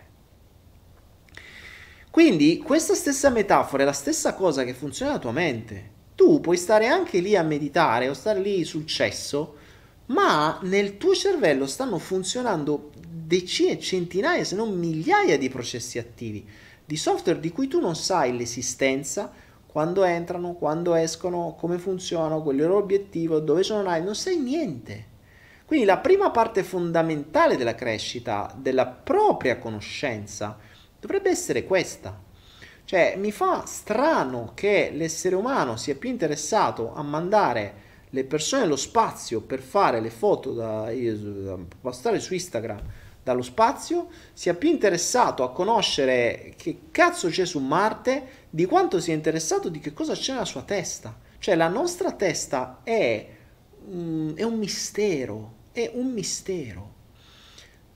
Quindi 2.10 2.58
questa 2.58 2.92
stessa 2.92 3.30
metafora 3.30 3.84
è 3.84 3.86
la 3.86 3.92
stessa 3.92 4.34
cosa 4.34 4.62
che 4.62 4.74
funziona 4.74 5.12
nella 5.12 5.22
tua 5.22 5.32
mente. 5.32 5.90
Tu 6.14 6.42
puoi 6.42 6.58
stare 6.58 6.88
anche 6.88 7.18
lì 7.20 7.34
a 7.34 7.42
meditare 7.42 8.10
o 8.10 8.12
stare 8.12 8.40
lì 8.40 8.62
sul 8.64 8.84
cesso, 8.84 9.56
ma 10.06 10.58
nel 10.64 10.98
tuo 10.98 11.14
cervello 11.14 11.66
stanno 11.66 11.96
funzionando 11.96 12.90
decine, 13.08 13.78
centinaia, 13.78 14.44
se 14.44 14.54
non 14.54 14.78
migliaia 14.78 15.38
di 15.38 15.48
processi 15.48 15.98
attivi 15.98 16.46
di 16.84 16.96
software 16.96 17.40
di 17.40 17.50
cui 17.50 17.68
tu 17.68 17.80
non 17.80 17.96
sai 17.96 18.36
l'esistenza, 18.36 19.30
quando 19.66 20.04
entrano, 20.04 20.52
quando 20.52 20.94
escono, 20.94 21.56
come 21.58 21.78
funzionano, 21.78 22.42
qual 22.42 22.56
è 22.56 22.58
il 22.58 22.66
loro 22.66 22.78
obiettivo, 22.78 23.40
dove 23.40 23.62
sono 23.62 23.82
nati, 23.82 24.02
non 24.02 24.14
sai 24.14 24.36
niente. 24.36 25.06
Quindi 25.64 25.86
la 25.86 25.98
prima 25.98 26.30
parte 26.30 26.62
fondamentale 26.62 27.56
della 27.56 27.74
crescita, 27.74 28.54
della 28.54 28.86
propria 28.86 29.58
conoscenza, 29.58 30.58
dovrebbe 31.00 31.30
essere 31.30 31.64
questa. 31.64 32.20
Cioè, 32.84 33.14
mi 33.16 33.32
fa 33.32 33.64
strano 33.64 34.52
che 34.54 34.90
l'essere 34.92 35.34
umano 35.34 35.76
sia 35.76 35.94
più 35.94 36.10
interessato 36.10 36.92
a 36.92 37.02
mandare 37.02 37.74
le 38.10 38.24
persone 38.24 38.64
allo 38.64 38.76
spazio 38.76 39.40
per 39.40 39.60
fare 39.60 40.00
le 40.00 40.10
foto 40.10 40.52
da, 40.52 40.92
da 40.92 41.58
postare 41.80 42.20
su 42.20 42.34
Instagram 42.34 42.80
dallo 43.22 43.42
spazio 43.42 44.08
sia 44.32 44.54
più 44.54 44.68
interessato 44.68 45.44
a 45.44 45.52
conoscere 45.52 46.54
che 46.56 46.82
cazzo 46.90 47.28
c'è 47.28 47.44
su 47.44 47.60
Marte 47.60 48.40
di 48.50 48.64
quanto 48.66 49.00
sia 49.00 49.14
interessato 49.14 49.68
di 49.68 49.78
che 49.78 49.92
cosa 49.92 50.14
c'è 50.14 50.32
nella 50.32 50.44
sua 50.44 50.62
testa. 50.62 51.16
Cioè 51.38 51.54
la 51.54 51.68
nostra 51.68 52.12
testa 52.12 52.80
è, 52.82 53.26
mm, 53.88 54.34
è 54.34 54.42
un 54.42 54.58
mistero, 54.58 55.54
è 55.72 55.90
un 55.94 56.12
mistero. 56.12 56.90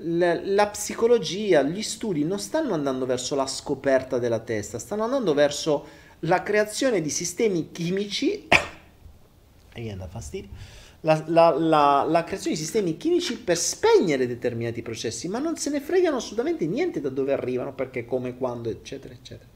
La, 0.01 0.39
la 0.43 0.67
psicologia, 0.69 1.63
gli 1.63 1.83
studi 1.83 2.25
non 2.25 2.39
stanno 2.39 2.75
andando 2.75 3.07
verso 3.07 3.35
la 3.35 3.47
scoperta 3.47 4.19
della 4.19 4.41
testa, 4.41 4.79
stanno 4.79 5.05
andando 5.05 5.33
verso 5.35 6.05
la 6.21 6.43
creazione 6.43 7.01
di 7.01 7.11
sistemi 7.11 7.73
chimici 7.73 8.47
e 9.73 9.81
mi 9.81 9.97
dà 9.97 10.07
fastidio 10.07 10.76
la, 11.01 11.23
la, 11.27 11.51
la, 11.57 12.05
la, 12.09 12.25
creazione 12.25 12.57
di 12.57 12.63
sistemi 12.63 12.97
chimici 12.97 13.39
per 13.39 13.57
spegnere 13.57 14.27
determinati 14.27 14.83
processi, 14.83 15.29
ma 15.29 15.39
non 15.39 15.57
se 15.57 15.71
ne 15.71 15.81
fregano 15.81 16.17
assolutamente 16.17 16.67
niente 16.67 17.01
da 17.01 17.09
dove 17.09 17.33
arrivano, 17.33 17.75
perché, 17.75 18.05
come, 18.05 18.37
quando, 18.37 18.71
eccetera, 18.71 19.15
eccetera. 19.15 19.49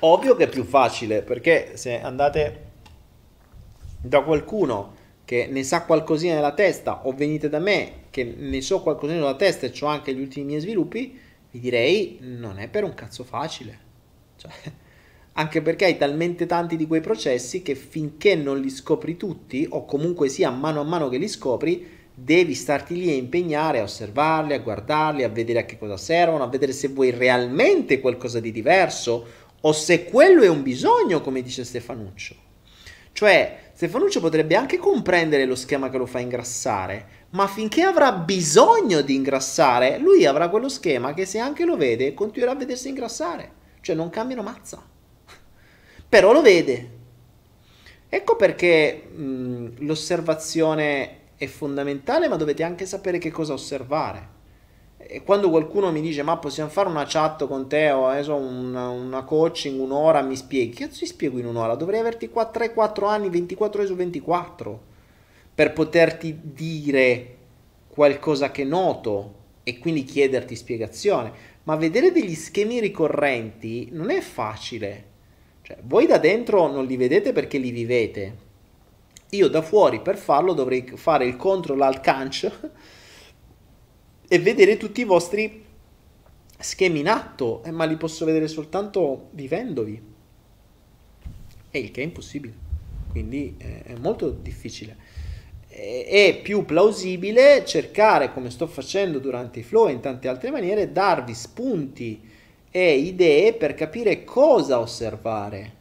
Ovvio 0.00 0.36
che 0.36 0.44
è 0.44 0.48
più 0.48 0.64
facile, 0.64 1.22
perché 1.22 1.76
se 1.76 2.00
andate 2.00 2.64
da 4.00 4.22
qualcuno 4.22 4.94
che 5.24 5.48
ne 5.50 5.64
sa 5.64 5.84
qualcosina 5.84 6.34
nella 6.34 6.54
testa, 6.54 7.06
o 7.06 7.12
venite 7.12 7.48
da 7.48 7.58
me 7.58 8.04
che 8.10 8.22
ne 8.24 8.60
so 8.60 8.80
qualcosina 8.80 9.18
nella 9.18 9.34
testa 9.34 9.66
e 9.66 9.72
ho 9.80 9.86
anche 9.86 10.14
gli 10.14 10.20
ultimi 10.20 10.46
miei 10.46 10.60
sviluppi, 10.60 11.18
vi 11.50 11.60
direi 11.60 12.18
non 12.20 12.58
è 12.58 12.68
per 12.68 12.84
un 12.84 12.94
cazzo 12.94 13.24
facile. 13.24 13.78
Cioè, 14.36 14.50
anche 15.38 15.60
perché 15.60 15.84
hai 15.84 15.98
talmente 15.98 16.46
tanti 16.46 16.76
di 16.76 16.86
quei 16.86 17.00
processi 17.00 17.60
che 17.60 17.74
finché 17.74 18.34
non 18.34 18.58
li 18.58 18.70
scopri 18.70 19.18
tutti, 19.18 19.66
o 19.68 19.84
comunque 19.84 20.28
sia 20.28 20.50
mano 20.50 20.80
a 20.80 20.84
mano 20.84 21.10
che 21.10 21.18
li 21.18 21.28
scopri, 21.28 21.86
devi 22.14 22.54
starti 22.54 22.94
lì 22.94 23.10
a 23.10 23.14
impegnare 23.14 23.80
a 23.80 23.82
osservarli, 23.82 24.54
a 24.54 24.60
guardarli, 24.60 25.24
a 25.24 25.28
vedere 25.28 25.58
a 25.60 25.64
che 25.66 25.76
cosa 25.76 25.98
servono, 25.98 26.42
a 26.42 26.48
vedere 26.48 26.72
se 26.72 26.88
vuoi 26.88 27.10
realmente 27.10 28.00
qualcosa 28.00 28.40
di 28.40 28.50
diverso 28.50 29.26
o 29.60 29.72
se 29.72 30.04
quello 30.04 30.42
è 30.42 30.48
un 30.48 30.62
bisogno, 30.62 31.20
come 31.20 31.42
dice 31.42 31.64
Stefanuccio. 31.64 32.34
Cioè, 33.12 33.70
Stefanuccio 33.74 34.20
potrebbe 34.20 34.56
anche 34.56 34.78
comprendere 34.78 35.44
lo 35.44 35.54
schema 35.54 35.90
che 35.90 35.98
lo 35.98 36.06
fa 36.06 36.18
ingrassare, 36.18 37.08
ma 37.30 37.46
finché 37.46 37.82
avrà 37.82 38.12
bisogno 38.12 39.02
di 39.02 39.14
ingrassare, 39.14 39.98
lui 39.98 40.24
avrà 40.24 40.48
quello 40.48 40.70
schema 40.70 41.12
che 41.12 41.26
se 41.26 41.38
anche 41.38 41.66
lo 41.66 41.76
vede, 41.76 42.14
continuerà 42.14 42.52
a 42.54 42.58
vedersi 42.58 42.88
ingrassare. 42.88 43.52
Cioè, 43.82 43.94
non 43.94 44.08
cambiano 44.08 44.42
mazza 44.42 44.94
però 46.08 46.32
lo 46.32 46.42
vede. 46.42 46.94
Ecco 48.08 48.36
perché 48.36 49.08
mh, 49.12 49.84
l'osservazione 49.84 51.18
è 51.36 51.46
fondamentale, 51.46 52.28
ma 52.28 52.36
dovete 52.36 52.62
anche 52.62 52.86
sapere 52.86 53.18
che 53.18 53.30
cosa 53.30 53.52
osservare. 53.52 54.34
E 54.96 55.22
quando 55.22 55.50
qualcuno 55.50 55.92
mi 55.92 56.00
dice, 56.00 56.22
ma 56.22 56.36
possiamo 56.38 56.70
fare 56.70 56.88
una 56.88 57.04
chat 57.06 57.46
con 57.46 57.68
te 57.68 57.90
o 57.90 58.12
eh, 58.12 58.26
una, 58.30 58.88
una, 58.88 59.22
coaching, 59.22 59.78
un'ora, 59.78 60.22
mi 60.22 60.36
spieghi? 60.36 60.74
Che 60.74 60.88
ti 60.88 61.06
spiego 61.06 61.38
in 61.38 61.46
un'ora? 61.46 61.74
Dovrei 61.74 62.00
averti 62.00 62.28
qua 62.28 62.50
3-4 62.52 63.06
anni, 63.06 63.28
24 63.28 63.80
ore 63.80 63.88
su 63.88 63.94
24, 63.94 64.80
per 65.54 65.72
poterti 65.72 66.38
dire 66.42 67.36
qualcosa 67.88 68.50
che 68.50 68.64
noto 68.64 69.34
e 69.62 69.78
quindi 69.78 70.04
chiederti 70.04 70.56
spiegazione. 70.56 71.32
Ma 71.64 71.76
vedere 71.76 72.12
degli 72.12 72.34
schemi 72.34 72.80
ricorrenti 72.80 73.88
non 73.92 74.10
è 74.10 74.20
facile 74.20 75.14
cioè, 75.66 75.78
voi 75.82 76.06
da 76.06 76.18
dentro 76.18 76.70
non 76.70 76.86
li 76.86 76.96
vedete 76.96 77.32
perché 77.32 77.58
li 77.58 77.72
vivete. 77.72 78.36
Io 79.30 79.48
da 79.48 79.62
fuori 79.62 80.00
per 80.00 80.16
farlo 80.16 80.52
dovrei 80.52 80.92
fare 80.94 81.26
il 81.26 81.34
control 81.34 81.80
al 81.80 82.00
canch 82.00 82.48
e 84.28 84.38
vedere 84.38 84.76
tutti 84.76 85.00
i 85.00 85.04
vostri 85.04 85.64
schemi 86.56 87.00
in 87.00 87.08
atto, 87.08 87.64
eh, 87.64 87.72
ma 87.72 87.84
li 87.84 87.96
posso 87.96 88.24
vedere 88.24 88.46
soltanto 88.46 89.30
vivendovi. 89.32 90.00
E 91.72 91.78
il 91.80 91.90
che 91.90 92.00
è 92.00 92.04
impossibile. 92.04 92.54
Quindi 93.10 93.56
eh, 93.58 93.82
è 93.82 93.94
molto 93.96 94.30
difficile. 94.30 94.96
È 95.66 96.38
più 96.44 96.64
plausibile 96.64 97.64
cercare, 97.64 98.32
come 98.32 98.50
sto 98.50 98.68
facendo 98.68 99.18
durante 99.18 99.58
i 99.58 99.64
flow 99.64 99.88
e 99.88 99.92
in 99.92 100.00
tante 100.00 100.28
altre 100.28 100.52
maniere, 100.52 100.92
darvi 100.92 101.34
spunti 101.34 102.34
e 102.70 102.96
idee 102.98 103.54
per 103.54 103.74
capire 103.74 104.24
cosa 104.24 104.78
osservare. 104.78 105.74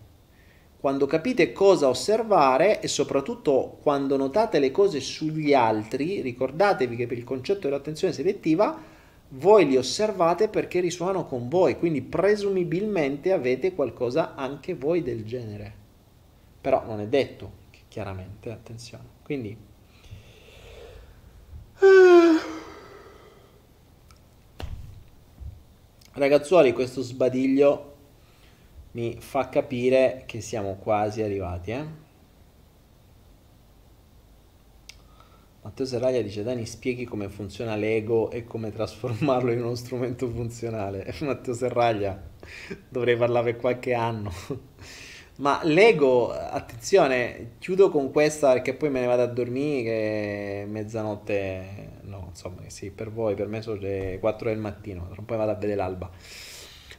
Quando 0.79 1.07
capite 1.07 1.51
cosa 1.51 1.87
osservare 1.87 2.79
e 2.79 2.87
soprattutto 2.87 3.79
quando 3.81 4.17
notate 4.17 4.59
le 4.59 4.71
cose 4.71 4.99
sugli 4.99 5.53
altri, 5.53 6.21
ricordatevi 6.21 6.95
che 6.95 7.07
per 7.07 7.17
il 7.17 7.23
concetto 7.23 7.61
dell'attenzione 7.61 8.13
selettiva 8.13 8.79
voi 9.29 9.65
li 9.65 9.77
osservate 9.77 10.47
perché 10.47 10.79
risuonano 10.79 11.25
con 11.25 11.49
voi, 11.49 11.77
quindi 11.77 12.01
presumibilmente 12.01 13.31
avete 13.31 13.73
qualcosa 13.73 14.35
anche 14.35 14.75
voi 14.75 15.01
del 15.01 15.25
genere. 15.25 15.73
Però 16.61 16.83
non 16.85 16.99
è 16.99 17.07
detto, 17.07 17.51
chiaramente, 17.87 18.51
attenzione. 18.51 19.03
Quindi 19.23 19.57
Ragazzuoli, 26.17 26.71
questo 26.71 27.01
sbadiglio 27.01 27.93
mi 28.91 29.17
fa 29.19 29.49
capire 29.49 30.23
che 30.25 30.39
siamo 30.39 30.75
quasi 30.75 31.21
arrivati, 31.21 31.71
eh? 31.71 31.85
Matteo 35.61 35.85
Serraglia 35.85 36.21
dice 36.21 36.43
Dani 36.43 36.65
spieghi 36.65 37.03
come 37.03 37.27
funziona 37.27 37.75
l'ego 37.75 38.31
e 38.31 38.45
come 38.45 38.71
trasformarlo 38.71 39.51
in 39.51 39.61
uno 39.61 39.75
strumento 39.75 40.29
funzionale. 40.29 41.13
Matteo 41.19 41.53
Serraglia 41.53 42.17
dovrei 42.87 43.17
parlare 43.17 43.51
per 43.51 43.59
qualche 43.59 43.93
anno. 43.93 44.31
Ma 45.39 45.59
l'ego, 45.63 46.31
attenzione, 46.31 47.55
chiudo 47.59 47.89
con 47.89 48.11
questa 48.11 48.53
perché 48.53 48.73
poi 48.73 48.89
me 48.89 49.01
ne 49.01 49.07
vado 49.07 49.23
a 49.23 49.27
dormire 49.27 49.83
che 49.83 50.65
mezzanotte, 50.69 51.94
insomma, 52.35 52.61
sì, 52.67 52.91
per 52.91 53.09
voi, 53.09 53.33
per 53.33 53.47
me 53.47 53.61
sono 53.61 53.79
le 53.79 54.17
4 54.19 54.49
del 54.49 54.57
mattino, 54.57 55.07
tra 55.07 55.15
un 55.19 55.25
po' 55.25 55.37
vado 55.37 55.51
a 55.51 55.55
vedere 55.55 55.75
l'alba. 55.75 56.11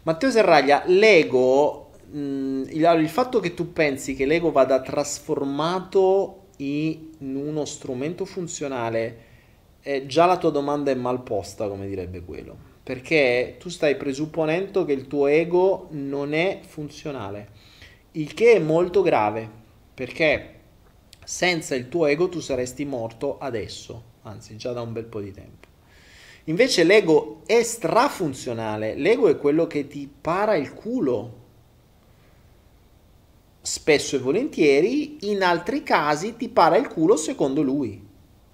Matteo 0.03 0.31
Serraglia, 0.31 0.83
l'ego, 0.87 1.91
mh, 2.11 2.63
il, 2.71 2.97
il 3.01 3.09
fatto 3.09 3.39
che 3.39 3.53
tu 3.53 3.73
pensi 3.73 4.15
che 4.15 4.25
l'ego 4.25 4.51
vada 4.51 4.81
trasformato 4.81 6.45
in 6.59 7.11
uno 7.21 7.67
strumento 7.67 8.25
funzionale, 8.25 9.25
eh, 9.83 10.07
già 10.07 10.25
la 10.25 10.39
tua 10.39 10.51
domanda 10.51 10.91
è 10.91 10.95
mal 10.95 11.23
posta, 11.23 11.69
come 11.69 11.87
direbbe 11.87 12.25
quello, 12.25 12.57
perché 12.83 13.57
tu 13.59 13.69
stai 13.69 13.97
presupponendo 13.97 14.87
che 14.87 14.93
il 14.93 15.07
tuo 15.07 15.27
ego 15.27 15.89
non 15.91 16.33
è 16.33 16.61
funzionale, 16.67 17.49
il 18.13 18.33
che 18.33 18.55
è 18.55 18.59
molto 18.59 19.03
grave, 19.03 19.49
perché 19.93 20.55
senza 21.23 21.75
il 21.75 21.89
tuo 21.89 22.07
ego 22.07 22.29
tu 22.29 22.41
saresti 22.41 22.85
morto 22.87 23.37
adesso, 23.39 24.15
anzi 24.27 24.57
già 24.57 24.73
da 24.73 24.83
un 24.83 24.93
bel 24.93 25.05
po' 25.05 25.21
di 25.21 25.33
tempo. 25.33 25.67
Invece 26.45 26.85
l'ego 26.85 27.43
è 27.47 27.63
strafunzionale, 27.63 28.95
l'ego 28.95 29.29
è 29.29 29.37
quello 29.37 29.67
che 29.67 29.87
ti 29.89 30.09
para 30.21 30.55
il 30.55 30.75
culo 30.75 31.45
spesso 33.61 34.15
e 34.15 34.21
volentieri, 34.21 35.31
in 35.31 35.43
altri 35.43 35.83
casi 35.83 36.37
ti 36.37 36.49
para 36.49 36.77
il 36.77 36.87
culo 36.87 37.17
secondo 37.17 37.63
lui, 37.63 38.01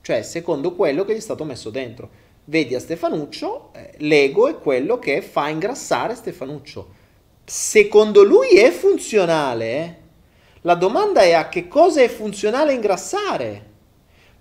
cioè 0.00 0.22
secondo 0.22 0.74
quello 0.74 1.04
che 1.04 1.12
gli 1.12 1.18
è 1.18 1.20
stato 1.20 1.44
messo 1.44 1.68
dentro. 1.68 2.30
Vedi 2.44 2.74
a 2.74 2.80
Stefanuccio, 2.80 3.72
eh, 3.74 3.92
l'ego 3.98 4.48
è 4.48 4.58
quello 4.58 4.98
che 4.98 5.20
fa 5.20 5.48
ingrassare 5.48 6.14
Stefanuccio. 6.14 7.00
Secondo 7.44 8.22
lui 8.24 8.56
è 8.56 8.70
funzionale. 8.70 9.70
Eh? 9.70 9.96
La 10.62 10.74
domanda 10.74 11.20
è 11.20 11.32
a 11.32 11.48
che 11.48 11.68
cosa 11.68 12.00
è 12.00 12.08
funzionale 12.08 12.72
ingrassare? 12.72 13.71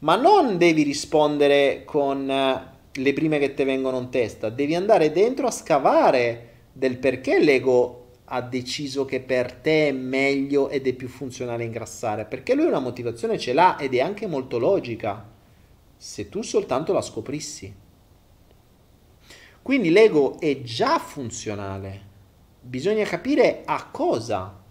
Ma 0.01 0.15
non 0.15 0.57
devi 0.57 0.81
rispondere 0.81 1.83
con 1.85 2.27
eh, 2.27 2.71
le 2.91 3.13
prime 3.13 3.37
che 3.37 3.53
ti 3.53 3.63
vengono 3.63 3.99
in 3.99 4.09
testa, 4.09 4.49
devi 4.49 4.73
andare 4.73 5.11
dentro 5.11 5.45
a 5.45 5.51
scavare 5.51 6.49
del 6.73 6.97
perché 6.97 7.39
l'ego 7.39 7.97
ha 8.25 8.41
deciso 8.41 9.05
che 9.05 9.19
per 9.19 9.53
te 9.53 9.89
è 9.89 9.91
meglio 9.91 10.69
ed 10.69 10.87
è 10.87 10.93
più 10.93 11.07
funzionale 11.07 11.65
ingrassare? 11.65 12.25
Perché 12.25 12.55
lui 12.55 12.65
una 12.65 12.79
motivazione 12.79 13.37
ce 13.37 13.53
l'ha 13.53 13.77
ed 13.77 13.93
è 13.93 13.99
anche 13.99 14.25
molto 14.25 14.57
logica, 14.57 15.23
se 15.95 16.29
tu 16.29 16.41
soltanto 16.41 16.93
la 16.93 17.01
scoprissi. 17.01 17.71
Quindi 19.61 19.91
l'ego 19.91 20.39
è 20.39 20.61
già 20.63 20.97
funzionale, 20.97 22.01
bisogna 22.59 23.05
capire 23.05 23.61
a 23.65 23.87
cosa. 23.91 24.63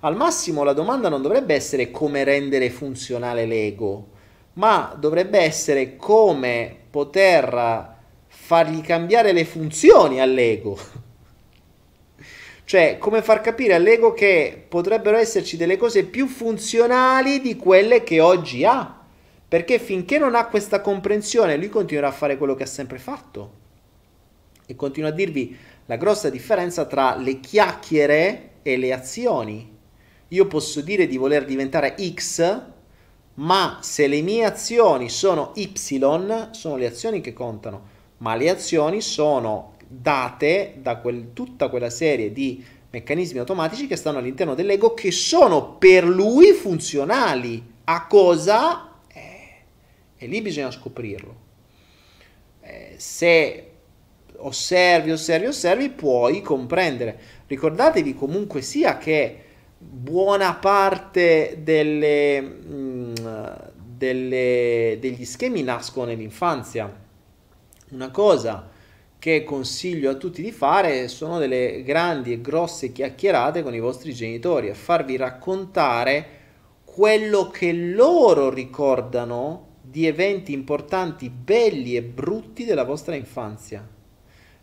Al 0.00 0.16
massimo 0.16 0.62
la 0.62 0.72
domanda 0.72 1.10
non 1.10 1.20
dovrebbe 1.20 1.54
essere 1.54 1.90
come 1.90 2.24
rendere 2.24 2.70
funzionale 2.70 3.44
l'ego, 3.44 4.16
ma 4.58 4.94
dovrebbe 4.98 5.38
essere 5.38 5.96
come 5.96 6.76
poter 6.90 7.96
fargli 8.26 8.80
cambiare 8.82 9.32
le 9.32 9.44
funzioni 9.44 10.20
all'ego. 10.20 10.78
Cioè, 12.68 12.98
come 12.98 13.22
far 13.22 13.40
capire 13.40 13.72
all'ego 13.72 14.12
che 14.12 14.62
potrebbero 14.68 15.16
esserci 15.16 15.56
delle 15.56 15.78
cose 15.78 16.04
più 16.04 16.26
funzionali 16.26 17.40
di 17.40 17.56
quelle 17.56 18.02
che 18.02 18.20
oggi 18.20 18.62
ha. 18.62 18.94
Perché 19.48 19.78
finché 19.78 20.18
non 20.18 20.34
ha 20.34 20.48
questa 20.48 20.82
comprensione, 20.82 21.56
lui 21.56 21.70
continuerà 21.70 22.08
a 22.08 22.12
fare 22.12 22.36
quello 22.36 22.54
che 22.54 22.64
ha 22.64 22.66
sempre 22.66 22.98
fatto. 22.98 23.52
E 24.66 24.76
continuo 24.76 25.08
a 25.08 25.12
dirvi 25.12 25.56
la 25.86 25.96
grossa 25.96 26.28
differenza 26.28 26.84
tra 26.84 27.16
le 27.16 27.40
chiacchiere 27.40 28.50
e 28.60 28.76
le 28.76 28.92
azioni. 28.92 29.74
Io 30.28 30.46
posso 30.46 30.82
dire 30.82 31.06
di 31.06 31.16
voler 31.16 31.46
diventare 31.46 31.94
X, 31.98 32.76
ma 33.38 33.78
se 33.82 34.06
le 34.06 34.20
mie 34.20 34.44
azioni 34.44 35.08
sono 35.08 35.52
Y, 35.54 35.72
sono 36.50 36.76
le 36.76 36.86
azioni 36.86 37.20
che 37.20 37.32
contano, 37.32 37.96
ma 38.18 38.34
le 38.34 38.50
azioni 38.50 39.00
sono 39.00 39.76
date 39.86 40.74
da 40.78 40.96
quel, 40.96 41.32
tutta 41.32 41.68
quella 41.68 41.90
serie 41.90 42.32
di 42.32 42.64
meccanismi 42.90 43.38
automatici 43.38 43.86
che 43.86 43.96
stanno 43.96 44.18
all'interno 44.18 44.54
dell'ego 44.54 44.92
che 44.94 45.10
sono 45.12 45.74
per 45.74 46.04
lui 46.04 46.52
funzionali. 46.52 47.76
A 47.84 48.06
cosa? 48.06 49.00
Eh, 49.12 49.50
e 50.16 50.26
lì 50.26 50.42
bisogna 50.42 50.70
scoprirlo. 50.70 51.46
Eh, 52.60 52.94
se 52.96 53.70
osservi, 54.36 55.12
osservi, 55.12 55.46
osservi, 55.46 55.90
puoi 55.90 56.42
comprendere. 56.42 57.20
Ricordatevi 57.46 58.14
comunque 58.14 58.62
sia 58.62 58.98
che 58.98 59.44
buona 59.78 60.54
parte 60.54 61.60
delle, 61.62 62.40
mh, 62.40 62.66
mm, 62.74 63.14
delle, 63.96 64.98
degli 65.00 65.24
schemi 65.24 65.62
nascono 65.62 66.06
nell'infanzia. 66.06 67.06
Una 67.90 68.10
cosa 68.10 68.70
che 69.18 69.42
consiglio 69.44 70.10
a 70.10 70.14
tutti 70.14 70.42
di 70.42 70.52
fare 70.52 71.08
sono 71.08 71.38
delle 71.38 71.82
grandi 71.82 72.32
e 72.32 72.40
grosse 72.40 72.92
chiacchierate 72.92 73.62
con 73.62 73.74
i 73.74 73.80
vostri 73.80 74.12
genitori, 74.12 74.70
a 74.70 74.74
farvi 74.74 75.16
raccontare 75.16 76.36
quello 76.84 77.48
che 77.48 77.72
loro 77.72 78.50
ricordano 78.50 79.66
di 79.80 80.06
eventi 80.06 80.52
importanti, 80.52 81.30
belli 81.30 81.96
e 81.96 82.02
brutti 82.02 82.64
della 82.64 82.84
vostra 82.84 83.14
infanzia. 83.14 83.86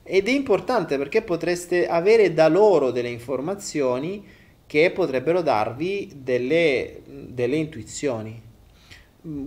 Ed 0.04 0.28
è 0.28 0.32
importante 0.32 0.98
perché 0.98 1.24
potreste 1.24 1.88
avere 1.88 2.34
da 2.34 2.48
loro 2.48 2.92
delle 2.92 3.10
informazioni 3.10 4.24
che 4.68 4.92
potrebbero 4.92 5.42
darvi 5.42 6.12
delle, 6.16 7.02
delle 7.06 7.56
intuizioni. 7.56 8.42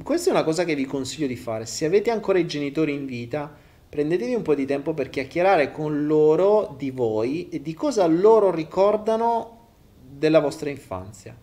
Questa 0.03 0.31
è 0.31 0.33
una 0.33 0.45
cosa 0.45 0.65
che 0.65 0.75
vi 0.75 0.85
consiglio 0.85 1.27
di 1.27 1.37
fare. 1.37 1.67
Se 1.67 1.85
avete 1.85 2.11
ancora 2.11 2.39
i 2.39 2.47
genitori 2.47 2.93
in 2.93 3.07
vita, 3.07 3.53
prendetevi 3.89 4.35
un 4.35 4.43
po' 4.43 4.55
di 4.55 4.67
tempo 4.67 4.93
per 4.93 5.09
chiacchierare 5.09 5.71
con 5.73 6.07
loro 6.07 6.75
di 6.77 6.91
voi 6.91 7.49
e 7.49 7.63
di 7.63 7.75
cosa 7.75 8.07
loro 8.07 8.51
ricordano 8.51 9.67
della 10.09 10.41
vostra 10.41 10.69
infanzia. 10.69 11.37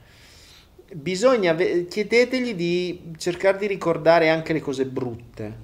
Bisogna, 0.93 1.55
chiedetegli 1.55 2.53
di 2.53 3.13
cercare 3.17 3.57
di 3.57 3.67
ricordare 3.67 4.29
anche 4.29 4.53
le 4.53 4.59
cose 4.59 4.85
brutte, 4.85 5.57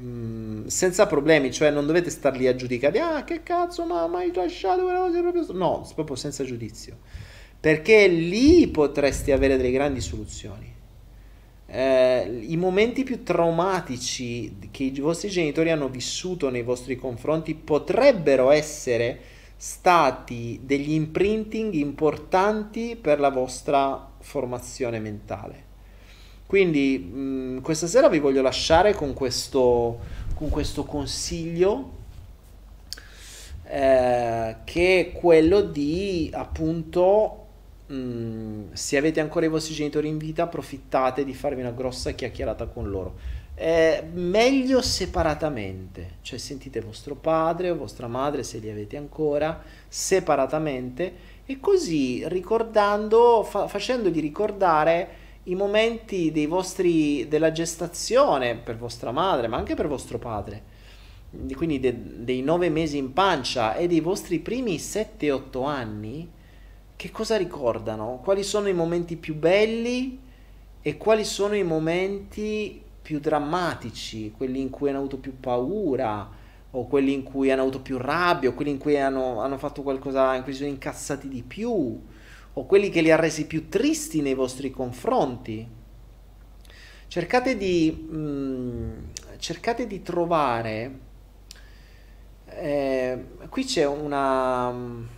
mm, 0.00 0.66
senza 0.66 1.06
problemi, 1.06 1.50
cioè 1.50 1.70
non 1.70 1.86
dovete 1.86 2.10
star 2.10 2.36
lì 2.36 2.46
a 2.46 2.54
giudicare, 2.54 3.00
ah 3.00 3.24
che 3.24 3.42
cazzo, 3.42 3.84
ma 3.84 4.08
hai 4.14 4.32
lasciato 4.32 4.84
quella 4.84 5.00
cosa 5.00 5.20
proprio... 5.20 5.46
No, 5.52 5.86
proprio 5.94 6.14
senza 6.14 6.44
giudizio, 6.44 6.98
perché 7.60 8.06
lì 8.06 8.68
potreste 8.68 9.32
avere 9.32 9.56
delle 9.56 9.72
grandi 9.72 10.00
soluzioni 10.00 10.76
eh, 11.70 12.44
i 12.48 12.56
momenti 12.56 13.04
più 13.04 13.22
traumatici 13.22 14.56
che 14.70 14.84
i 14.84 15.00
vostri 15.00 15.28
genitori 15.28 15.70
hanno 15.70 15.88
vissuto 15.88 16.48
nei 16.48 16.62
vostri 16.62 16.96
confronti 16.96 17.54
potrebbero 17.54 18.50
essere 18.50 19.20
stati 19.54 20.60
degli 20.62 20.92
imprinting 20.92 21.74
importanti 21.74 22.96
per 22.96 23.20
la 23.20 23.28
vostra 23.28 24.12
formazione 24.20 24.98
mentale. 24.98 25.66
Quindi 26.46 26.98
mh, 26.98 27.18
mm, 27.18 27.58
questa 27.58 27.86
sera 27.86 28.08
vi 28.08 28.18
voglio 28.18 28.40
lasciare 28.40 28.94
con 28.94 29.12
questo, 29.12 29.98
con 30.34 30.48
questo 30.48 30.84
consiglio 30.84 31.96
eh, 33.64 34.56
che 34.64 35.00
è 35.00 35.12
quello 35.12 35.60
di 35.60 36.30
appunto 36.32 37.37
Mm, 37.90 38.72
se 38.72 38.96
avete 38.96 39.20
ancora 39.20 39.46
i 39.46 39.48
vostri 39.48 39.74
genitori 39.74 40.08
in 40.08 40.18
vita, 40.18 40.42
approfittate 40.44 41.24
di 41.24 41.34
farvi 41.34 41.60
una 41.60 41.70
grossa 41.70 42.10
chiacchierata 42.10 42.66
con 42.66 42.90
loro. 42.90 43.14
Eh, 43.54 44.04
meglio 44.12 44.82
separatamente, 44.82 46.18
cioè 46.20 46.38
sentite 46.38 46.80
vostro 46.80 47.16
padre 47.16 47.70
o 47.70 47.76
vostra 47.76 48.06
madre 48.06 48.44
se 48.44 48.58
li 48.58 48.70
avete 48.70 48.96
ancora 48.96 49.60
separatamente 49.88 51.12
e 51.44 51.58
così 51.58 52.22
ricordando, 52.28 53.42
fa- 53.42 53.66
facendogli 53.66 54.20
ricordare 54.20 55.26
i 55.44 55.54
momenti 55.54 56.30
vostri, 56.46 57.26
della 57.26 57.50
gestazione 57.50 58.54
per 58.56 58.76
vostra 58.76 59.10
madre, 59.10 59.48
ma 59.48 59.56
anche 59.56 59.74
per 59.74 59.88
vostro 59.88 60.18
padre 60.18 60.76
quindi 61.54 61.78
de- 61.78 62.24
dei 62.24 62.42
nove 62.42 62.70
mesi 62.70 62.96
in 62.96 63.12
pancia 63.12 63.74
e 63.74 63.86
dei 63.86 64.00
vostri 64.00 64.38
primi 64.38 64.78
7-8 64.78 65.64
anni, 65.64 66.28
che 66.98 67.12
cosa 67.12 67.36
ricordano? 67.36 68.20
Quali 68.24 68.42
sono 68.42 68.66
i 68.66 68.72
momenti 68.72 69.14
più 69.14 69.36
belli 69.36 70.18
e 70.82 70.96
quali 70.96 71.22
sono 71.22 71.54
i 71.54 71.62
momenti 71.62 72.82
più 73.00 73.20
drammatici, 73.20 74.32
quelli 74.36 74.60
in 74.60 74.68
cui 74.68 74.88
hanno 74.88 74.98
avuto 74.98 75.18
più 75.18 75.38
paura, 75.38 76.28
o 76.72 76.86
quelli 76.88 77.12
in 77.12 77.22
cui 77.22 77.52
hanno 77.52 77.60
avuto 77.62 77.82
più 77.82 77.98
rabbia, 77.98 78.48
o 78.48 78.52
quelli 78.52 78.72
in 78.72 78.78
cui 78.78 78.98
hanno, 78.98 79.40
hanno 79.40 79.58
fatto 79.58 79.82
qualcosa 79.82 80.34
in 80.34 80.42
cui 80.42 80.50
si 80.50 80.58
sono 80.58 80.70
incazzati 80.70 81.28
di 81.28 81.44
più, 81.44 82.02
o 82.52 82.66
quelli 82.66 82.90
che 82.90 83.00
li 83.00 83.12
ha 83.12 83.16
resi 83.16 83.46
più 83.46 83.68
tristi 83.68 84.20
nei 84.20 84.34
vostri 84.34 84.72
confronti. 84.72 85.64
Cercate 87.06 87.56
di, 87.56 88.08
mh, 88.10 88.16
mm, 88.16 88.92
cercate 89.38 89.86
di 89.86 90.02
trovare... 90.02 90.98
Eh, 92.46 93.24
qui 93.48 93.64
c'è 93.64 93.86
una... 93.86 95.16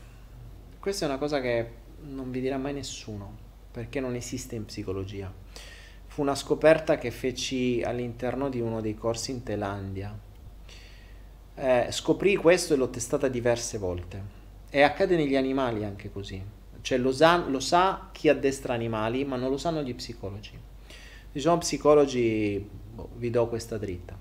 Questa 0.80 1.04
è 1.04 1.08
una 1.08 1.18
cosa 1.18 1.42
che 1.42 1.68
non 2.04 2.30
vi 2.30 2.40
dirà 2.40 2.56
mai 2.56 2.72
nessuno, 2.72 3.36
perché 3.70 4.00
non 4.00 4.14
esiste 4.14 4.54
in 4.54 4.64
psicologia. 4.64 5.30
Fu 6.06 6.22
una 6.22 6.34
scoperta 6.34 6.96
che 6.96 7.10
feci 7.10 7.82
all'interno 7.84 8.48
di 8.48 8.60
uno 8.60 8.80
dei 8.80 8.94
corsi 8.94 9.30
in 9.30 9.42
Thailandia. 9.42 10.18
Eh, 11.54 11.88
scoprì 11.90 12.34
questo 12.36 12.72
e 12.72 12.78
l'ho 12.78 12.88
testata 12.88 13.28
diverse 13.28 13.76
volte. 13.76 14.22
E 14.70 14.80
accade 14.80 15.16
negli 15.16 15.36
animali 15.36 15.84
anche 15.84 16.10
così. 16.10 16.42
Cioè 16.80 16.96
lo 16.96 17.12
sa, 17.12 17.36
lo 17.46 17.60
sa 17.60 18.08
chi 18.10 18.30
addestra 18.30 18.72
animali, 18.72 19.26
ma 19.26 19.36
non 19.36 19.50
lo 19.50 19.58
sanno 19.58 19.82
gli 19.82 19.94
psicologi. 19.94 20.58
Diciamo 21.30 21.58
psicologi, 21.58 22.66
boh, 22.94 23.10
vi 23.16 23.28
do 23.28 23.48
questa 23.48 23.76
dritta. 23.76 24.16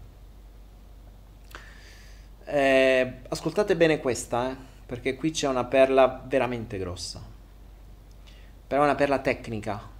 Eh, 2.43 3.13
ascoltate 3.29 3.77
bene 3.77 4.01
questa, 4.01 4.51
eh, 4.51 4.68
perché 4.89 5.15
qui 5.15 5.29
c'è 5.29 5.47
una 5.47 5.65
perla 5.65 6.25
veramente 6.27 6.79
grossa. 6.79 7.23
Però 8.65 8.81
è 8.81 8.85
una 8.85 8.95
perla 8.95 9.19
tecnica, 9.19 9.97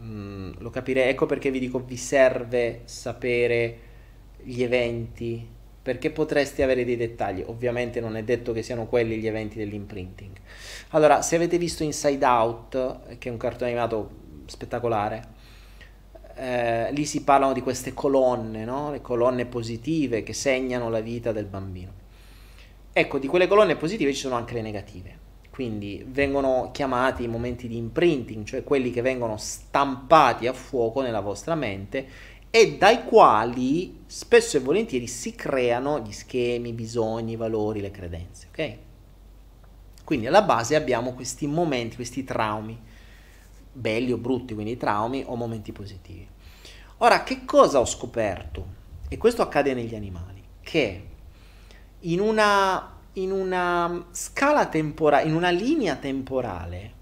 Mm, 0.00 0.52
lo 0.58 0.70
capirei. 0.70 1.08
Ecco 1.08 1.26
perché 1.26 1.50
vi 1.50 1.58
dico, 1.58 1.80
vi 1.80 1.96
serve 1.96 2.82
sapere 2.84 3.78
gli 4.42 4.62
eventi, 4.62 5.46
perché 5.82 6.10
potreste 6.10 6.62
avere 6.62 6.84
dei 6.84 6.96
dettagli. 6.96 7.42
Ovviamente 7.46 8.00
non 8.00 8.16
è 8.16 8.22
detto 8.22 8.52
che 8.52 8.62
siano 8.62 8.86
quelli 8.86 9.18
gli 9.18 9.26
eventi 9.26 9.56
dell'imprinting. 9.58 10.36
Allora, 10.90 11.22
se 11.22 11.36
avete 11.36 11.58
visto 11.58 11.82
Inside 11.82 12.24
Out, 12.24 13.18
che 13.18 13.28
è 13.28 13.32
un 13.32 13.38
cartone 13.38 13.70
animato 13.70 14.10
spettacolare, 14.46 15.34
eh, 16.36 16.92
lì 16.92 17.06
si 17.06 17.24
parlano 17.24 17.52
di 17.54 17.62
queste 17.62 17.94
colonne, 17.94 18.64
no? 18.64 18.90
le 18.90 19.00
colonne 19.00 19.46
positive 19.46 20.22
che 20.22 20.34
segnano 20.34 20.90
la 20.90 21.00
vita 21.00 21.32
del 21.32 21.46
bambino. 21.46 22.04
Ecco, 22.98 23.18
di 23.18 23.26
quelle 23.26 23.46
colonne 23.46 23.76
positive 23.76 24.14
ci 24.14 24.20
sono 24.20 24.36
anche 24.36 24.54
le 24.54 24.62
negative. 24.62 25.18
Quindi 25.50 26.02
vengono 26.08 26.70
chiamati 26.72 27.24
i 27.24 27.28
momenti 27.28 27.68
di 27.68 27.76
imprinting, 27.76 28.46
cioè 28.46 28.64
quelli 28.64 28.90
che 28.90 29.02
vengono 29.02 29.36
stampati 29.36 30.46
a 30.46 30.54
fuoco 30.54 31.02
nella 31.02 31.20
vostra 31.20 31.54
mente 31.54 32.08
e 32.48 32.78
dai 32.78 33.04
quali 33.04 34.04
spesso 34.06 34.56
e 34.56 34.60
volentieri 34.60 35.06
si 35.08 35.34
creano 35.34 35.98
gli 36.00 36.10
schemi, 36.10 36.70
i 36.70 36.72
bisogni, 36.72 37.32
i 37.32 37.36
valori, 37.36 37.82
le 37.82 37.90
credenze. 37.90 38.46
Ok? 38.48 38.76
Quindi 40.02 40.26
alla 40.26 40.40
base 40.40 40.74
abbiamo 40.74 41.12
questi 41.12 41.46
momenti, 41.46 41.96
questi 41.96 42.24
traumi, 42.24 42.80
belli 43.72 44.10
o 44.10 44.16
brutti, 44.16 44.54
quindi 44.54 44.78
traumi 44.78 45.22
o 45.26 45.36
momenti 45.36 45.70
positivi. 45.70 46.26
Ora, 46.96 47.24
che 47.24 47.44
cosa 47.44 47.78
ho 47.78 47.84
scoperto? 47.84 48.66
E 49.10 49.18
questo 49.18 49.42
accade 49.42 49.74
negli 49.74 49.94
animali, 49.94 50.42
che 50.62 51.08
in 52.06 52.20
una 52.20 52.96
in 53.16 53.30
una 53.30 54.08
scala 54.10 54.66
temporale, 54.66 55.26
in 55.26 55.34
una 55.34 55.50
linea 55.50 55.96
temporale, 55.96 56.92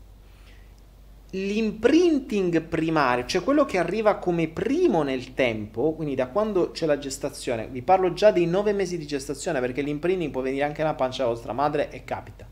l'imprinting 1.30 2.62
primario, 2.62 3.24
cioè 3.26 3.42
quello 3.42 3.64
che 3.64 3.78
arriva 3.78 4.18
come 4.18 4.48
primo 4.48 5.02
nel 5.02 5.34
tempo, 5.34 5.92
quindi 5.94 6.14
da 6.14 6.28
quando 6.28 6.70
c'è 6.70 6.86
la 6.86 6.98
gestazione, 6.98 7.66
vi 7.66 7.82
parlo 7.82 8.12
già 8.12 8.30
dei 8.30 8.46
nove 8.46 8.72
mesi 8.72 8.96
di 8.96 9.06
gestazione 9.06 9.58
perché 9.58 9.82
l'imprinting 9.82 10.30
può 10.30 10.40
venire 10.40 10.64
anche 10.64 10.82
nella 10.82 10.94
pancia 10.94 11.22
della 11.22 11.34
vostra 11.34 11.52
madre 11.52 11.90
e 11.90 12.04
capita. 12.04 12.46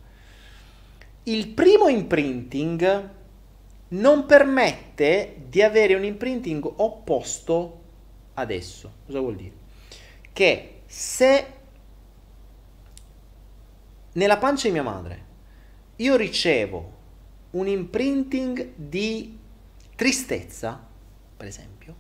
Il 1.25 1.49
primo 1.49 1.87
imprinting 1.87 3.11
non 3.89 4.27
permette 4.27 5.37
di 5.49 5.63
avere 5.63 5.95
un 5.95 6.03
imprinting 6.03 6.69
opposto 6.79 7.81
adesso. 8.35 8.91
Cosa 9.07 9.21
vuol 9.21 9.37
dire? 9.37 9.55
Che 10.33 10.81
se 10.87 11.61
nella 14.13 14.37
pancia 14.39 14.67
di 14.67 14.73
mia 14.73 14.83
madre 14.83 15.31
io 15.97 16.17
ricevo 16.17 17.01
un 17.51 17.67
imprinting 17.69 18.73
di 18.75 19.39
tristezza, 19.95 20.81
per 21.37 21.47
esempio, 21.47 21.95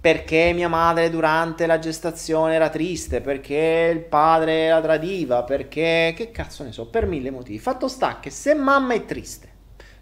perché 0.00 0.52
mia 0.54 0.68
madre 0.68 1.10
durante 1.10 1.66
la 1.66 1.78
gestazione 1.78 2.54
era 2.54 2.68
triste, 2.68 3.20
perché 3.20 3.90
il 3.92 4.00
padre 4.00 4.68
la 4.68 4.80
tradiva, 4.80 5.42
perché 5.42 6.14
che 6.16 6.30
cazzo 6.30 6.62
ne 6.62 6.72
so, 6.72 6.86
per 6.86 7.06
mille 7.06 7.30
motivi. 7.30 7.58
Fatto 7.58 7.88
sta 7.88 8.20
che 8.20 8.30
se 8.30 8.54
mamma 8.54 8.94
è 8.94 9.04
triste, 9.04 9.48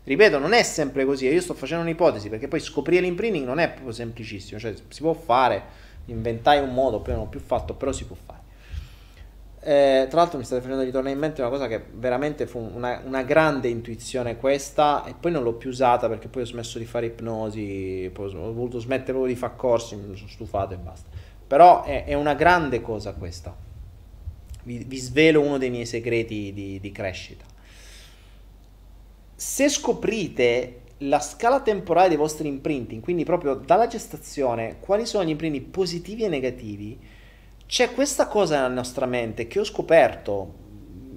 ripeto, 0.05 0.39
non 0.39 0.53
è 0.53 0.63
sempre 0.63 1.07
così, 1.07 1.27
io 1.27 1.41
sto 1.41 1.55
facendo 1.55 1.85
un'ipotesi, 1.85 2.29
perché 2.29 2.49
poi 2.49 2.61
scoprire 2.61 3.01
l'imprinting 3.01 3.47
non 3.47 3.61
è 3.61 3.69
proprio 3.71 3.93
semplicissimo, 3.93 4.61
cioè 4.61 4.75
si 4.89 5.01
può 5.01 5.15
fare, 5.15 5.63
inventai 6.07 6.59
un 6.61 6.75
modo, 6.75 7.01
poi 7.01 7.15
non 7.15 7.23
ho 7.23 7.29
più 7.29 7.41
fatto, 7.41 7.75
però 7.75 7.93
si 7.93 8.05
può 8.05 8.17
fare. 8.17 8.43
Eh, 9.67 10.09
tra 10.11 10.21
l'altro 10.21 10.37
mi 10.37 10.45
state 10.45 10.61
facendo 10.61 10.85
ritornare 10.85 11.15
in 11.15 11.19
mente 11.19 11.41
una 11.41 11.49
cosa 11.49 11.67
che 11.67 11.83
veramente 11.95 12.47
fu 12.47 12.59
una, 12.59 13.01
una, 13.03 13.23
grande 13.23 13.69
intuizione 13.69 14.37
questa 14.37 15.07
e 15.07 15.15
poi 15.19 15.33
non 15.33 15.43
l'ho 15.43 15.55
più 15.55 15.71
usata 15.71 16.07
perché 16.07 16.29
poi 16.29 16.43
ho 16.43 16.45
smesso 16.45 16.79
di 16.79 16.85
fare 16.85 17.07
ipnosi, 17.07 18.13
ho 18.15 18.53
voluto 18.53 18.79
smettere 18.79 19.13
proprio 19.13 19.33
di 19.33 19.37
fare 19.37 19.55
corsi, 19.57 19.97
mi 19.97 20.15
sono 20.17 20.29
stufato 20.29 20.75
e 20.75 20.77
basta. 20.77 21.09
Però 21.47 21.83
è, 21.83 22.05
è 22.05 22.13
una 22.13 22.35
grande 22.35 22.83
cosa 22.83 23.15
questa. 23.15 23.57
Vi, 24.65 24.85
vi, 24.85 24.99
svelo 24.99 25.41
uno 25.41 25.57
dei 25.57 25.71
miei 25.71 25.87
segreti 25.87 26.53
di, 26.53 26.79
di 26.79 26.93
crescita. 26.93 27.47
Se 29.35 29.69
scoprite 29.71 30.81
la 30.99 31.21
scala 31.21 31.61
temporale 31.61 32.09
dei 32.09 32.19
vostri 32.19 32.49
imprinting, 32.49 33.03
quindi 33.03 33.25
proprio 33.25 33.55
dalla 33.55 33.87
gestazione, 33.87 34.77
quali 34.81 35.07
sono 35.07 35.25
gli 35.25 35.31
imprinting 35.31 35.65
positivi 35.69 36.25
e 36.25 36.29
negativi, 36.29 36.99
c'è 37.75 37.93
questa 37.93 38.29
cosa 38.29 38.55
nella 38.55 38.69
nostra 38.69 39.05
mente 39.05 39.49
che 39.49 39.59
ho 39.59 39.65
scoperto, 39.65 40.55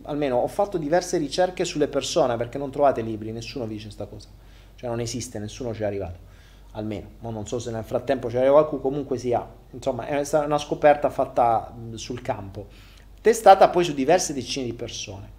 almeno 0.05 0.38
ho 0.38 0.47
fatto 0.47 0.80
diverse 0.80 1.20
ricerche 1.20 1.64
sulle 1.66 1.88
persone 1.88 2.36
perché 2.36 2.58
non 2.58 2.72
trovate 2.72 3.03
libri, 3.03 3.32
nessuno 3.32 3.68
vi 3.68 3.76
dice 3.76 3.86
questa 3.86 4.08
cosa, 4.08 4.30
cioè 4.74 4.89
non 4.89 4.99
esiste, 4.99 5.38
nessuno 5.38 5.72
ci 5.72 5.84
è 5.84 5.86
arrivato, 5.86 6.18
almeno, 6.72 7.10
non 7.20 7.45
so 7.45 7.60
se 7.60 7.70
nel 7.70 7.84
frattempo 7.84 8.28
c'era 8.28 8.49
qualcuno, 8.49 8.82
comunque 8.82 9.20
sia, 9.20 9.47
insomma 9.70 10.08
è 10.08 10.28
una 10.34 10.58
scoperta 10.58 11.12
fatta 11.12 11.76
sul 11.93 12.24
campo, 12.24 12.66
testata 13.22 13.70
poi 13.70 13.84
su 13.84 13.93
diverse 13.93 14.34
decine 14.34 14.66
di 14.66 14.74
persone. 14.74 15.30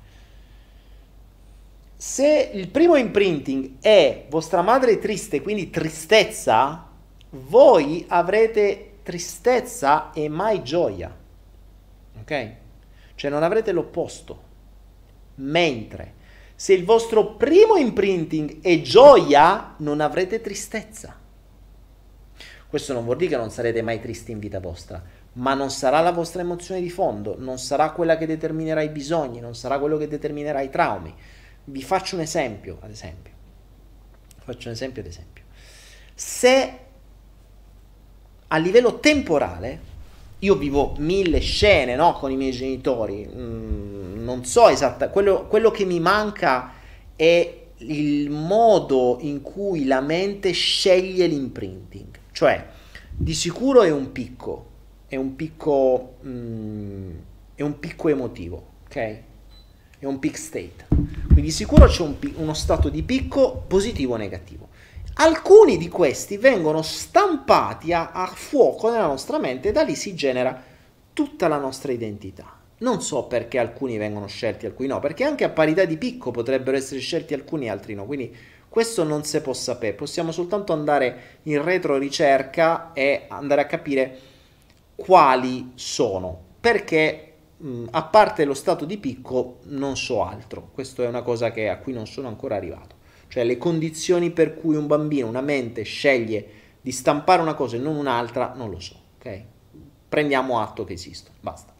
Se 1.96 2.50
il 2.54 2.68
primo 2.68 2.94
imprinting 2.94 3.80
è 3.80 4.26
vostra 4.30 4.62
madre 4.62 5.00
triste, 5.00 5.42
quindi 5.42 5.68
tristezza, 5.68 6.86
voi 7.30 8.04
avrete 8.06 8.97
tristezza 9.08 10.12
e 10.12 10.28
mai 10.28 10.62
gioia. 10.62 11.10
Ok? 12.20 12.52
Cioè 13.14 13.30
non 13.30 13.42
avrete 13.42 13.72
l'opposto. 13.72 14.42
Mentre 15.36 16.12
se 16.54 16.74
il 16.74 16.84
vostro 16.84 17.36
primo 17.36 17.76
imprinting 17.76 18.60
è 18.60 18.82
gioia, 18.82 19.76
non 19.78 20.02
avrete 20.02 20.42
tristezza. 20.42 21.18
Questo 22.68 22.92
non 22.92 23.04
vuol 23.04 23.16
dire 23.16 23.30
che 23.30 23.36
non 23.38 23.50
sarete 23.50 23.80
mai 23.80 23.98
tristi 23.98 24.30
in 24.30 24.40
vita 24.40 24.60
vostra, 24.60 25.02
ma 25.34 25.54
non 25.54 25.70
sarà 25.70 26.00
la 26.00 26.12
vostra 26.12 26.42
emozione 26.42 26.82
di 26.82 26.90
fondo, 26.90 27.34
non 27.38 27.58
sarà 27.58 27.92
quella 27.92 28.18
che 28.18 28.26
determinerà 28.26 28.82
i 28.82 28.90
bisogni, 28.90 29.40
non 29.40 29.54
sarà 29.54 29.78
quello 29.78 29.96
che 29.96 30.06
determinerà 30.06 30.60
i 30.60 30.68
traumi. 30.68 31.14
Vi 31.64 31.82
faccio 31.82 32.16
un 32.16 32.20
esempio, 32.20 32.76
ad 32.82 32.90
esempio. 32.90 33.32
Faccio 34.36 34.68
un 34.68 34.74
esempio, 34.74 35.00
ad 35.00 35.08
esempio. 35.08 35.44
Se 36.14 36.87
a 38.48 38.56
livello 38.56 38.98
temporale, 38.98 39.86
io 40.40 40.54
vivo 40.54 40.94
mille 40.98 41.40
scene 41.40 41.96
no, 41.96 42.12
con 42.12 42.30
i 42.30 42.36
miei 42.36 42.52
genitori, 42.52 43.28
mm, 43.28 44.22
non 44.24 44.44
so 44.44 44.68
esattamente, 44.68 45.12
quello, 45.12 45.46
quello 45.46 45.70
che 45.70 45.84
mi 45.84 46.00
manca 46.00 46.72
è 47.16 47.54
il 47.78 48.30
modo 48.30 49.18
in 49.20 49.42
cui 49.42 49.84
la 49.84 50.00
mente 50.00 50.52
sceglie 50.52 51.26
l'imprinting, 51.26 52.18
cioè 52.32 52.66
di 53.10 53.34
sicuro 53.34 53.82
è 53.82 53.90
un 53.90 54.12
picco, 54.12 54.66
è 55.08 55.16
un 55.16 55.34
picco, 55.34 56.18
mm, 56.24 57.10
è 57.54 57.62
un 57.62 57.78
picco 57.78 58.08
emotivo, 58.08 58.66
ok? 58.84 59.22
È 59.98 60.04
un 60.04 60.20
peak 60.20 60.38
state. 60.38 60.86
Quindi 60.88 61.42
di 61.42 61.50
sicuro 61.50 61.86
c'è 61.86 62.02
un, 62.02 62.14
uno 62.36 62.54
stato 62.54 62.88
di 62.88 63.02
picco 63.02 63.64
positivo 63.66 64.14
o 64.14 64.16
negativo. 64.16 64.67
Alcuni 65.20 65.78
di 65.78 65.88
questi 65.88 66.36
vengono 66.38 66.80
stampati 66.82 67.92
a, 67.92 68.10
a 68.12 68.26
fuoco 68.26 68.90
nella 68.90 69.06
nostra 69.06 69.38
mente 69.38 69.68
e 69.68 69.72
da 69.72 69.82
lì 69.82 69.94
si 69.96 70.14
genera 70.14 70.62
tutta 71.12 71.48
la 71.48 71.58
nostra 71.58 71.92
identità. 71.92 72.56
Non 72.78 73.02
so 73.02 73.24
perché 73.24 73.58
alcuni 73.58 73.96
vengono 73.96 74.26
scelti 74.26 74.66
alcuni 74.66 74.88
no, 74.88 75.00
perché 75.00 75.24
anche 75.24 75.44
a 75.44 75.50
parità 75.50 75.84
di 75.84 75.96
picco 75.96 76.30
potrebbero 76.30 76.76
essere 76.76 77.00
scelti 77.00 77.34
alcuni 77.34 77.68
altri 77.68 77.94
no. 77.94 78.06
Quindi 78.06 78.32
Questo 78.68 79.02
non 79.02 79.24
si 79.24 79.40
può 79.40 79.54
sapere, 79.54 79.94
possiamo 79.94 80.30
soltanto 80.30 80.72
andare 80.72 81.38
in 81.44 81.62
retro 81.62 81.96
ricerca 81.96 82.92
e 82.92 83.24
andare 83.28 83.62
a 83.62 83.66
capire 83.66 84.18
quali 84.94 85.72
sono, 85.74 86.38
perché 86.60 87.32
mh, 87.56 87.84
a 87.90 88.02
parte 88.04 88.44
lo 88.44 88.54
stato 88.54 88.84
di 88.84 88.98
picco 88.98 89.60
non 89.64 89.96
so 89.96 90.22
altro, 90.22 90.68
questa 90.72 91.02
è 91.04 91.06
una 91.08 91.22
cosa 91.22 91.50
che, 91.50 91.68
a 91.70 91.78
cui 91.78 91.92
non 91.94 92.06
sono 92.06 92.28
ancora 92.28 92.56
arrivato, 92.56 92.96
cioè 93.28 93.44
le 93.44 93.58
condizioni 93.58 94.30
per 94.30 94.54
cui 94.54 94.76
un 94.76 94.86
bambino, 94.86 95.26
una 95.26 95.40
mente 95.40 95.82
sceglie 95.82 96.46
di 96.80 96.92
stampare 96.92 97.42
una 97.42 97.54
cosa 97.54 97.76
e 97.76 97.78
non 97.78 97.96
un'altra, 97.96 98.54
non 98.56 98.70
lo 98.70 98.80
so, 98.80 98.96
ok? 99.18 99.42
Prendiamo 100.08 100.60
atto 100.60 100.84
che 100.84 100.94
esistono, 100.94 101.36
basta. 101.40 101.74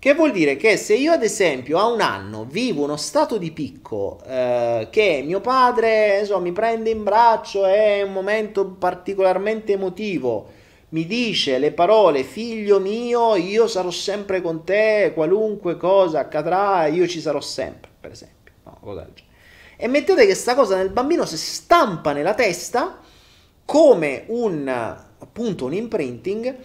Che 0.00 0.14
vuol 0.14 0.32
dire 0.32 0.56
che 0.56 0.78
se 0.78 0.94
io 0.94 1.12
ad 1.12 1.22
esempio 1.22 1.78
a 1.78 1.86
un 1.86 2.00
anno 2.00 2.46
vivo 2.46 2.84
uno 2.84 2.96
stato 2.96 3.36
di 3.36 3.52
picco 3.52 4.18
eh, 4.26 4.88
che 4.90 5.22
mio 5.22 5.42
padre 5.42 6.24
so, 6.24 6.40
mi 6.40 6.52
prende 6.52 6.88
in 6.88 7.02
braccio, 7.02 7.66
è 7.66 8.00
un 8.00 8.12
momento 8.12 8.64
particolarmente 8.66 9.74
emotivo, 9.74 10.48
mi 10.90 11.06
dice 11.06 11.58
le 11.58 11.72
parole 11.72 12.24
figlio 12.24 12.80
mio, 12.80 13.36
io 13.36 13.66
sarò 13.68 13.90
sempre 13.90 14.40
con 14.40 14.64
te, 14.64 15.12
qualunque 15.14 15.76
cosa 15.76 16.20
accadrà, 16.20 16.86
io 16.86 17.06
ci 17.06 17.20
sarò 17.20 17.40
sempre, 17.40 17.90
per 18.00 18.12
esempio. 18.12 18.52
No, 18.64 18.78
cosa 18.80 19.02
del 19.02 19.12
genere. 19.14 19.29
E 19.82 19.88
mettete 19.88 20.20
che 20.20 20.26
questa 20.26 20.54
cosa 20.54 20.76
nel 20.76 20.90
bambino 20.90 21.24
si 21.24 21.38
stampa 21.38 22.12
nella 22.12 22.34
testa 22.34 22.98
come 23.64 24.24
un 24.26 24.68
appunto 24.68 25.64
un 25.64 25.72
imprinting 25.72 26.56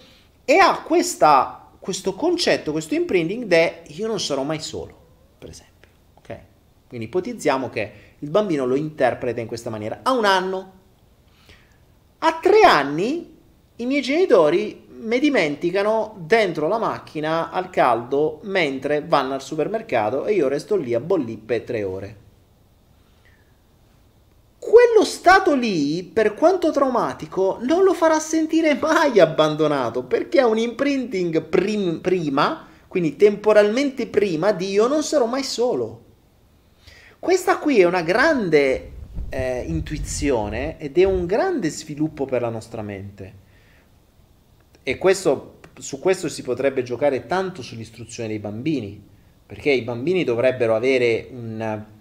e 0.44 0.58
ha 0.58 0.82
questa 0.82 1.70
questo 1.80 2.14
concetto, 2.14 2.74
questo 2.74 2.94
imprinting 2.94 3.46
de 3.46 3.84
io 3.88 4.08
non 4.08 4.20
sarò 4.20 4.44
mai 4.44 4.60
solo, 4.60 4.94
per 5.38 5.50
esempio. 5.50 5.90
Ok? 6.16 6.38
Quindi 6.90 7.06
ipotizziamo 7.06 7.70
che 7.70 7.92
il 8.20 8.30
bambino 8.30 8.66
lo 8.66 8.76
interpreta 8.76 9.40
in 9.40 9.48
questa 9.48 9.70
maniera. 9.70 10.00
A 10.04 10.12
un 10.12 10.26
anno, 10.26 10.74
a 12.18 12.40
tre 12.42 12.64
anni, 12.64 13.34
i 13.78 13.86
miei 13.86 14.02
genitori 14.02 14.88
mi 14.90 15.20
dimenticano 15.20 16.16
dentro 16.18 16.68
la 16.68 16.80
macchina 16.80 17.50
al 17.50 17.70
caldo 17.70 18.42
mentre 18.44 19.06
vanno 19.08 19.36
al 19.36 19.42
supermercato 19.42 20.26
e 20.26 20.34
io 20.34 20.50
resto 20.50 20.76
lì 20.76 20.94
a 20.94 21.00
bollire 21.00 21.42
per 21.46 21.62
tre 21.62 21.84
ore 21.84 22.24
quello 24.68 25.06
stato 25.06 25.54
lì, 25.54 26.02
per 26.02 26.34
quanto 26.34 26.72
traumatico, 26.72 27.60
non 27.62 27.84
lo 27.84 27.94
farà 27.94 28.20
sentire 28.20 28.74
mai 28.74 29.20
abbandonato 29.20 30.06
perché 30.06 30.40
ha 30.40 30.48
un 30.48 30.58
imprinting 30.58 31.44
prim- 31.44 32.02
prima, 32.02 32.68
quindi 32.88 33.16
temporalmente 33.16 34.08
prima 34.08 34.54
di 34.54 34.72
io 34.72 34.88
non 34.88 35.04
sarò 35.04 35.28
mai 35.28 35.44
solo. 35.44 36.04
Questa 37.20 37.60
qui 37.60 37.80
è 37.80 37.86
una 37.86 38.02
grande 38.02 38.92
eh, 39.30 39.64
intuizione 39.68 40.80
ed 40.80 40.98
è 40.98 41.04
un 41.04 41.28
grande 41.28 41.70
sviluppo 41.70 42.26
per 42.26 42.42
la 42.42 42.50
nostra 42.50 42.82
mente. 42.82 43.34
E 44.82 44.98
questo, 44.98 45.60
su 45.78 46.00
questo 46.00 46.28
si 46.28 46.42
potrebbe 46.42 46.82
giocare 46.82 47.28
tanto 47.28 47.62
sull'istruzione 47.62 48.30
dei 48.30 48.40
bambini, 48.40 49.00
perché 49.46 49.70
i 49.70 49.84
bambini 49.84 50.24
dovrebbero 50.24 50.76
avere 50.76 51.28
un 51.32 51.94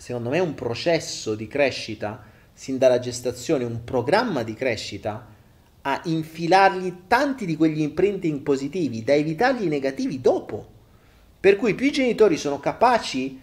secondo 0.00 0.30
me, 0.30 0.38
un 0.38 0.54
processo 0.54 1.34
di 1.34 1.46
crescita 1.46 2.22
sin 2.54 2.78
dalla 2.78 2.98
gestazione, 2.98 3.64
un 3.64 3.84
programma 3.84 4.42
di 4.42 4.54
crescita 4.54 5.26
a 5.82 6.00
infilargli 6.04 7.02
tanti 7.06 7.44
di 7.44 7.54
quegli 7.54 7.82
imprinting 7.82 8.40
positivi 8.40 9.04
da 9.04 9.14
evitargli 9.14 9.64
i 9.64 9.68
negativi 9.68 10.20
dopo. 10.20 10.66
Per 11.38 11.56
cui 11.56 11.74
più 11.74 11.86
i 11.86 11.92
genitori 11.92 12.38
sono 12.38 12.58
capaci 12.60 13.40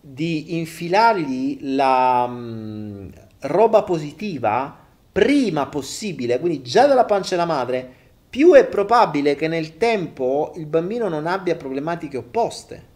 di 0.00 0.58
infilargli 0.58 1.74
la 1.74 2.26
mh, 2.26 2.32
mm, 2.34 3.08
roba 3.42 3.84
positiva 3.84 4.78
prima 5.12 5.66
possibile, 5.66 6.40
quindi 6.40 6.62
già 6.62 6.86
dalla 6.86 7.04
pancia 7.04 7.36
della 7.36 7.46
madre, 7.46 7.88
più 8.28 8.52
è 8.54 8.66
probabile 8.66 9.36
che 9.36 9.46
nel 9.46 9.76
tempo 9.76 10.52
il 10.56 10.66
bambino 10.66 11.08
non 11.08 11.26
abbia 11.26 11.56
problematiche 11.56 12.16
opposte. 12.16 12.89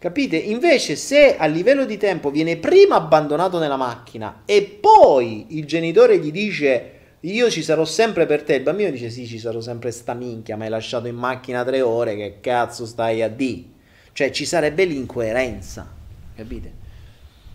Capite? 0.00 0.38
Invece 0.38 0.96
se 0.96 1.36
a 1.36 1.44
livello 1.44 1.84
di 1.84 1.98
tempo 1.98 2.30
viene 2.30 2.56
prima 2.56 2.94
abbandonato 2.94 3.58
nella 3.58 3.76
macchina 3.76 4.44
e 4.46 4.62
poi 4.62 5.58
il 5.58 5.66
genitore 5.66 6.18
gli 6.18 6.32
dice 6.32 6.92
io 7.20 7.50
ci 7.50 7.62
sarò 7.62 7.84
sempre 7.84 8.24
per 8.24 8.42
te, 8.42 8.54
il 8.54 8.62
bambino 8.62 8.88
dice 8.88 9.10
sì 9.10 9.26
ci 9.26 9.38
sarò 9.38 9.60
sempre 9.60 9.90
sta 9.90 10.14
minchia, 10.14 10.56
mi 10.56 10.62
hai 10.62 10.70
lasciato 10.70 11.06
in 11.06 11.16
macchina 11.16 11.62
tre 11.64 11.82
ore, 11.82 12.16
che 12.16 12.38
cazzo 12.40 12.86
stai 12.86 13.20
a 13.20 13.28
di? 13.28 13.74
Cioè 14.14 14.30
ci 14.30 14.46
sarebbe 14.46 14.86
l'incoerenza, 14.86 15.86
capite? 16.34 16.72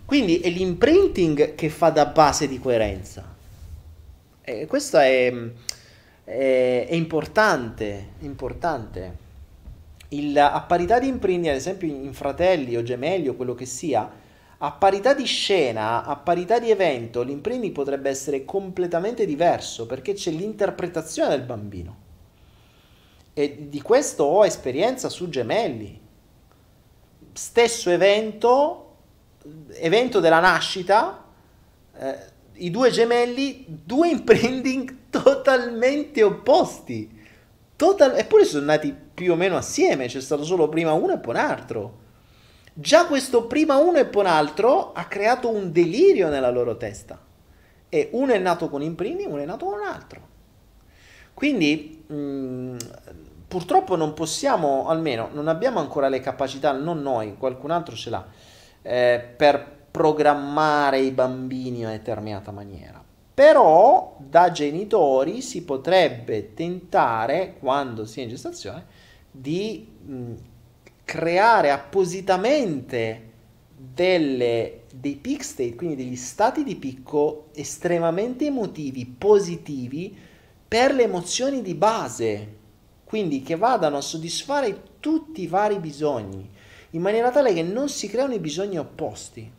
Quindi 0.04 0.38
è 0.38 0.48
l'imprinting 0.48 1.56
che 1.56 1.68
fa 1.68 1.90
da 1.90 2.06
base 2.06 2.46
di 2.46 2.60
coerenza. 2.60 3.34
E 4.40 4.66
questo 4.66 4.98
è, 4.98 5.34
è, 6.22 6.86
è 6.88 6.94
importante, 6.94 8.10
importante 8.20 9.24
il, 10.10 10.38
a 10.38 10.60
parità 10.62 10.98
di 10.98 11.08
imprinting, 11.08 11.52
ad 11.52 11.56
esempio 11.56 11.88
in 11.88 12.12
fratelli 12.12 12.76
o 12.76 12.82
gemelli 12.82 13.28
o 13.28 13.34
quello 13.34 13.54
che 13.54 13.66
sia, 13.66 14.24
a 14.58 14.72
parità 14.72 15.12
di 15.12 15.24
scena, 15.24 16.04
a 16.04 16.16
parità 16.16 16.58
di 16.58 16.70
evento, 16.70 17.22
l'imprinting 17.22 17.72
potrebbe 17.72 18.08
essere 18.08 18.44
completamente 18.44 19.26
diverso 19.26 19.86
perché 19.86 20.14
c'è 20.14 20.30
l'interpretazione 20.30 21.30
del 21.30 21.42
bambino. 21.42 22.04
E 23.34 23.68
di 23.68 23.82
questo 23.82 24.24
ho 24.24 24.46
esperienza 24.46 25.10
su 25.10 25.28
gemelli. 25.28 26.00
Stesso 27.34 27.90
evento, 27.90 28.96
evento 29.74 30.20
della 30.20 30.40
nascita, 30.40 31.22
eh, 31.98 32.18
i 32.54 32.70
due 32.70 32.90
gemelli, 32.90 33.66
due 33.68 34.08
imprinting 34.10 35.10
totalmente 35.10 36.22
opposti. 36.22 37.14
Total- 37.76 38.16
eppure 38.16 38.46
sono 38.46 38.64
nati 38.64 39.04
più 39.16 39.32
o 39.32 39.34
meno 39.34 39.56
assieme, 39.56 40.08
c'è 40.08 40.20
stato 40.20 40.44
solo 40.44 40.68
prima 40.68 40.92
uno 40.92 41.14
e 41.14 41.18
poi 41.18 41.34
un 41.34 41.40
altro. 41.40 41.98
Già 42.74 43.06
questo 43.06 43.46
prima 43.46 43.76
uno 43.76 43.96
e 43.96 44.04
poi 44.04 44.24
un 44.24 44.28
altro 44.28 44.92
ha 44.92 45.06
creato 45.06 45.48
un 45.48 45.72
delirio 45.72 46.28
nella 46.28 46.50
loro 46.50 46.76
testa. 46.76 47.18
E 47.88 48.10
uno 48.12 48.34
è 48.34 48.38
nato 48.38 48.68
con 48.68 48.82
imprinting, 48.82 49.32
uno 49.32 49.40
è 49.40 49.46
nato 49.46 49.64
con 49.64 49.78
un 49.80 49.86
altro. 49.86 50.20
Quindi 51.32 52.04
mh, 52.06 52.14
mm, 52.14 52.76
purtroppo 53.48 53.96
non 53.96 54.12
possiamo, 54.12 54.86
almeno 54.88 55.30
non 55.32 55.48
abbiamo 55.48 55.80
ancora 55.80 56.08
le 56.08 56.20
capacità, 56.20 56.72
non 56.72 57.00
noi, 57.00 57.36
qualcun 57.38 57.70
altro 57.70 57.96
ce 57.96 58.10
l'ha, 58.10 58.26
eh, 58.82 59.26
per 59.34 59.66
programmare 59.90 60.98
i 60.98 61.10
bambini 61.10 61.78
in 61.78 61.84
una 61.84 61.92
determinata 61.92 62.50
maniera. 62.50 63.02
Però 63.32 64.16
da 64.18 64.50
genitori 64.50 65.40
si 65.40 65.64
potrebbe 65.64 66.52
tentare, 66.52 67.56
quando 67.58 68.04
si 68.04 68.20
è 68.20 68.24
in 68.24 68.28
gestazione, 68.28 68.95
di 69.40 69.94
creare 71.04 71.70
appositamente 71.70 73.32
delle, 73.76 74.82
dei 74.92 75.16
peak 75.16 75.44
state, 75.44 75.74
quindi 75.74 75.96
degli 75.96 76.16
stati 76.16 76.64
di 76.64 76.76
picco 76.76 77.48
estremamente 77.54 78.46
emotivi, 78.46 79.06
positivi, 79.06 80.16
per 80.68 80.94
le 80.94 81.04
emozioni 81.04 81.62
di 81.62 81.74
base, 81.74 82.54
quindi 83.04 83.42
che 83.42 83.56
vadano 83.56 83.98
a 83.98 84.02
soddisfare 84.02 84.82
tutti 84.98 85.42
i 85.42 85.46
vari 85.46 85.78
bisogni, 85.78 86.50
in 86.90 87.00
maniera 87.00 87.30
tale 87.30 87.52
che 87.52 87.62
non 87.62 87.88
si 87.88 88.08
creano 88.08 88.34
i 88.34 88.40
bisogni 88.40 88.78
opposti. 88.78 89.52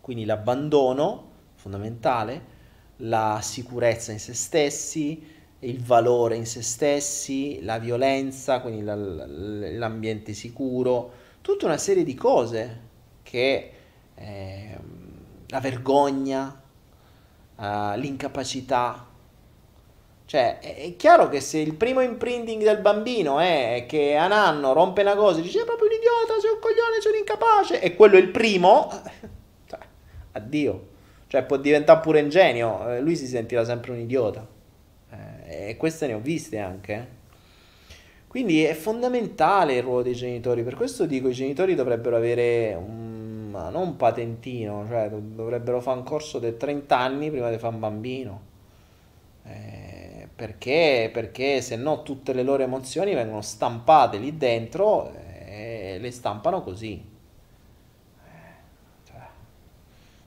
Quindi 0.00 0.24
l'abbandono, 0.24 1.28
fondamentale, 1.54 2.58
la 2.98 3.40
sicurezza 3.42 4.12
in 4.12 4.18
se 4.18 4.34
stessi, 4.34 5.38
il 5.60 5.82
valore 5.82 6.36
in 6.36 6.46
se 6.46 6.62
stessi, 6.62 7.62
la 7.62 7.78
violenza, 7.78 8.60
quindi 8.60 8.82
l'ambiente 8.84 10.32
sicuro, 10.32 11.12
tutta 11.40 11.66
una 11.66 11.76
serie 11.76 12.04
di 12.04 12.14
cose 12.14 12.80
che 13.22 13.72
eh, 14.14 14.78
la 15.48 15.60
vergogna, 15.60 16.62
uh, 17.56 17.96
l'incapacità. 17.96 19.06
Cioè, 20.24 20.60
è 20.60 20.94
chiaro 20.96 21.28
che 21.28 21.40
se 21.40 21.58
il 21.58 21.74
primo 21.74 22.00
imprinting 22.00 22.62
del 22.62 22.78
bambino 22.78 23.40
è 23.40 23.84
che 23.88 24.16
a 24.16 24.26
un 24.26 24.32
anno 24.32 24.72
rompe 24.72 25.00
una 25.00 25.16
cosa 25.16 25.40
e 25.40 25.42
dice 25.42 25.62
è 25.62 25.64
proprio 25.64 25.88
un 25.88 25.94
idiota, 25.94 26.40
sei 26.40 26.52
un 26.52 26.60
coglione, 26.60 27.00
sei 27.00 27.12
un 27.12 27.18
incapace, 27.18 27.80
e 27.80 27.96
quello 27.96 28.16
è 28.16 28.20
il 28.20 28.28
primo, 28.28 28.88
cioè, 29.66 29.78
addio. 30.32 30.88
Cioè 31.26 31.44
può 31.44 31.56
diventare 31.58 32.00
pure 32.00 32.20
ingenio, 32.20 32.88
eh, 32.90 33.00
lui 33.00 33.16
si 33.16 33.26
sentirà 33.26 33.64
sempre 33.64 33.92
un 33.92 33.98
idiota. 33.98 34.58
Eh, 35.50 35.70
e 35.70 35.76
queste 35.76 36.06
ne 36.06 36.14
ho 36.14 36.20
viste 36.20 36.58
anche. 36.58 36.94
Eh. 36.94 37.18
Quindi 38.28 38.62
è 38.64 38.74
fondamentale 38.74 39.74
il 39.74 39.82
ruolo 39.82 40.02
dei 40.02 40.14
genitori, 40.14 40.62
per 40.62 40.76
questo 40.76 41.04
dico 41.06 41.28
i 41.28 41.32
genitori 41.32 41.74
dovrebbero 41.74 42.14
avere 42.16 42.74
un, 42.74 43.50
non 43.50 43.74
un 43.74 43.96
patentino, 43.96 44.86
cioè 44.88 45.08
dovrebbero 45.10 45.80
fare 45.80 45.98
un 45.98 46.04
corso 46.04 46.38
di 46.38 46.56
30 46.56 46.96
anni 46.96 47.30
prima 47.30 47.50
di 47.50 47.58
fare 47.58 47.74
un 47.74 47.80
bambino. 47.80 48.40
Eh, 49.44 50.28
perché? 50.34 51.10
Perché 51.12 51.60
se 51.60 51.74
no 51.76 52.02
tutte 52.02 52.32
le 52.32 52.44
loro 52.44 52.62
emozioni 52.62 53.14
vengono 53.14 53.40
stampate 53.42 54.18
lì 54.18 54.36
dentro 54.36 55.12
e 55.12 55.98
le 56.00 56.10
stampano 56.12 56.62
così. 56.62 57.10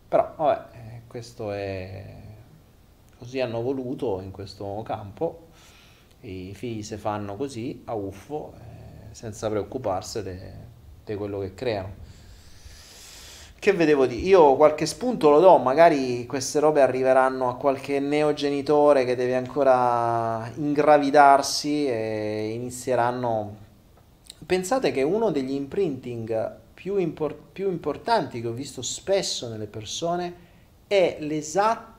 Però, 0.07 0.33
vabbè, 0.37 0.77
eh, 0.77 1.01
questo 1.07 1.51
è... 1.51 2.12
Così 3.23 3.39
hanno 3.39 3.61
voluto 3.61 4.19
in 4.19 4.31
questo 4.31 4.81
campo, 4.85 5.47
i 6.21 6.53
figli 6.53 6.83
si 6.83 6.97
fanno 6.97 7.37
così, 7.37 7.81
a 7.85 7.93
uffo, 7.93 8.51
eh, 8.57 9.15
senza 9.15 9.49
preoccuparsi 9.49 10.21
di 11.05 11.15
quello 11.15 11.39
che 11.39 11.53
creano. 11.53 11.93
Che 13.57 13.71
vedevo 13.71 14.07
di? 14.07 14.27
Io 14.27 14.57
qualche 14.57 14.85
spunto 14.85 15.29
lo 15.29 15.39
do, 15.39 15.57
magari 15.57 16.25
queste 16.25 16.59
robe 16.59 16.81
arriveranno 16.81 17.47
a 17.47 17.55
qualche 17.55 18.01
neogenitore 18.01 19.05
che 19.05 19.15
deve 19.15 19.35
ancora 19.35 20.51
ingravidarsi 20.55 21.87
e 21.87 22.51
inizieranno... 22.53 23.55
Pensate 24.45 24.91
che 24.91 25.01
uno 25.01 25.31
degli 25.31 25.53
imprinting 25.53 26.57
più, 26.73 26.97
impor- 26.97 27.39
più 27.53 27.69
importanti 27.69 28.41
che 28.41 28.47
ho 28.47 28.51
visto 28.51 28.81
spesso 28.81 29.47
nelle 29.47 29.67
persone 29.67 30.33
è 30.87 31.15
l'esatto 31.21 31.92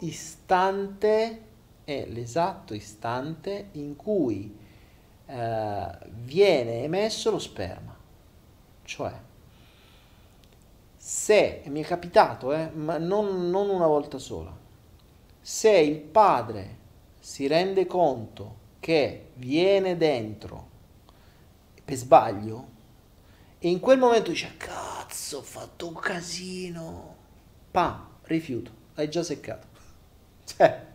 istante, 0.00 1.42
è 1.84 2.06
l'esatto 2.06 2.74
istante 2.74 3.68
in 3.72 3.96
cui 3.96 4.56
eh, 5.26 5.98
viene 6.08 6.82
emesso 6.82 7.30
lo 7.30 7.38
sperma. 7.38 7.96
Cioè, 8.84 9.12
se, 10.96 11.62
mi 11.66 11.82
è 11.82 11.84
capitato, 11.84 12.52
eh, 12.52 12.70
ma 12.70 12.98
non, 12.98 13.50
non 13.50 13.68
una 13.68 13.86
volta 13.86 14.18
sola, 14.18 14.56
se 15.40 15.70
il 15.70 15.98
padre 15.98 16.78
si 17.20 17.46
rende 17.46 17.86
conto 17.86 18.56
che 18.80 19.30
viene 19.34 19.96
dentro 19.96 20.68
per 21.84 21.96
sbaglio 21.96 22.68
e 23.58 23.68
in 23.68 23.80
quel 23.80 23.98
momento 23.98 24.30
dice 24.30 24.54
cazzo 24.56 25.38
ho 25.38 25.42
fatto 25.42 25.86
un 25.86 25.94
casino 25.94 27.16
pam 27.70 28.06
rifiuto 28.22 28.79
hai 29.00 29.10
già 29.10 29.22
seccato. 29.22 29.66
Cioè 30.50 30.88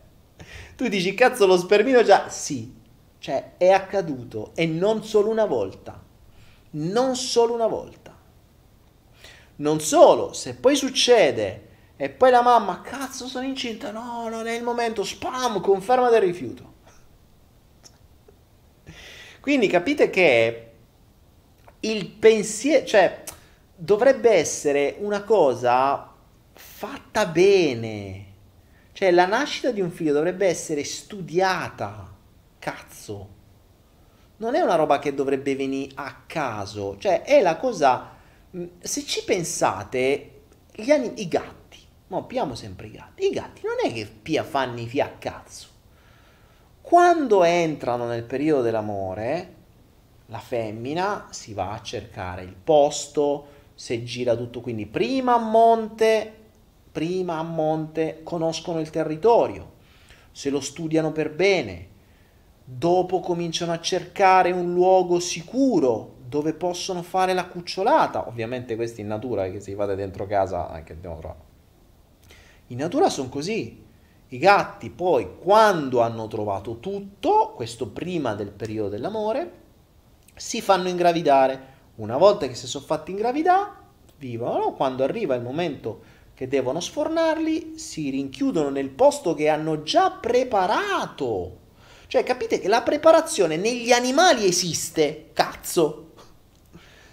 tu 0.76 0.88
dici 0.90 1.14
cazzo 1.14 1.46
lo 1.46 1.58
spermino 1.58 2.04
già 2.04 2.30
sì. 2.30 2.74
Cioè 3.18 3.54
è 3.58 3.70
accaduto 3.70 4.52
e 4.56 4.66
non 4.66 5.04
solo 5.04 5.30
una 5.30 5.46
volta. 5.46 6.02
Non 6.72 7.16
solo 7.16 7.54
una 7.54 7.68
volta. 7.68 8.14
Non 9.58 9.80
solo, 9.80 10.34
se 10.34 10.56
poi 10.56 10.76
succede 10.76 11.64
e 11.96 12.10
poi 12.10 12.30
la 12.30 12.42
mamma, 12.42 12.82
cazzo 12.82 13.26
sono 13.28 13.46
incinta, 13.46 13.90
no, 13.92 14.28
non 14.28 14.48
è 14.48 14.52
il 14.52 14.64
momento, 14.64 15.04
spam, 15.04 15.62
conferma 15.62 16.10
del 16.10 16.22
rifiuto. 16.22 16.74
Quindi 19.40 19.68
capite 19.68 20.10
che 20.10 20.72
il 21.80 22.08
pensiero, 22.08 22.86
cioè, 22.86 23.24
dovrebbe 23.74 24.32
essere 24.32 24.98
una 25.00 25.24
cosa 25.24 26.15
fatta 26.56 27.26
bene. 27.28 28.34
Cioè, 28.92 29.12
la 29.12 29.26
nascita 29.26 29.72
di 29.72 29.82
un 29.82 29.92
figlio 29.92 30.14
dovrebbe 30.14 30.48
essere 30.48 30.84
studiata. 30.84 32.14
Cazzo. 32.60 33.30
Non 34.38 34.56
è 34.56 34.62
una 34.62 34.76
roba 34.76 35.00
che 35.00 35.14
dovrebbe 35.14 35.56
venire 35.56 35.92
a 35.96 36.24
caso. 36.26 36.98
Cioè, 36.98 37.22
è 37.24 37.42
la 37.42 37.58
cosa 37.58 38.16
Mm, 38.56 38.68
se 38.80 39.04
ci 39.04 39.24
pensate, 39.26 40.44
anim- 40.88 41.18
i 41.18 41.28
gatti, 41.28 41.80
no, 42.08 42.26
piamo 42.26 42.56
sempre 42.56 42.88
i 42.88 42.92
gatti, 42.92 43.26
i 43.26 43.30
gatti 43.32 43.62
non 43.66 43.76
è 43.84 43.94
che 43.94 44.06
pia 44.06 44.44
fanno 44.44 44.80
i 44.80 44.88
fia 44.88 45.06
a 45.06 45.10
cazzo. 45.20 45.68
Quando 46.82 47.44
entrano 47.44 48.06
nel 48.06 48.24
periodo 48.24 48.62
dell'amore, 48.62 49.54
la 50.28 50.40
femmina 50.40 51.28
si 51.32 51.54
va 51.54 51.72
a 51.72 51.82
cercare 51.82 52.44
il 52.44 52.56
posto, 52.56 53.48
se 53.74 54.04
gira 54.04 54.36
tutto, 54.36 54.62
quindi 54.62 54.86
prima 54.86 55.34
a 55.34 55.40
monte, 55.40 56.34
prima 56.96 57.40
a 57.40 57.44
monte 57.44 58.22
conoscono 58.24 58.80
il 58.80 58.90
territorio, 58.90 59.74
se 60.32 60.50
lo 60.50 60.62
studiano 60.62 61.12
per 61.12 61.30
bene, 61.36 61.90
dopo 62.64 63.20
cominciano 63.20 63.74
a 63.74 63.82
cercare 63.82 64.52
un 64.52 64.72
luogo 64.72 65.20
sicuro 65.20 66.14
dove 66.26 66.54
possono 66.54 67.02
fare 67.02 67.34
la 67.34 67.48
cucciolata. 67.48 68.30
Ovviamente 68.30 68.78
questi 68.78 69.02
in 69.02 69.08
natura, 69.08 69.50
che 69.50 69.60
se 69.60 69.76
fate 69.76 69.96
dentro 69.96 70.26
casa, 70.26 70.70
anche 70.70 70.94
abbiamo 70.94 71.18
trovato. 71.18 71.44
In 72.68 72.78
natura 72.78 73.10
sono 73.10 73.28
così. 73.28 73.84
I 74.30 74.38
gatti 74.38 74.90
poi, 74.90 75.36
quando 75.38 76.00
hanno 76.00 76.28
trovato 76.28 76.80
tutto, 76.80 77.52
questo 77.58 77.90
prima 77.90 78.36
del 78.36 78.52
periodo 78.52 78.88
dell'amore, 78.88 79.52
si 80.34 80.62
fanno 80.62 80.88
ingravidare. 80.88 81.74
Una 81.96 82.16
volta 82.16 82.48
che 82.48 82.56
si 82.56 82.68
sono 82.68 82.86
fatti 82.86 83.12
ingravidare, 83.12 83.84
vivono. 84.18 84.72
Quando 84.72 85.04
arriva 85.04 85.36
il 85.36 85.42
momento 85.42 86.14
che 86.36 86.50
devono 86.50 86.82
sfornarli, 86.82 87.78
si 87.78 88.10
rinchiudono 88.10 88.70
nel 88.70 88.90
posto 88.90 89.34
che 89.34 89.48
hanno 89.48 89.84
già 89.84 90.12
preparato. 90.12 91.60
Cioè, 92.08 92.24
capite 92.24 92.60
che 92.60 92.68
la 92.68 92.82
preparazione 92.82 93.56
negli 93.56 93.92
animali 93.92 94.46
esiste, 94.46 95.30
cazzo. 95.34 96.12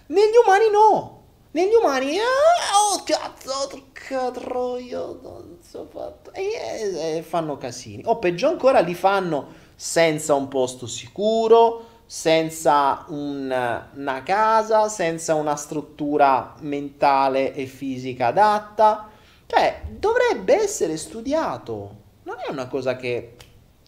Negli 0.07 0.35
umani 0.45 0.69
no. 0.69 1.21
Negli 1.51 1.73
umani, 1.73 2.17
ah, 2.17 2.93
oh 2.93 3.03
cazzo, 3.03 3.69
che 3.93 4.31
troia, 4.33 4.99
non 4.99 5.59
so 5.61 5.87
fatto. 5.89 6.33
E, 6.33 7.17
e 7.17 7.21
fanno 7.21 7.57
casini. 7.57 8.03
O 8.05 8.19
peggio 8.19 8.49
ancora, 8.49 8.81
li 8.81 8.95
fanno 8.95 9.61
senza 9.75 10.33
un 10.33 10.49
posto 10.49 10.85
sicuro, 10.85 11.85
senza 12.05 13.05
un, 13.07 13.81
una 13.95 14.23
casa, 14.23 14.89
senza 14.89 15.35
una 15.35 15.55
struttura 15.55 16.55
mentale 16.59 17.53
e 17.53 17.65
fisica 17.67 18.27
adatta. 18.27 19.09
Cioè, 19.53 19.81
dovrebbe 19.99 20.55
essere 20.55 20.97
studiato. 20.97 21.97
Non 22.23 22.37
è 22.43 22.49
una 22.51 22.67
cosa 22.67 22.95
che 22.95 23.35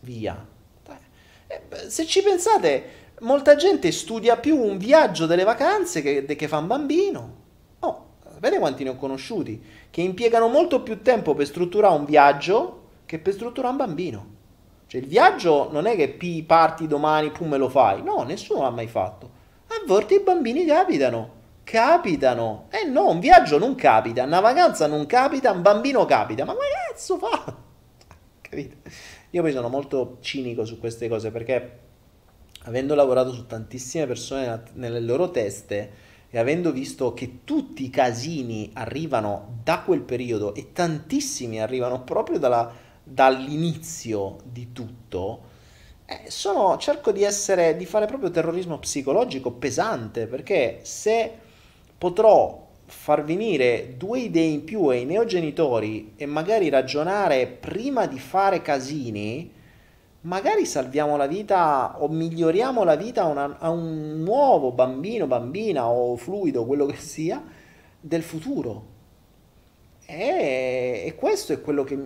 via. 0.02 0.54
Eh, 1.48 1.90
se 1.90 2.06
ci 2.06 2.22
pensate, 2.22 2.84
molta 3.22 3.56
gente 3.56 3.92
studia 3.92 4.38
più 4.38 4.60
un 4.60 4.78
viaggio 4.78 5.26
delle 5.26 5.44
vacanze 5.44 6.04
che, 6.04 6.24
che 6.24 6.48
fa 6.48 6.60
un 6.60 6.68
bambino. 6.68 7.36
Oh, 7.80 8.06
sapete 8.32 8.60
quanti 8.60 8.84
ne 8.84 8.92
ho 8.92 8.96
conosciuti? 8.96 9.60
Che 9.90 10.02
impiegano 10.02 10.50
molto 10.50 10.84
più 10.84 11.02
tempo 11.02 11.34
per 11.34 11.48
strutturare 11.48 11.96
un 11.96 12.06
viaggio 12.06 12.84
che 13.08 13.18
per 13.18 13.34
strutturare 13.34 13.72
un 13.72 13.78
bambino. 13.78 14.34
Cioè 14.86 15.02
il 15.02 15.08
viaggio 15.08 15.72
non 15.72 15.88
è 15.88 15.96
che 15.96 16.44
parti 16.46 16.86
domani, 16.86 17.32
pum 17.32 17.50
me 17.50 17.58
lo 17.58 17.70
fai. 17.70 18.04
No, 18.04 18.22
nessuno 18.22 18.62
l'ha 18.62 18.70
mai 18.70 18.88
fatto. 18.88 19.32
A 19.68 19.84
volte 19.88 20.14
i 20.14 20.20
bambini 20.20 20.64
capitano. 20.64 21.35
Capitano. 21.66 22.68
Eh 22.70 22.86
no, 22.86 23.10
un 23.10 23.20
viaggio 23.20 23.58
non 23.58 23.74
capita, 23.74 24.24
una 24.24 24.40
vacanza 24.40 24.86
non 24.86 25.08
capita, 25.08 25.52
un 25.52 25.64
bambino 25.64 26.06
capita. 26.06 26.46
Ma 26.46 26.54
che 26.54 26.94
cazzo 26.94 27.18
fa? 27.18 27.58
Capite? 28.40 28.78
Io 29.32 29.42
poi 29.42 29.52
sono 29.52 29.68
molto 29.68 30.20
cinico 30.22 30.64
su 30.64 30.80
queste 30.80 31.10
cose 31.10 31.32
perché 31.32 31.80
avendo 32.66 32.94
lavorato 32.94 33.34
su 33.34 33.48
tantissime 33.48 34.06
persone 34.06 34.64
nelle 34.74 35.00
loro 35.00 35.32
teste 35.32 35.92
e 36.30 36.38
avendo 36.38 36.72
visto 36.72 37.14
che 37.14 37.40
tutti 37.44 37.84
i 37.84 37.90
casini 37.90 38.70
arrivano 38.76 39.60
da 39.64 39.80
quel 39.80 40.02
periodo 40.02 40.54
e 40.54 40.72
tantissimi 40.72 41.60
arrivano 41.60 42.04
proprio 42.04 42.38
dalla, 42.38 42.72
dall'inizio 43.04 44.38
di 44.44 44.72
tutto, 44.72 45.42
eh, 46.06 46.30
sono, 46.30 46.78
cerco 46.78 47.12
di, 47.12 47.24
essere, 47.24 47.76
di 47.76 47.86
fare 47.88 48.06
proprio 48.06 48.30
terrorismo 48.30 48.78
psicologico 48.78 49.52
pesante 49.52 50.28
perché 50.28 50.82
se 50.84 51.40
potrò 51.98 52.64
far 52.86 53.24
venire 53.24 53.96
due 53.98 54.20
idee 54.20 54.48
in 54.48 54.64
più 54.64 54.86
ai 54.88 55.06
neogenitori 55.06 56.14
e 56.16 56.26
magari 56.26 56.70
ragionare 56.70 57.48
prima 57.48 58.06
di 58.06 58.20
fare 58.20 58.62
casini, 58.62 59.52
magari 60.22 60.66
salviamo 60.66 61.18
la 61.18 61.28
vita 61.28 62.02
o 62.02 62.08
miglioriamo 62.08 62.84
la 62.84 62.96
vita 62.96 63.24
a, 63.24 63.26
una, 63.26 63.58
a, 63.60 63.70
un 63.70 64.22
nuovo 64.22 64.72
bambino, 64.72 65.26
bambina 65.26 65.88
o 65.88 66.16
fluido, 66.16 66.66
quello 66.66 66.86
che 66.86 66.98
sia, 66.98 67.44
del 68.00 68.24
futuro. 68.24 68.94
E, 70.06 71.04
e, 71.06 71.16
questo 71.16 71.54
è 71.54 71.62
quello 71.62 71.84
che 71.84 71.98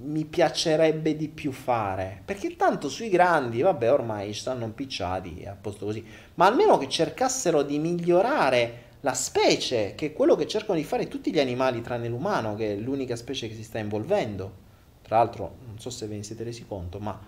mi 0.00 0.24
piacerebbe 0.26 1.16
di 1.16 1.28
più 1.28 1.50
fare, 1.50 2.20
perché 2.22 2.56
tanto 2.56 2.90
sui 2.90 3.08
grandi, 3.08 3.62
vabbè, 3.62 3.90
ormai 3.90 4.34
stanno 4.34 4.64
impicciati, 4.64 5.44
a 5.46 5.56
posto 5.58 5.86
così, 5.86 6.04
ma 6.34 6.44
almeno 6.44 6.76
che 6.76 6.88
cercassero 6.88 7.62
di 7.62 7.78
migliorare 7.78 8.86
la 9.00 9.14
specie, 9.14 9.94
che 9.94 10.06
è 10.06 10.12
quello 10.12 10.34
che 10.34 10.46
cercano 10.46 10.78
di 10.78 10.84
fare 10.84 11.08
tutti 11.08 11.32
gli 11.32 11.38
animali 11.38 11.80
tranne 11.80 12.08
l'umano, 12.08 12.54
che 12.54 12.72
è 12.72 12.76
l'unica 12.76 13.16
specie 13.16 13.48
che 13.48 13.54
si 13.54 13.62
sta 13.62 13.78
involvendo. 13.78 14.66
Tra 15.02 15.18
l'altro, 15.18 15.56
non 15.66 15.78
so 15.78 15.90
se 15.90 16.06
ve 16.06 16.16
ne 16.16 16.22
siete 16.22 16.42
resi 16.44 16.66
conto, 16.66 16.98
ma 16.98 17.18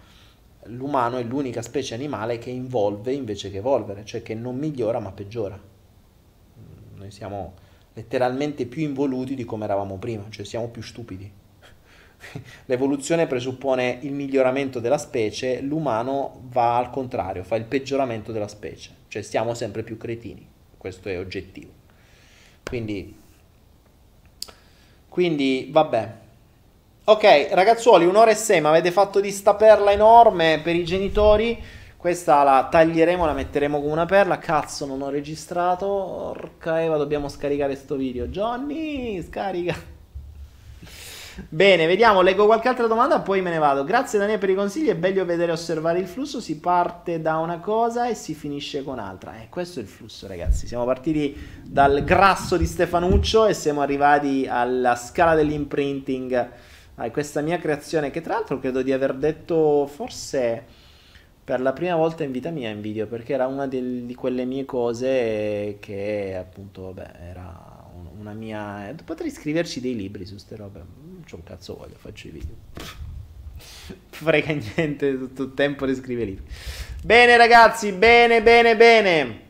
l'umano 0.65 1.19
è 1.19 1.23
l'unica 1.23 1.63
specie 1.63 1.95
animale 1.95 2.39
che 2.39 2.51
involve 2.51 3.13
invece 3.13 3.51
che 3.51 3.59
evolvere, 3.59 4.05
cioè 4.05 4.23
che 4.23 4.35
non 4.35 4.57
migliora 4.57 4.99
ma 4.99 5.13
peggiora. 5.13 5.59
Noi 6.97 7.11
siamo 7.11 7.55
letteralmente 7.95 8.67
più 8.67 8.83
involuti 8.83 9.35
di 9.35 9.45
come 9.45 9.65
eravamo 9.65 9.97
prima, 9.97 10.27
cioè 10.29 10.45
siamo 10.45 10.69
più 10.69 10.83
stupidi. 10.83 11.31
L'evoluzione 12.67 13.27
presuppone 13.27 13.99
il 14.03 14.13
miglioramento 14.13 14.81
della 14.81 14.99
specie, 14.99 15.61
l'umano 15.61 16.43
va 16.49 16.77
al 16.77 16.91
contrario, 16.91 17.45
fa 17.45 17.57
il 17.57 17.65
peggioramento 17.65 18.33
della 18.33 18.49
specie, 18.49 18.91
cioè 19.09 19.23
siamo 19.23 19.55
sempre 19.55 19.83
più 19.83 19.97
cretini, 19.97 20.47
questo 20.81 21.11
è 21.11 21.19
oggettivo. 21.19 21.71
Quindi 22.65 23.15
Quindi, 25.11 25.69
vabbè. 25.71 26.15
Ok, 27.05 27.49
ragazzuoli, 27.51 28.07
un'ora 28.07 28.31
e 28.31 28.35
sei, 28.35 28.61
ma 28.63 28.71
avete 28.71 28.91
fatto 28.91 29.21
di 29.21 29.31
sta 29.31 29.55
perla 29.55 29.93
enorme 29.93 30.61
per 30.63 30.75
i 30.77 30.85
genitori. 30.85 31.63
Questa 31.97 32.43
la 32.45 32.69
taglieremo, 32.71 33.27
la 33.27 33.33
metteremo 33.35 33.81
come 33.81 33.93
una 33.93 34.07
perla. 34.07 34.39
Cazzo, 34.39 34.87
non 34.87 35.03
ho 35.03 35.11
registrato. 35.11 35.87
Orca 35.87 36.83
Eva, 36.83 36.97
dobbiamo 36.97 37.29
scaricare 37.29 37.75
sto 37.77 37.97
video. 37.97 38.29
Johnny, 38.29 39.23
scarica. 39.23 40.00
Bene, 41.49 41.87
vediamo, 41.87 42.23
leggo 42.23 42.47
qualche 42.47 42.69
altra 42.69 42.87
domanda, 42.87 43.21
poi 43.21 43.41
me 43.41 43.51
ne 43.51 43.59
vado. 43.59 43.85
Grazie 43.85 44.19
Daniele 44.19 44.41
per 44.41 44.51
i 44.51 44.55
consigli, 44.55 44.89
è 44.89 44.97
bello 44.97 45.25
vedere 45.25 45.53
osservare 45.53 46.01
il 46.01 46.09
flusso, 46.09 46.41
si 46.41 46.59
parte 46.59 47.21
da 47.21 47.37
una 47.37 47.61
cosa 47.61 48.09
e 48.09 48.15
si 48.15 48.35
finisce 48.35 48.83
con 48.83 48.99
altra. 48.99 49.39
E 49.39 49.45
eh, 49.45 49.49
questo 49.49 49.79
è 49.79 49.83
il 49.83 49.89
flusso, 49.89 50.27
ragazzi. 50.27 50.67
Siamo 50.67 50.85
partiti 50.85 51.37
dal 51.63 52.03
grasso 52.03 52.57
di 52.57 52.67
Stefanuccio 52.67 53.47
e 53.47 53.55
siamo 53.55 53.81
arrivati 53.81 54.47
alla 54.49 54.97
scala 54.97 55.35
dell'imprinting. 55.35 56.51
Ah, 56.97 57.11
questa 57.11 57.41
mia 57.41 57.59
creazione, 57.59 58.11
che 58.11 58.21
tra 58.21 58.35
l'altro 58.35 58.59
credo 58.59 58.83
di 58.83 58.93
aver 58.93 59.15
detto 59.15 59.87
forse 59.87 60.65
per 61.43 61.61
la 61.61 61.73
prima 61.73 61.97
volta 61.97 62.25
in 62.25 62.33
vita 62.33 62.51
mia 62.51 62.71
in 62.71 62.81
video, 62.81 63.07
perché 63.07 63.33
era 63.35 63.47
una 63.47 63.67
di 63.67 64.15
quelle 64.17 64.45
mie 64.45 64.65
cose 64.65 65.79
che 65.81 66.37
appunto, 66.39 66.93
vabbè, 66.93 67.11
era 67.31 67.70
una 68.21 68.33
mia... 68.35 68.95
Potrei 69.05 69.31
scriverci 69.31 69.81
dei 69.81 69.97
libri 69.97 70.25
su 70.27 70.33
queste 70.33 70.57
robe. 70.57 70.79
Non 70.79 71.25
c'ho 71.29 71.37
un 71.37 71.43
cazzo 71.43 71.77
voglio, 71.77 71.97
faccio 71.97 72.29
i 72.29 72.31
video. 72.31 72.55
Frega 74.11 74.53
niente, 74.53 75.19
tutto 75.19 75.45
il 75.45 75.55
tempo 75.55 75.87
di 75.87 75.95
scrivere 75.95 76.27
libri. 76.27 76.45
Bene 77.03 77.37
ragazzi, 77.37 77.93
bene, 77.93 78.43
bene, 78.43 78.77
bene. 78.77 79.41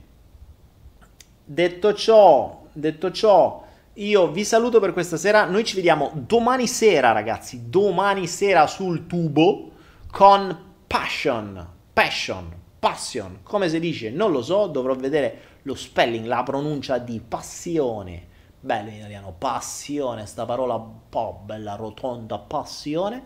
Detto 1.44 1.94
ciò, 1.94 2.64
detto 2.72 3.10
ciò, 3.10 3.66
io 3.94 4.30
vi 4.30 4.44
saluto 4.44 4.78
per 4.78 4.92
questa 4.92 5.16
sera. 5.16 5.46
Noi 5.46 5.64
ci 5.64 5.74
vediamo 5.74 6.12
domani 6.14 6.68
sera, 6.68 7.10
ragazzi. 7.10 7.68
Domani 7.68 8.28
sera 8.28 8.68
sul 8.68 9.06
tubo 9.06 9.72
con 10.10 10.68
Passion. 10.86 11.68
Passion. 11.92 12.58
Passion. 12.78 13.40
Come 13.42 13.68
si 13.68 13.80
dice? 13.80 14.10
Non 14.10 14.30
lo 14.30 14.42
so. 14.42 14.68
Dovrò 14.68 14.94
vedere 14.94 15.48
lo 15.62 15.74
spelling, 15.74 16.24
la 16.24 16.44
pronuncia 16.44 16.98
di 16.98 17.20
passione 17.20 18.28
bello 18.60 18.90
in 18.90 18.96
italiano, 18.96 19.34
passione, 19.36 20.26
sta 20.26 20.44
parola 20.44 20.74
un 20.74 21.08
po' 21.08 21.40
bella 21.44 21.76
rotonda, 21.76 22.38
passione, 22.38 23.22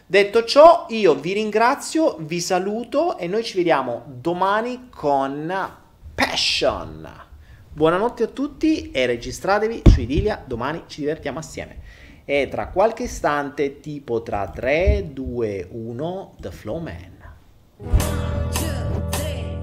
Detto 0.08 0.44
ciò, 0.44 0.86
io 0.90 1.16
vi 1.16 1.34
ringrazio, 1.34 2.18
vi 2.20 2.40
saluto 2.40 3.18
e 3.18 3.26
noi 3.26 3.44
ci 3.44 3.58
vediamo 3.58 4.04
domani 4.06 4.90
con 4.92 5.52
Passion. 6.14 7.10
Buonanotte 7.74 8.24
a 8.26 8.28
tutti 8.28 8.92
e 8.92 9.08
registratevi 9.08 9.82
su 9.90 10.02
Idilia, 10.02 10.44
domani 10.46 10.84
ci 10.86 11.00
divertiamo 11.00 11.40
assieme. 11.40 11.80
E 12.24 12.48
tra 12.52 12.68
qualche 12.68 13.04
istante, 13.06 13.80
tipo 13.80 14.22
tra 14.22 14.48
3, 14.48 15.10
2, 15.12 15.70
1, 15.72 16.36
The 16.40 16.52
Flow 16.52 16.78
Man. 16.78 17.14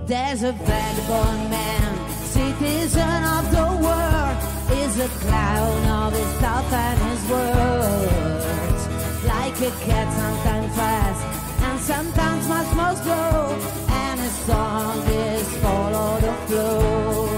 There's 0.06 0.42
a 0.42 0.50
vagabond 0.50 1.50
man, 1.50 2.10
citizen 2.32 3.24
of 3.24 3.48
the 3.50 3.78
world, 3.80 4.36
is 4.72 4.98
a 4.98 5.08
clown 5.20 5.88
of 5.88 6.12
his 6.12 6.32
thoughts 6.40 6.72
and 6.72 6.98
his 6.98 7.30
words. 7.30 8.31
A 9.64 9.70
cat, 9.84 10.12
sometimes 10.12 10.74
fast 10.74 11.22
and 11.62 11.80
sometimes 11.80 12.48
much 12.48 12.74
more 12.74 12.96
slow. 12.96 13.56
And 13.88 14.20
his 14.20 14.32
song 14.46 14.98
is 15.06 15.56
follow 15.58 16.20
the 16.20 16.32
flow. 16.46 17.28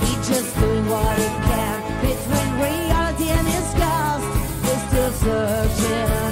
He's 0.00 0.28
just 0.28 0.54
doing 0.58 0.86
what 0.90 1.16
he 1.16 1.28
can 1.48 1.78
between 2.02 2.50
reality 2.66 3.28
and 3.38 3.46
his 3.56 3.68
ghost. 3.80 4.26
He's 4.64 4.82
still 4.88 5.12
searching 5.24 6.27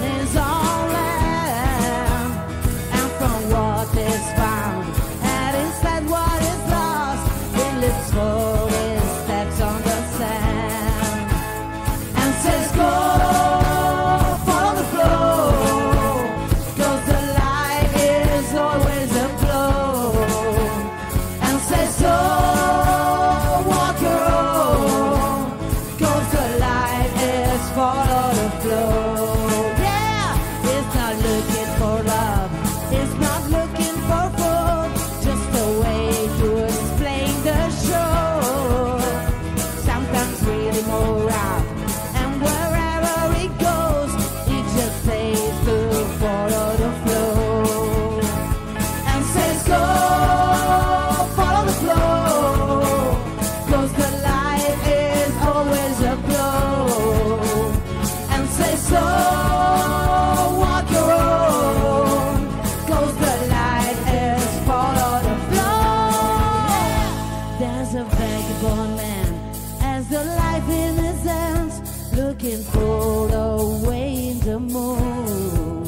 looking 72.37 72.63
for 72.65 73.29
the 73.29 73.89
way 73.89 74.29
in 74.29 74.41
the 74.41 74.61
moon. 74.61 75.83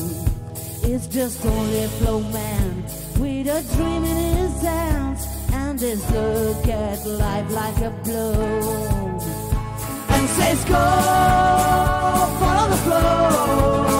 It's 0.82 1.06
just 1.06 1.44
only 1.44 1.84
a 1.84 1.88
flow 1.88 2.20
man 2.20 2.84
with 3.18 3.48
a 3.48 3.62
dream 3.76 4.04
in 4.04 4.36
his 4.36 4.62
hands 4.62 5.26
and 5.52 5.78
his 5.78 6.00
look 6.10 6.66
at 6.68 7.06
life 7.06 7.50
like 7.50 7.78
a 7.78 7.90
blow. 8.02 9.20
And 10.08 10.28
says, 10.30 10.64
Go, 10.64 10.74
follow 12.40 12.68
the 12.70 12.76
flow. 12.76 13.97